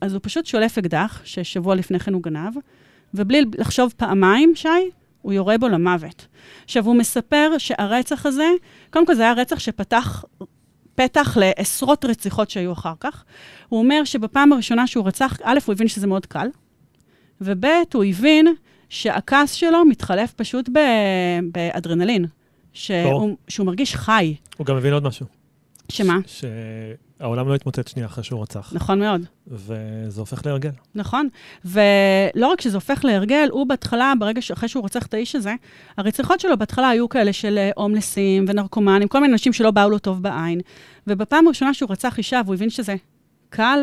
אז 0.00 0.12
הוא 0.12 0.20
פשוט 0.22 0.46
שולף 0.46 0.78
אקדח, 0.78 1.20
ששבוע 1.24 1.74
לפני 1.74 1.98
כן 1.98 2.12
הוא 2.14 2.22
גנב, 2.22 2.52
ובלי 3.14 3.44
לחשוב 3.58 3.94
פעמיים, 3.96 4.52
שי, 4.54 4.68
הוא 5.22 5.32
יורה 5.32 5.58
בו 5.58 5.68
למוות. 5.68 6.26
עכשיו, 6.64 6.86
הוא 6.86 6.96
מספר 6.96 7.50
שהרצח 7.58 8.26
הזה, 8.26 8.46
קודם 8.90 9.06
כל 9.06 9.14
זה 9.14 9.22
היה 9.22 9.32
רצח 9.32 9.58
שפתח 9.58 10.24
פתח 10.94 11.36
לעשרות 11.40 12.04
רציחות 12.04 12.50
שהיו 12.50 12.72
אחר 12.72 12.92
כך. 13.00 13.24
הוא 13.68 13.80
אומר 13.80 14.04
שבפעם 14.04 14.52
הראשונה 14.52 14.86
שהוא 14.86 15.06
רצח, 15.06 15.38
א', 15.42 15.58
הוא 15.66 15.72
הבין 15.72 15.88
שזה 15.88 16.06
מאוד 16.06 16.26
קל, 16.26 16.48
וב', 17.40 17.64
הוא 17.94 18.04
הבין 18.04 18.46
שהכעס 18.88 19.52
שלו 19.52 19.84
מתחלף 19.84 20.32
פשוט 20.32 20.68
ב- 20.68 21.40
באדרנלין, 21.52 22.24
שהוא. 22.72 23.36
שהוא 23.48 23.66
מרגיש 23.66 23.94
חי. 23.94 24.34
הוא 24.56 24.66
גם 24.66 24.76
מבין 24.76 24.92
עוד 24.92 25.04
משהו. 25.04 25.43
שמה? 25.88 26.18
ש- 26.26 26.44
שהעולם 27.20 27.48
לא 27.48 27.54
יתמוטט 27.54 27.88
שנייה 27.88 28.06
אחרי 28.06 28.24
שהוא 28.24 28.42
רצח, 28.42 28.72
נכון 28.74 28.98
מאוד. 28.98 29.26
וזה 29.46 30.20
הופך 30.20 30.46
להרגל. 30.46 30.70
נכון. 30.94 31.28
ולא 31.64 32.46
רק 32.46 32.60
שזה 32.60 32.76
הופך 32.76 33.04
להרגל, 33.04 33.48
הוא 33.50 33.66
בהתחלה, 33.66 34.12
ברגע 34.18 34.42
שאחרי 34.42 34.68
שהוא 34.68 34.82
רוצח 34.82 35.06
את 35.06 35.14
האיש 35.14 35.36
הזה, 35.36 35.54
הרציחות 35.98 36.40
שלו 36.40 36.58
בהתחלה 36.58 36.88
היו 36.88 37.08
כאלה 37.08 37.32
של 37.32 37.58
אה, 37.58 37.70
הומלסים 37.76 38.44
ונרקומנים, 38.48 39.08
כל 39.08 39.20
מיני 39.20 39.32
אנשים 39.32 39.52
שלא 39.52 39.70
באו 39.70 39.90
לו 39.90 39.98
טוב 39.98 40.22
בעין. 40.22 40.60
ובפעם 41.06 41.46
הראשונה 41.46 41.74
שהוא 41.74 41.90
רצח 41.90 42.18
אישה, 42.18 42.40
והוא 42.44 42.54
הבין 42.54 42.70
שזה 42.70 42.94
קל 43.50 43.78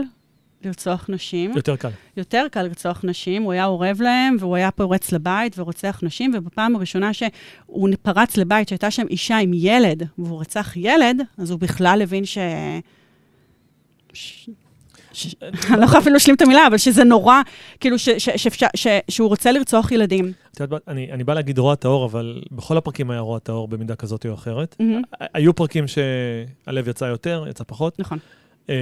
לרצוח 0.63 1.05
נשים, 1.09 1.51
יותר 1.55 1.75
קל. 1.75 1.89
יותר 2.17 2.45
קל 2.51 2.63
לרצוח 2.63 3.01
נשים, 3.03 3.43
הוא 3.43 3.51
היה 3.51 3.65
אורב 3.65 4.01
להם, 4.01 4.35
והוא 4.39 4.55
היה 4.55 4.71
פורץ 4.71 5.11
לבית 5.11 5.59
ורוצח 5.59 5.99
נשים, 6.03 6.31
ובפעם 6.35 6.75
הראשונה 6.75 7.13
שהוא 7.13 7.89
פרץ 8.01 8.37
לבית 8.37 8.67
שהייתה 8.67 8.91
שם 8.91 9.07
אישה 9.09 9.37
עם 9.37 9.51
ילד, 9.53 10.07
והוא 10.17 10.41
רצח 10.41 10.73
ילד, 10.75 11.21
אז 11.37 11.51
הוא 11.51 11.59
בכלל 11.59 11.99
הבין 12.03 12.25
ש... 12.25 12.37
ש... 14.13 14.49
ש... 15.13 15.35
אני 15.43 15.79
לא 15.79 15.85
יכולה 15.85 15.99
אפילו 15.99 16.13
להשלים 16.13 16.35
את 16.35 16.41
המילה, 16.41 16.67
אבל 16.67 16.77
שזה 16.77 17.03
נורא, 17.03 17.41
כאילו, 17.79 17.99
ש... 17.99 18.09
ש... 18.09 18.29
שאפשר... 18.29 18.67
ש... 18.75 18.87
שהוא 19.09 19.29
רוצה 19.29 19.51
לרצוח 19.51 19.91
ילדים. 19.91 20.31
את 20.53 20.59
יודעת, 20.59 20.81
אני, 20.87 21.11
אני 21.11 21.23
בא 21.23 21.33
להגיד 21.33 21.57
רוע 21.57 21.75
טהור, 21.75 22.05
אבל 22.05 22.41
בכל 22.51 22.77
הפרקים 22.77 23.11
היה 23.11 23.19
רוע 23.19 23.39
טהור 23.39 23.67
במידה 23.67 23.95
כזאת 23.95 24.25
או 24.25 24.33
אחרת. 24.33 24.75
היו 25.33 25.55
פרקים 25.55 25.85
שהלב 25.87 26.87
יצא 26.87 27.05
יותר, 27.05 27.45
יצא 27.49 27.63
פחות. 27.67 27.99
נכון, 27.99 28.17
אה, 28.69 28.75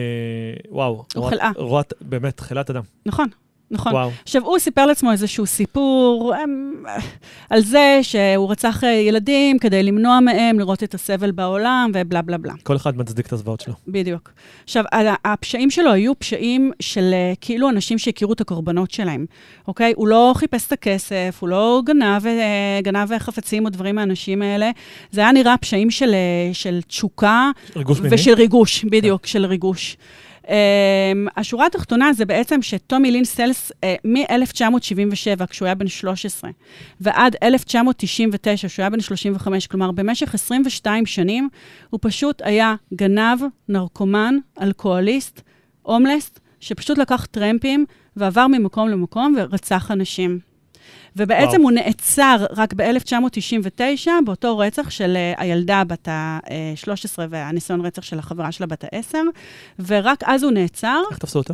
וואו. 0.70 1.06
רוע- 1.16 1.30
חלאה. 1.30 1.52
באמת, 2.02 2.40
חלאת 2.40 2.70
אדם. 2.70 2.84
נכון, 3.06 3.28
נכון. 3.72 3.94
וואו. 3.94 4.12
עכשיו, 4.24 4.44
הוא 4.46 4.60
סיפר 4.60 4.86
לעצמו 4.86 5.12
איזשהו 5.12 5.46
סיפור 5.46 6.34
אמ, 6.44 6.74
על 7.50 7.62
זה 7.62 8.00
שהוא 8.02 8.52
רצח 8.52 8.84
אה, 8.84 8.90
ילדים 8.90 9.60
כדי 9.60 9.84
למנוע 9.84 10.20
מהם 10.20 10.60
לראות 10.60 10.84
את 10.84 10.94
הסבל 10.94 11.32
בעולם, 11.32 11.92
ובלה 11.94 12.22
בלה 12.22 12.38
בלה. 12.38 12.54
כל 12.64 12.76
אחד 12.76 12.98
מצדיק 12.98 13.28
את 13.28 13.34
הזוועות 13.34 13.60
שלו. 13.60 13.74
בדיוק. 13.88 14.32
עכשיו, 14.64 14.84
הפשעים 15.26 15.70
שלו 15.70 15.92
היו 15.92 16.20
פשעים 16.20 16.72
של 16.80 17.10
אה, 17.14 17.34
כאילו 17.42 17.70
אנשים 17.70 17.98
שהכירו 17.98 18.34
את 18.34 18.42
הקורבנות 18.42 18.92
שלהם, 18.92 19.26
אוקיי? 19.68 19.94
הוא 19.96 20.08
לא 20.08 20.34
חיפש 20.36 20.68
את 20.68 20.72
הכסף, 20.72 21.38
הוא 21.40 21.50
לא 21.50 21.82
גנב, 21.86 22.28
אה, 22.28 22.80
גנב 22.84 23.18
חפצים 23.18 23.66
או 23.66 23.70
דברים 23.70 23.96
מהאנשים 23.96 24.42
האלה. 24.42 24.72
זה 25.12 25.22
היה 25.22 25.32
נראה 25.32 25.58
פשעים 25.58 25.92
של, 25.92 26.14
אה, 26.14 26.54
של 26.54 26.80
תשוקה 26.88 27.52
ריגוש 27.76 28.00
מיני. 28.00 28.16
ושל 28.16 28.34
ריגוש, 28.34 28.86
בדיוק, 28.86 29.26
של 29.26 29.46
ריגוש. 29.46 29.98
Um, 30.50 30.52
השורה 31.38 31.66
התחתונה 31.66 32.14
זה 32.14 32.26
בעצם 32.26 32.62
שטומי 32.62 33.12
לין 33.12 33.26
סלס, 33.26 33.72
uh, 33.72 33.76
מ-1977, 34.04 35.46
כשהוא 35.46 35.66
היה 35.66 35.76
בן 35.76 35.88
13, 35.88 36.50
ועד 37.02 37.36
1999, 37.44 38.68
כשהוא 38.68 38.84
היה 38.84 38.90
בן 38.90 39.00
35, 39.00 39.68
כלומר, 39.68 39.92
במשך 39.92 40.34
22 40.34 41.06
שנים, 41.06 41.50
הוא 41.90 42.00
פשוט 42.02 42.42
היה 42.46 42.76
גנב, 42.94 43.40
נרקומן, 43.70 44.36
אלכוהוליסט, 44.62 45.42
הומלס, 45.82 46.32
שפשוט 46.60 46.98
לקח 46.98 47.26
טרמפים 47.26 47.86
ועבר 48.16 48.48
ממקום 48.48 48.90
למקום 48.90 49.36
ורצח 49.38 49.92
אנשים. 49.92 50.49
ובעצם 51.16 51.52
וואו. 51.52 51.62
הוא 51.62 51.72
נעצר 51.72 52.46
רק 52.58 52.74
ב-1999, 52.74 54.08
באותו 54.26 54.58
רצח 54.58 54.90
של 54.90 55.18
אה, 55.18 55.34
הילדה 55.38 55.84
בת 55.84 56.08
ה-13 56.08 57.20
והניסיון 57.30 57.86
רצח 57.86 58.02
של 58.02 58.20
החברה 58.20 58.52
שלה 58.52 58.68
בת 58.68 58.84
ה-10, 58.84 59.16
ורק 59.88 60.24
אז 60.26 60.44
הוא 60.44 60.52
נעצר. 60.52 61.02
איך 61.12 61.18
תפסו 61.18 61.40
אותו? 61.40 61.54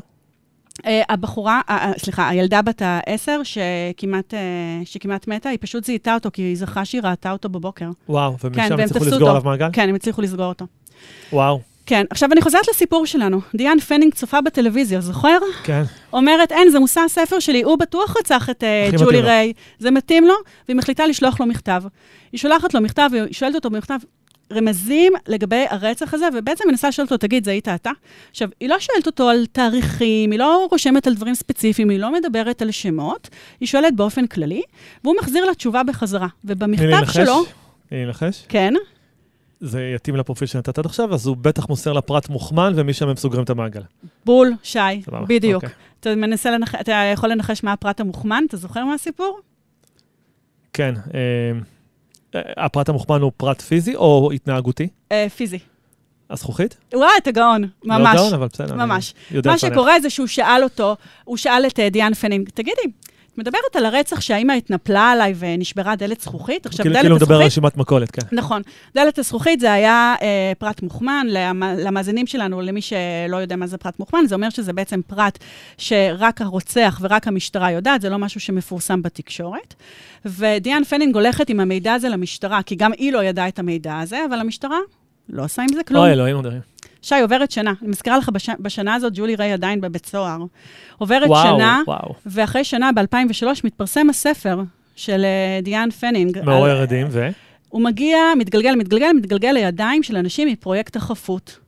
אה, 0.85 1.01
הבחורה, 1.09 1.61
אה, 1.69 1.75
אה, 1.77 1.91
סליחה, 1.97 2.29
הילדה 2.29 2.61
בת 2.61 2.81
ה-10 2.81 3.29
שכמעט, 3.43 4.33
אה, 4.33 4.39
שכמעט 4.85 5.27
מתה, 5.27 5.49
היא 5.49 5.57
פשוט 5.61 5.85
זיהתה 5.85 6.13
אותו, 6.13 6.29
כי 6.33 6.41
היא 6.41 6.57
זכרה 6.57 6.85
שהיא 6.85 7.01
ראתה 7.03 7.31
אותו 7.31 7.49
בבוקר. 7.49 7.89
וואו, 8.09 8.37
כן, 8.37 8.47
ומשם 8.47 8.75
והם 8.77 8.79
הצליחו 8.79 9.05
לסגור. 9.05 9.29
עליו 9.29 9.41
מעגל? 9.45 9.69
כן, 9.73 9.89
הם 9.89 9.95
הצליחו 9.95 10.21
לסגור 10.21 10.45
אותו. 10.45 10.65
וואו, 11.33 11.59
כן, 11.85 12.05
עכשיו 12.09 12.31
אני 12.31 12.41
חוזרת 12.41 12.67
לסיפור 12.69 13.05
שלנו. 13.05 13.41
דיאן 13.55 13.79
פנינג 13.79 14.13
צופה 14.13 14.41
בטלוויזיה, 14.41 15.01
זוכר? 15.01 15.37
כן. 15.63 15.83
אומרת, 16.13 16.51
אין, 16.51 16.69
זה 16.69 16.79
מושא 16.79 17.01
הספר 17.01 17.39
שלי, 17.39 17.61
הוא 17.61 17.77
בטוח 17.77 18.17
רצח 18.19 18.49
את 18.49 18.63
הכי 18.87 18.97
ג'ולי. 18.97 19.21
ריי, 19.21 19.53
זה 19.79 19.91
מתאים 19.91 20.25
לו, 20.25 20.33
והיא 20.67 20.77
מחליטה 20.77 21.07
לשלוח 21.07 21.39
לו 21.39 21.45
מכתב. 21.45 21.83
היא 22.31 22.39
שולחת 22.39 22.73
לו 22.73 22.81
מכתב, 22.81 23.09
והיא 23.11 23.23
שואלת 23.33 23.55
אותו 23.55 23.69
במכתב, 23.69 23.97
רמזים 24.53 25.13
לגבי 25.27 25.65
הרצח 25.69 26.13
הזה, 26.13 26.25
ובעצם 26.33 26.63
מנסה 26.67 26.87
לשאול 26.87 27.05
אותו, 27.05 27.17
תגיד, 27.17 27.45
זה 27.45 27.51
היית 27.51 27.67
אתה? 27.67 27.91
עכשיו, 28.31 28.49
היא 28.59 28.69
לא 28.69 28.79
שואלת 28.79 29.07
אותו 29.07 29.29
על 29.29 29.45
תאריכים, 29.51 30.31
היא 30.31 30.39
לא 30.39 30.67
רושמת 30.71 31.07
על 31.07 31.13
דברים 31.13 31.35
ספציפיים, 31.35 31.89
היא 31.89 31.99
לא 31.99 32.13
מדברת 32.13 32.61
על 32.61 32.71
שמות, 32.71 33.29
היא 33.59 33.67
שואלת 33.67 33.95
באופן 33.95 34.27
כללי, 34.27 34.61
והוא 35.03 35.15
מחזיר 35.21 35.45
לה 35.45 35.53
תשובה 35.53 35.83
בחזרה. 35.83 36.27
ובמכתב. 36.45 37.11
שלו, 37.11 37.45
לי 37.91 38.05
לנחש. 38.05 38.45
כן, 38.49 38.73
זה 39.65 39.91
יתאים 39.95 40.15
לפרופיל 40.15 40.47
שנתת 40.47 40.77
עד 40.77 40.85
עכשיו, 40.85 41.13
אז 41.13 41.27
הוא 41.27 41.37
בטח 41.37 41.69
מוסר 41.69 41.93
לה 41.93 42.01
פרט 42.01 42.29
מוכמן, 42.29 42.73
ומשם 42.75 43.07
הם 43.09 43.15
סוגרים 43.15 43.43
את 43.43 43.49
המעגל. 43.49 43.81
בול, 44.25 44.53
שי, 44.63 44.79
סבבה, 45.05 45.25
בדיוק. 45.27 45.63
אוקיי. 45.63 45.75
אתה 45.99 46.15
מנסה 46.15 46.51
לנח... 46.51 46.75
אתה 46.75 46.91
יכול 47.13 47.29
לנחש 47.29 47.63
מה 47.63 47.73
הפרט 47.73 47.99
המוכמן? 47.99 48.43
אתה 48.47 48.57
זוכר 48.57 48.85
מהסיפור? 48.85 49.39
כן. 50.73 50.93
אה, 51.13 51.19
אה, 52.35 52.65
הפרט 52.65 52.89
המוכמן 52.89 53.21
הוא 53.21 53.31
פרט 53.37 53.61
פיזי 53.61 53.95
או 53.95 54.31
התנהגותי? 54.33 54.87
אה, 55.11 55.27
פיזי. 55.35 55.59
הזכוכית? 56.29 56.77
וואי, 56.93 57.09
אתה 57.17 57.31
גאון, 57.31 57.61
לא 57.61 57.97
ממש. 57.97 58.15
גאון, 58.15 58.33
אבל 58.33 58.47
בסדר. 58.47 58.75
ממש. 58.75 59.13
מה. 59.45 59.57
שקורה 59.57 59.99
זה 59.99 60.09
שהוא 60.09 60.27
שאל 60.27 60.63
אותה, 60.63 60.95
הוא 61.23 61.37
שאל 61.37 61.63
את 61.67 61.79
אה, 61.79 61.89
דיאן 61.89 62.13
פנינג, 62.13 62.49
תגידי, 62.49 62.91
מדברת 63.37 63.75
על 63.75 63.85
הרצח 63.85 64.21
שהאימא 64.21 64.53
התנפלה 64.53 65.11
עליי 65.11 65.33
ונשברה 65.39 65.95
דלת 65.95 66.21
זכוכית? 66.21 66.65
עכשיו, 66.65 66.83
כאילו 66.83 66.93
דלת 66.93 67.01
כאילו 67.03 67.15
הוא 67.15 67.21
מדבר 67.21 67.35
על 67.35 67.41
הזכוכית... 67.41 67.51
רשימת 67.63 67.77
מכולת, 67.77 68.11
כן. 68.11 68.21
נכון. 68.31 68.61
דלת 68.95 69.19
הזכוכית 69.19 69.59
זה 69.59 69.71
היה 69.73 70.15
אה, 70.21 70.51
פרט 70.59 70.81
מוכמן, 70.81 71.27
למ- 71.29 71.63
למאזינים 71.77 72.27
שלנו, 72.27 72.61
למי 72.61 72.81
שלא 72.81 73.37
יודע 73.37 73.55
מה 73.55 73.67
זה 73.67 73.77
פרט 73.77 73.99
מוכמן, 73.99 74.25
זה 74.27 74.35
אומר 74.35 74.49
שזה 74.49 74.73
בעצם 74.73 75.01
פרט 75.07 75.37
שרק 75.77 76.41
הרוצח 76.41 76.99
ורק 77.01 77.27
המשטרה 77.27 77.71
יודעת, 77.71 78.01
זה 78.01 78.09
לא 78.09 78.17
משהו 78.17 78.39
שמפורסם 78.39 79.01
בתקשורת. 79.01 79.73
ודיאן 80.25 80.83
פנינג 80.83 81.15
הולכת 81.15 81.49
עם 81.49 81.59
המידע 81.59 81.93
הזה 81.93 82.09
למשטרה, 82.09 82.61
כי 82.63 82.75
גם 82.75 82.91
היא 82.97 83.11
לא 83.11 83.23
ידעה 83.23 83.47
את 83.47 83.59
המידע 83.59 83.99
הזה, 83.99 84.17
אבל 84.29 84.39
המשטרה 84.39 84.77
לא 85.29 85.43
עושה 85.43 85.61
עם 85.61 85.67
זה 85.75 85.83
כלום. 85.83 86.03
אוי, 86.03 86.11
אלוהים 86.11 86.37
אדירים. 86.37 86.74
שי, 87.05 87.15
עוברת 87.21 87.51
שנה. 87.51 87.73
אני 87.81 87.89
מזכירה 87.89 88.17
לך, 88.17 88.29
בש... 88.29 88.49
בשנה 88.59 88.93
הזאת 88.93 89.13
ג'ולי 89.15 89.35
ריי 89.35 89.51
עדיין 89.53 89.81
בבית 89.81 90.05
סוהר. 90.05 90.37
עוברת 90.97 91.27
וואו, 91.29 91.57
שנה, 91.57 91.81
וואו. 91.87 92.13
ואחרי 92.25 92.63
שנה, 92.63 92.89
ב-2003, 92.95 93.45
מתפרסם 93.63 94.09
הספר 94.09 94.61
של 94.95 95.25
אה, 95.25 95.61
דיאן 95.61 95.91
פנינג. 95.91 96.39
מעורר 96.45 96.71
על- 96.77 96.81
עדים, 96.81 97.07
ו? 97.09 97.27
הוא 97.69 97.81
מגיע, 97.83 98.17
מתגלגל, 98.37 98.75
מתגלגל, 98.75 99.09
מתגלגל 99.15 99.51
לידיים 99.51 100.03
של 100.03 100.17
אנשים 100.17 100.47
מפרויקט 100.47 100.95
החפות, 100.95 101.59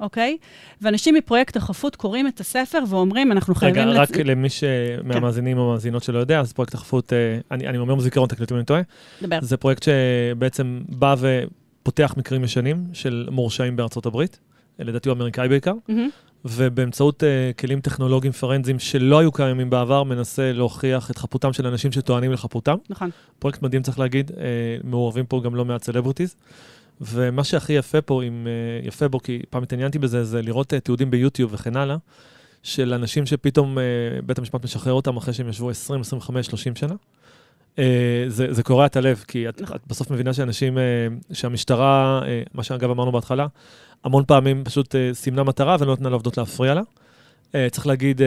אוקיי? 0.00 0.36
ואנשים 0.82 1.14
מפרויקט 1.14 1.56
החפות 1.56 1.96
קוראים 1.96 2.26
את 2.26 2.40
הספר 2.40 2.78
ואומרים, 2.88 3.32
אנחנו 3.32 3.54
חייבים... 3.54 3.82
רגע, 3.88 3.92
לצ- 4.04 4.10
רק 4.10 4.16
למי 4.16 4.48
ש... 4.48 4.64
מהמאזינים 5.04 5.58
או 5.58 5.70
המאזינות 5.70 6.02
שלא 6.02 6.18
יודע, 6.18 6.40
אז 6.40 6.52
פרויקט 6.52 6.74
החפות, 6.74 7.12
אה, 7.12 7.38
אני 7.50 7.68
אני 7.68 7.78
אומר 7.78 7.94
מזיכרון, 7.94 8.28
תקני 8.28 8.41
אותי 8.41 8.54
אם 8.54 8.58
אני 8.58 8.66
טועה, 8.66 8.80
דבר. 9.22 9.38
זה 9.42 9.56
פרויקט 9.56 9.82
שבעצם 9.82 10.80
בא 10.88 11.14
ופותח 11.18 12.14
מקרים 12.16 12.44
ישנים 12.44 12.84
של 12.92 13.28
מורשעים 13.30 13.76
בארצות 13.76 14.06
הברית, 14.06 14.38
לדעתי 14.78 15.08
הוא 15.08 15.16
אמריקאי 15.16 15.48
בעיקר, 15.48 15.74
מהמם. 15.88 16.08
ובאמצעות 16.44 17.22
uh, 17.22 17.60
כלים 17.60 17.80
טכנולוגיים 17.80 18.32
פורנזיים 18.32 18.78
שלא 18.78 19.18
היו 19.18 19.32
קיימים 19.32 19.70
בעבר, 19.70 20.02
מנסה 20.02 20.52
להוכיח 20.52 21.10
את 21.10 21.18
חפותם 21.18 21.52
של 21.52 21.66
אנשים 21.66 21.92
שטוענים 21.92 22.32
לחפותם. 22.32 22.76
נכון. 22.90 23.10
פרויקט 23.38 23.62
מדהים, 23.62 23.82
צריך 23.82 23.98
להגיד, 23.98 24.30
uh, 24.30 24.34
מעורבים 24.84 25.26
פה 25.26 25.40
גם 25.44 25.54
לא 25.54 25.64
מעט 25.64 25.82
סלבריטיז. 25.82 26.36
ומה 27.00 27.44
שהכי 27.44 27.72
יפה 27.72 28.00
פה, 28.00 28.22
עם, 28.22 28.46
uh, 28.82 28.86
יפה 28.86 29.08
בו, 29.08 29.20
כי 29.22 29.42
פעם 29.50 29.62
התעניינתי 29.62 29.98
בזה, 29.98 30.24
זה 30.24 30.42
לראות 30.42 30.72
uh, 30.72 30.80
תיעודים 30.80 31.10
ביוטיוב 31.10 31.54
וכן 31.54 31.76
הלאה, 31.76 31.96
של 32.62 32.94
אנשים 32.94 33.26
שפתאום 33.26 33.78
uh, 33.78 33.80
בית 34.26 34.38
המשפט 34.38 34.64
משחרר 34.64 34.92
אותם 34.92 35.16
אחרי 35.16 35.34
שהם 35.34 35.48
ישבו 35.48 35.70
20, 35.70 36.00
25, 36.00 36.46
30 36.46 36.76
שנה. 36.76 36.94
Uh, 37.76 37.78
זה, 38.28 38.52
זה 38.52 38.62
קורע 38.62 38.86
את 38.86 38.96
הלב, 38.96 39.24
כי 39.28 39.48
את, 39.48 39.60
נכון. 39.60 39.76
את 39.76 39.82
בסוף 39.86 40.10
מבינה 40.10 40.32
שאנשים, 40.32 40.78
uh, 40.78 41.34
שהמשטרה, 41.34 42.20
uh, 42.22 42.50
מה 42.54 42.62
שאגב 42.62 42.90
אמרנו 42.90 43.12
בהתחלה, 43.12 43.46
המון 44.04 44.24
פעמים 44.26 44.64
פשוט 44.64 44.94
סימנה 45.12 45.42
מטרה 45.42 45.76
ולא 45.80 45.92
נתנה 45.92 46.08
לעובדות 46.08 46.38
להפריע 46.38 46.74
לה. 46.74 46.82
צריך 47.70 47.86
להגיד, 47.86 48.20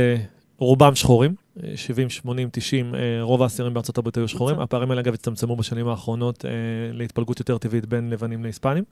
רובם 0.57 0.95
שחורים, 0.95 1.35
uh, 1.57 1.61
70, 1.75 2.09
80, 2.09 2.49
90, 2.51 2.93
uh, 2.93 2.97
רוב 3.21 3.43
האסירים 3.43 3.73
בארצות 3.73 3.97
הברית 3.97 4.17
היו 4.17 4.27
שחורים. 4.27 4.59
הפערים 4.59 4.91
האלה 4.91 5.01
אגב 5.01 5.13
הצטמצמו 5.13 5.55
בשנים 5.55 5.87
האחרונות 5.87 6.45
להתפלגות 6.93 7.39
יותר 7.39 7.57
טבעית 7.57 7.85
בין 7.85 8.09
לבנים 8.09 8.43
להיספנים. 8.43 8.83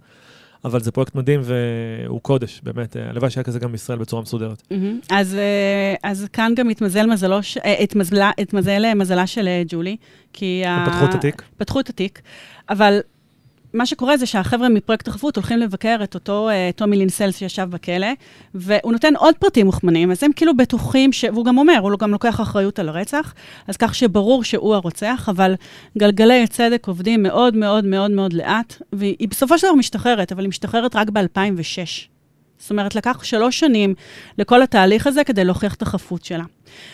אבל 0.66 0.82
זה 0.82 0.92
פרויקט 0.92 1.16
מדהים 1.16 1.42
והוא 1.44 2.22
קודש, 2.22 2.62
באמת. 2.64 2.96
הלוואי 3.10 3.30
שהיה 3.32 3.44
כזה 3.44 3.60
גם 3.60 3.72
בישראל 3.72 3.98
בצורה 3.98 4.22
מסודרת. 4.22 4.64
מהמם. 4.72 5.00
אז, 5.10 5.36
אה, 5.36 5.96
אז 6.12 6.28
כאן 6.34 6.54
גם 6.56 6.70
התמזל 6.70 7.06
מזלו, 7.06 7.40
אה, 7.66 7.76
התמזלה- 7.84 8.32
התמזל 8.38 8.86
אה, 8.86 8.94
מזלה 8.96 9.28
של 9.28 9.48
ג'ולי, 9.68 9.98
כי... 10.34 10.62
הם 10.66 10.80
ה- 10.80 10.86
פתחו 10.92 11.06
את 11.06 11.14
התיק. 11.16 11.44
פתחו 11.58 11.80
את 11.80 11.90
התיק, 11.90 12.22
אבל 12.70 13.00
מה 13.74 13.86
שקורה 13.86 14.18
זה 14.18 14.26
שהחבר'ה 14.26 14.70
מפרויקט 14.70 15.08
החפות 15.08 15.36
הולכים 15.36 15.60
לבקר 15.60 15.98
את 16.04 16.16
אותו 16.16 16.50
uh, 16.50 16.76
טומי 16.76 16.98
לינסלס 16.98 17.38
שישב 17.38 17.68
בכלא, 17.70 18.08
והוא 18.56 18.92
נותן 18.92 19.16
עוד 19.16 19.36
פרטים 19.36 19.66
מוכמנים, 19.66 20.12
אז 20.12 20.24
הם 20.24 20.32
כאילו 20.36 20.58
בטוחים, 20.58 21.14
ש... 21.14 21.26
והוא 21.34 21.46
גם 21.46 21.58
אומר, 21.58 21.80
הוא 21.82 22.00
גם 22.00 22.12
לוקח 22.12 22.42
אחריות 22.42 22.80
על 22.80 22.90
הרצח, 22.90 23.34
אז 23.68 23.78
כך 23.78 23.96
שברור 23.96 24.44
שהוא 24.44 24.76
הרוצח, 24.76 25.30
אבל 25.30 25.56
גלגלי 25.98 26.44
הצדק 26.44 26.88
עובדים 26.88 27.24
מאוד 27.24 27.56
מאוד 27.56 27.86
מאוד 27.86 28.12
מאוד 28.12 28.34
לאט, 28.34 28.82
והיא 28.94 29.30
בסופו 29.30 29.58
של 29.58 29.68
דבר 29.68 29.76
משתחררת, 29.76 30.32
אבל 30.32 30.42
היא 30.42 30.50
משתחררת 30.50 30.96
רק 30.96 31.10
ב-2006. 31.10 32.13
זאת 32.64 32.72
אומרת, 32.72 32.96
לקח 32.96 33.24
שלוש 33.24 33.60
שנים 33.60 33.94
לכל 34.38 34.62
התהליך 34.62 35.08
הזה 35.08 35.24
כדי 35.24 35.44
להוכיח 35.44 35.74
את 35.74 35.82
החפות 35.82 36.26
שלה. 36.26 36.44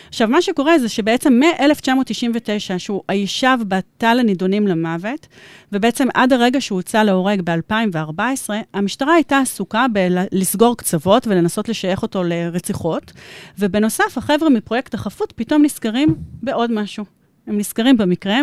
עכשיו, 0.08 0.28
מה 0.28 0.42
שקורה 0.42 0.78
זה 0.78 0.88
שבעצם 0.88 1.32
מ-1999, 1.32 2.78
שהוא 2.78 3.02
ישב 3.12 3.58
בתא 3.68 4.06
לנידונים 4.06 4.66
למוות, 4.66 5.26
ובעצם 5.72 6.08
עד 6.14 6.32
הרגע 6.32 6.60
שהוא 6.60 6.78
הוצא 6.78 7.02
להורג 7.02 7.40
ב-2014, 7.44 8.50
המשטרה 8.74 9.14
הייתה 9.14 9.38
עסוקה 9.38 9.86
בלסגור 9.92 10.76
קצוות 10.76 11.26
ולנסות 11.26 11.68
לשייך 11.68 12.02
אותו 12.02 12.22
לרציחות, 12.24 13.12
ובנוסף, 13.58 14.18
החבר'ה 14.18 14.50
מפרויקט 14.50 14.94
החפות 14.94 15.32
פתאום 15.36 15.64
נזכרים 15.64 16.14
בעוד 16.42 16.72
משהו. 16.72 17.19
הם 17.50 17.58
נזכרים 17.58 17.96
במקרה 17.96 18.40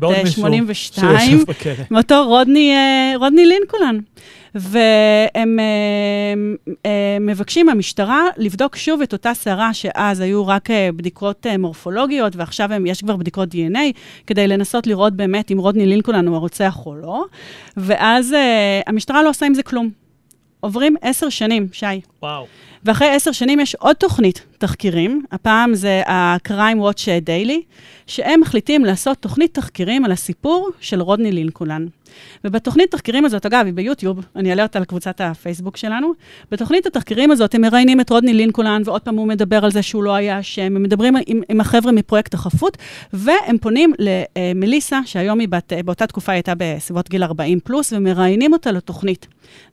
בעוד 0.00 0.14
מישהו 0.24 0.42
מ-1982, 0.42 0.74
שיושב 0.74 1.44
בכלא. 1.46 1.72
מאותו 1.90 2.24
רודני, 2.26 2.72
אה, 2.72 3.12
רודני 3.16 3.46
לינקולן. 3.46 3.98
והם 4.54 5.58
אה, 5.60 6.34
אה, 6.86 7.16
מבקשים 7.20 7.66
מהמשטרה 7.66 8.26
לבדוק 8.36 8.76
שוב 8.76 9.02
את 9.02 9.12
אותה 9.12 9.34
שערה 9.34 9.74
שאז 9.74 10.20
היו 10.20 10.46
רק 10.46 10.68
בדיקות 10.96 11.46
מורפולוגיות, 11.58 12.36
ועכשיו 12.36 12.72
הם, 12.72 12.86
יש 12.86 13.02
כבר 13.02 13.16
בדיקות 13.16 13.48
DNA, 13.54 13.78
כדי 14.26 14.48
לנסות 14.48 14.86
לראות 14.86 15.12
באמת 15.12 15.50
אם 15.52 15.58
רודני 15.58 15.86
לינקולן 15.86 16.26
הוא 16.26 16.36
הרוצח 16.36 16.86
או 16.86 16.94
לא. 16.94 17.24
ואז 17.76 18.34
המשטרה 18.86 19.22
לא 19.22 19.28
עושה 19.28 19.46
עם 19.46 19.54
זה 19.54 19.62
כלום. 19.62 19.90
עוברים 20.60 20.96
עשר 21.02 21.28
שנים, 21.28 21.68
שי. 21.72 21.86
וואו. 22.22 22.46
ואחרי 22.84 23.08
עשר 23.08 23.32
שנים 23.32 23.60
יש 23.60 23.74
עוד 23.74 23.96
תוכנית 23.96 24.44
תחקירים, 24.58 25.24
הפעם 25.32 25.74
זה 25.74 26.02
ה-Crime 26.06 26.78
Watch 26.78 27.26
Daily, 27.26 27.60
שהם 28.06 28.40
מחליטים 28.40 28.84
לעשות 28.84 29.18
תוכנית 29.18 29.54
תחקירים 29.54 30.04
על 30.04 30.12
הסיפור 30.12 30.70
של 30.80 31.00
רודני 31.00 31.32
לינקולן. 31.32 31.86
ובתוכנית 32.44 32.90
תחקירים 32.90 33.24
הזאת, 33.24 33.46
אגב, 33.46 33.66
היא 33.66 33.74
ביוטיוב, 33.74 34.20
אני 34.36 34.50
אעלה 34.50 34.62
אותה 34.62 34.80
לקבוצת 34.80 35.20
הפייסבוק 35.20 35.76
שלנו, 35.76 36.12
בתוכנית 36.50 36.86
התחקירים 36.86 37.30
הזאת 37.30 37.54
הם 37.54 37.60
מראיינים 37.60 38.00
את 38.00 38.10
רודני 38.10 38.34
לינקולן, 38.34 38.82
ועוד 38.84 39.02
פעם 39.02 39.16
הוא 39.16 39.26
מדבר 39.26 39.64
על 39.64 39.70
זה 39.70 39.82
שהוא 39.82 40.02
לא 40.02 40.14
היה 40.14 40.40
אשם, 40.40 40.62
הם 40.62 40.82
מדברים 40.82 41.14
עם, 41.26 41.40
עם 41.48 41.60
החבר'ה 41.60 41.92
מפרויקט 41.92 42.34
החפות, 42.34 42.76
והם 43.12 43.58
פונים 43.58 43.92
למליסה, 43.98 45.00
שהיום 45.04 45.38
היא 45.38 45.48
בת, 45.48 45.72
באותה 45.84 46.06
תקופה 46.06 46.32
היא 46.32 46.36
הייתה 46.36 46.52
בסביבות 46.56 47.08
גיל 47.08 47.24
40 47.24 47.60
פלוס, 47.60 47.92
ומראיינים 47.92 48.52
אותה 48.52 48.72
לתוכנית. 48.72 49.26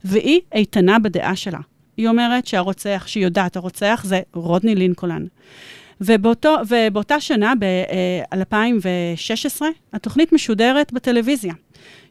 והיא 0.04 0.40
איתנה 0.52 0.98
בדעה 0.98 1.36
שלה. 1.36 1.69
היא 2.00 2.08
אומרת 2.08 2.46
שהרוצח, 2.46 3.04
שהיא 3.06 3.24
יודעת, 3.24 3.56
הרוצח 3.56 4.02
זה 4.06 4.20
רודני 4.34 4.74
לינקולן. 4.74 5.24
ובאותו, 6.00 6.56
ובאותה 6.68 7.20
שנה, 7.20 7.52
ב-2016, 7.58 9.62
התוכנית 9.92 10.32
משודרת 10.32 10.92
בטלוויזיה. 10.92 11.54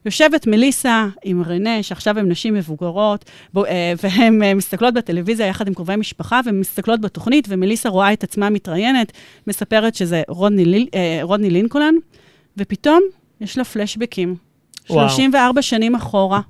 יושבת 0.06 0.48
מליסה 0.48 1.08
עם 1.24 1.44
רנה, 1.44 1.84
שעכשיו 1.84 2.20
הן 2.20 2.32
נשים 2.32 2.54
מבוגרות, 2.54 3.26
בו, 3.54 3.66
אה, 3.66 3.94
והן 4.04 4.44
אה, 4.44 4.54
מסתכלות 4.54 4.94
בטלוויזיה 4.94 5.48
יחד 5.48 5.68
עם 5.68 5.74
קרובי 5.74 5.96
משפחה, 5.96 6.42
והן 6.46 6.60
מסתכלות 6.60 7.02
בתוכנית, 7.02 7.46
ומליסה 7.50 7.90
רואה 7.90 8.14
את 8.14 8.24
עצמה 8.24 8.50
מתראיינת, 8.50 9.12
מספרת 9.48 9.96
שזה 9.96 10.22
רודני, 10.28 10.88
אה, 10.94 11.20
רודני 11.22 11.50
לינקולן, 11.50 11.94
ופתאום 12.58 13.02
יש 13.42 13.58
לה 13.58 13.64
פלשבקים. 13.64 14.36
וואו. 14.90 15.10
34 15.10 15.62
שנים 15.62 15.96
אחורה. 15.96 16.42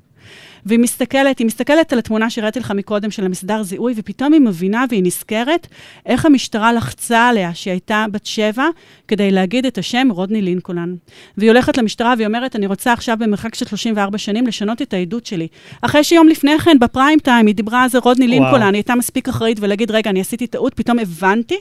והיא 0.65 0.79
מסתכלת, 0.79 1.39
היא 1.39 1.47
מסתכלת 1.47 1.93
על 1.93 1.99
התמונה 1.99 2.29
שהראיתי 2.29 2.59
לך 2.59 2.71
מקודם 2.71 3.11
של 3.11 3.25
המסדר 3.25 3.63
זיהוי, 3.63 3.93
ופתאום 3.95 4.33
היא 4.33 4.41
מבינה 4.41 4.85
והיא 4.89 5.03
נזכרת 5.03 5.67
איך 6.05 6.25
המשטרה 6.25 6.73
לחצה 6.73 7.27
עליה, 7.27 7.53
שהיא 7.53 7.71
הייתה 7.71 8.05
בת 8.11 8.25
שבע, 8.25 8.65
כדי 9.07 9.31
להגיד 9.31 9.65
את 9.65 9.77
השם 9.77 10.07
רודני 10.11 10.41
לינקולן. 10.41 10.95
והיא 11.37 11.49
הולכת 11.49 11.77
למשטרה 11.77 12.13
והיא 12.17 12.27
אומרת, 12.27 12.55
אני 12.55 12.65
רוצה 12.65 12.93
עכשיו 12.93 13.17
במרחק 13.19 13.55
של 13.55 13.65
34 13.65 14.17
שנים 14.17 14.47
לשנות 14.47 14.81
את 14.81 14.93
העדות 14.93 15.25
שלי. 15.25 15.47
אחרי 15.81 16.03
שיום 16.03 16.27
לפני 16.27 16.59
כן, 16.59 16.79
בפריים 16.79 17.19
טיים, 17.19 17.47
היא 17.47 17.55
דיברה 17.55 17.83
על 17.83 17.89
זה 17.89 17.99
רודני 17.99 18.25
וואו. 18.25 18.39
לינקולן, 18.39 18.73
היא 18.73 18.79
הייתה 18.79 18.95
מספיק 18.95 19.29
אחראית 19.29 19.57
ולהגיד, 19.61 19.91
רגע, 19.91 20.09
אני 20.09 20.21
עשיתי 20.21 20.47
טעות, 20.47 20.73
פתאום 20.73 20.99
הבנתי, 20.99 21.57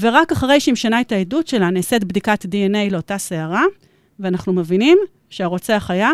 ורק 0.00 0.32
אחרי 0.32 0.60
שהיא 0.60 0.72
משנה 0.72 1.00
את 1.00 1.12
העדות 1.12 1.48
שלה, 1.48 1.70
נעשית 1.70 2.04
בדיקת 2.04 2.44
DNA 2.44 2.90
לאותה 2.92 3.18
שערה, 3.18 3.64
ואנחנו 4.20 4.52
מבינים 4.52 4.98
שהרוצח 5.30 5.90
היה 5.90 6.10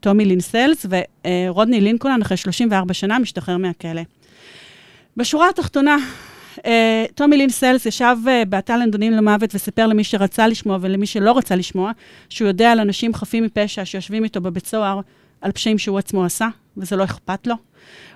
טומי 0.00 0.24
לינסלס, 0.24 0.86
ורודני 0.88 1.80
לינקולן, 1.80 2.22
אחרי 2.22 2.36
34 2.36 2.94
שנה, 2.94 3.18
משתחרר 3.18 3.56
מהכלא. 3.56 4.02
בשורה 5.16 5.48
התחתונה, 5.48 5.96
אה, 6.66 7.04
טומי 7.14 7.36
לינסלס 7.36 7.86
ישב 7.86 8.16
אה, 8.28 8.42
בתא 8.48 8.72
לנדונים 8.72 9.12
למוות 9.12 9.54
וסיפר 9.54 9.86
למי 9.86 10.04
שרצה 10.04 10.46
לשמוע 10.46 10.78
ולמי 10.80 11.06
שלא 11.06 11.38
רצה 11.38 11.56
לשמוע, 11.56 11.92
שהוא 12.28 12.48
יודע 12.48 12.72
על 12.72 12.80
אנשים 12.80 13.14
חפים 13.14 13.44
מפשע 13.44 13.84
שיושבים 13.84 14.24
איתו 14.24 14.40
בבית 14.40 14.66
סוהר 14.66 15.00
על 15.40 15.52
פשעים 15.52 15.78
שהוא 15.78 15.98
עצמו 15.98 16.24
עשה, 16.24 16.48
וזה 16.76 16.96
לא 16.96 17.04
אכפת 17.04 17.46
לו. 17.46 17.54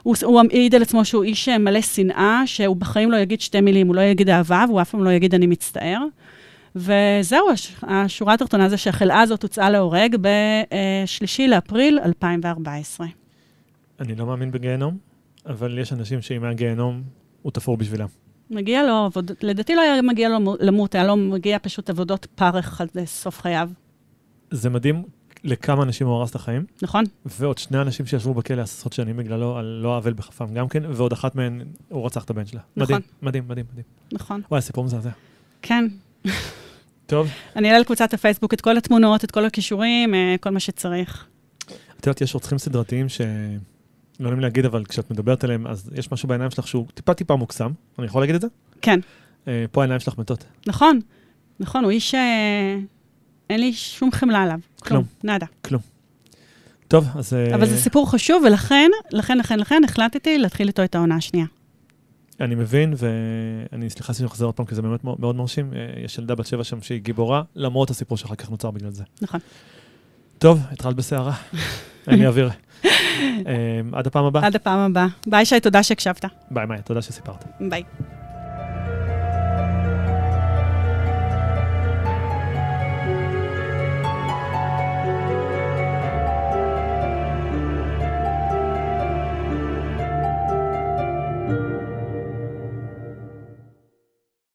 הוא, 0.03 0.17
הוא 0.23 0.41
העיד 0.51 0.75
על 0.75 0.83
עצמו 0.83 1.05
שהוא 1.05 1.25
איש 1.25 1.49
אה, 1.49 1.59
מלא 1.59 1.81
שנאה, 1.81 2.43
שהוא 2.47 2.77
בחיים 2.77 3.11
לא 3.11 3.17
יגיד 3.17 3.41
שתי 3.41 3.61
מילים, 3.61 3.87
הוא 3.87 3.97
לא 3.97 4.01
יגיד 4.01 4.31
אהבה, 4.31 4.65
והוא 4.69 4.83
אף 4.83 4.91
פעם 4.91 5.05
לא 5.05 5.11
יגיד 5.11 5.35
אני 5.35 5.47
מצטער. 5.47 6.05
וזהו, 6.77 7.51
הש- 7.53 7.75
השורה 7.83 8.35
התחתונה 8.35 8.69
זה 8.69 8.77
שהחלאה 8.77 9.21
הזאת 9.21 9.43
הוצאה 9.43 9.71
להורג 9.71 10.17
בשלישי 10.21 11.49
לאפריל 11.49 11.99
2014. 12.05 13.07
אני 14.01 14.15
לא 14.15 14.27
מאמין 14.27 14.51
בגיהנום, 14.51 14.99
אבל 15.47 15.79
יש 15.79 15.93
אנשים 15.93 16.23
שאם 16.23 16.45
היה 16.45 16.53
גיהנום, 16.55 17.03
הוא 17.43 17.53
תפור 17.53 17.77
בשבילם. 17.77 18.07
מגיע 18.51 18.83
לו, 18.83 18.95
עבוד... 19.05 19.31
לדעתי 19.43 19.75
לא 19.75 19.81
היה 19.81 20.03
מגיע 20.03 20.29
לו 20.29 20.41
מו- 20.41 20.57
למות, 20.61 20.95
היה 20.95 21.05
לו 21.05 21.17
מגיע 21.17 21.59
פשוט 21.63 21.91
עבודות 21.91 22.27
פרך 22.35 22.81
עד 22.81 22.89
סוף 23.05 23.41
חייו, 23.41 23.71
זה 24.51 24.71
מדהים 24.71 25.03
לכמה 25.45 25.83
אנשים 25.83 26.07
הוא 26.07 26.17
הרס 26.17 26.31
את 26.31 26.35
החיים, 26.35 26.65
נכון? 26.83 27.05
ועוד 27.27 27.59
שני 27.59 27.81
אנשים 27.81 28.07
שישבו 28.07 28.35
בכלא 28.35 28.63
עשרות 28.63 28.93
שנים 28.93 29.17
בגללו, 29.17 29.57
על 29.57 29.65
לא 29.83 29.97
עוול 29.97 30.13
בכפם 30.13 30.55
גם 30.55 30.69
כן, 30.69 30.83
ועוד 30.89 31.13
אחת 31.13 31.35
מהן, 31.35 31.61
הוא 31.89 32.07
רצח 32.07 32.25
את 32.25 32.31
הבן 32.31 32.47
שלה. 32.47 32.61
נכון. 32.77 32.95
מדהים, 32.97 33.09
מדהים, 33.23 33.45
מדהים, 33.49 33.67
מדהים. 33.73 33.85
נכון. 34.13 34.41
וואי, 34.51 34.61
סיפור 34.61 34.85
מזעזע. 34.85 35.11
כן. 35.63 35.85
טוב, 37.07 37.29
אני 37.57 37.69
אעלה 37.69 37.79
לקבוצת 37.79 38.15
הפייסבוק 38.15 38.55
את 38.55 38.61
כל 38.61 38.77
התמונות, 38.77 39.25
את 39.25 39.31
כל 39.31 39.45
הכישורים, 39.45 40.15
אה, 40.15 40.35
כל 40.41 40.51
מה 40.51 40.61
שצריך. 40.61 41.27
את 42.01 42.07
יודעת, 42.07 42.21
יש 42.21 42.35
רוצחים 42.35 42.59
סדרתיים 42.59 43.09
ש... 43.09 43.21
לא 44.21 44.31
נעים 44.31 44.41
להגיד, 44.41 44.65
אבל 44.65 44.85
כשאת 44.85 45.11
מדברת 45.11 45.45
עליהם, 45.45 45.67
אז 45.67 45.91
יש 45.95 46.13
משהו 46.13 46.29
בעיניים 46.29 46.51
שלך 46.51 46.69
שהוא 46.69 46.87
טיפה 46.95 47.15
טיפה 47.15 47.37
מוקסם. 47.37 47.71
אני 47.99 48.07
יכול 48.07 48.23
להגיד 48.23 48.35
את 48.35 48.41
זה? 48.41 48.47
כן, 48.83 49.01
אה, 49.49 49.65
פה 49.73 49.81
העיניים 49.81 50.01
שלך 50.01 50.19
מתות. 50.19 50.45
נכון. 50.67 50.99
נכון, 51.61 51.85
הוא 51.85 51.91
איש... 51.91 52.15
אה, 52.15 52.79
אין 53.51 53.61
לי 53.61 53.73
שום 53.73 54.13
חמלה 54.13 54.43
עליו. 54.43 54.59
כלום. 54.81 55.05
נאדה. 55.25 55.47
טוב, 56.89 57.07
אז... 57.15 57.33
אבל 57.55 57.67
זה 57.67 57.77
סיפור 57.77 58.11
חשוב, 58.11 58.43
ולכן, 58.47 58.91
לכן, 59.11 59.39
לכן, 59.39 59.59
לכן, 59.59 59.83
החלטתי 59.85 60.39
להתחיל 60.39 60.69
איתו 60.69 60.85
את 60.85 60.95
העונה 60.95 61.17
השנייה. 61.17 61.47
אני 62.41 62.55
מבין, 62.55 62.95
ואני 62.97 63.91
סליחה 63.91 64.15
שאני 64.15 64.29
חוזר 64.29 64.47
עוד 64.47 64.55
פעם, 64.55 64.67
כי 64.67 64.75
זה 64.75 64.83
באמת 64.83 65.05
מאוד 65.05 65.37
מרשים. 65.37 65.73
אה, 65.77 66.05
יש 66.05 66.19
ילדה 66.19 66.35
בת 66.35 66.47
שבע 66.47 66.65
שם 66.65 66.83
שהיא 66.83 67.01
גיבורה, 67.01 67.43
למרות 67.55 67.91
הסיפור 67.91 68.19
שאחר 68.19 68.35
כך 68.35 68.51
נוצר 68.51 68.71
בגלל 68.71 68.91
זה. 68.91 69.05
נכון. 69.23 69.41
טוב, 70.39 70.61
התחלת 70.71 70.97
בסערה. 70.97 71.33
אני 72.09 72.27
אעביר. 72.27 72.51
אה, 72.85 73.81
עד 73.93 74.07
הפעם 74.07 74.25
הבאה. 74.25 74.47
עד 74.47 74.57
הפעם 74.57 74.79
הבאה. 74.79 75.07
ביי, 75.27 75.45
שי, 75.45 75.61
תודה 75.61 75.83
שהקשבת. 75.83 76.25
ביי, 76.51 76.67
מאי, 76.67 76.79
תודה 76.85 77.03
שסיפרת. 77.03 77.45
ביי. 77.61 77.83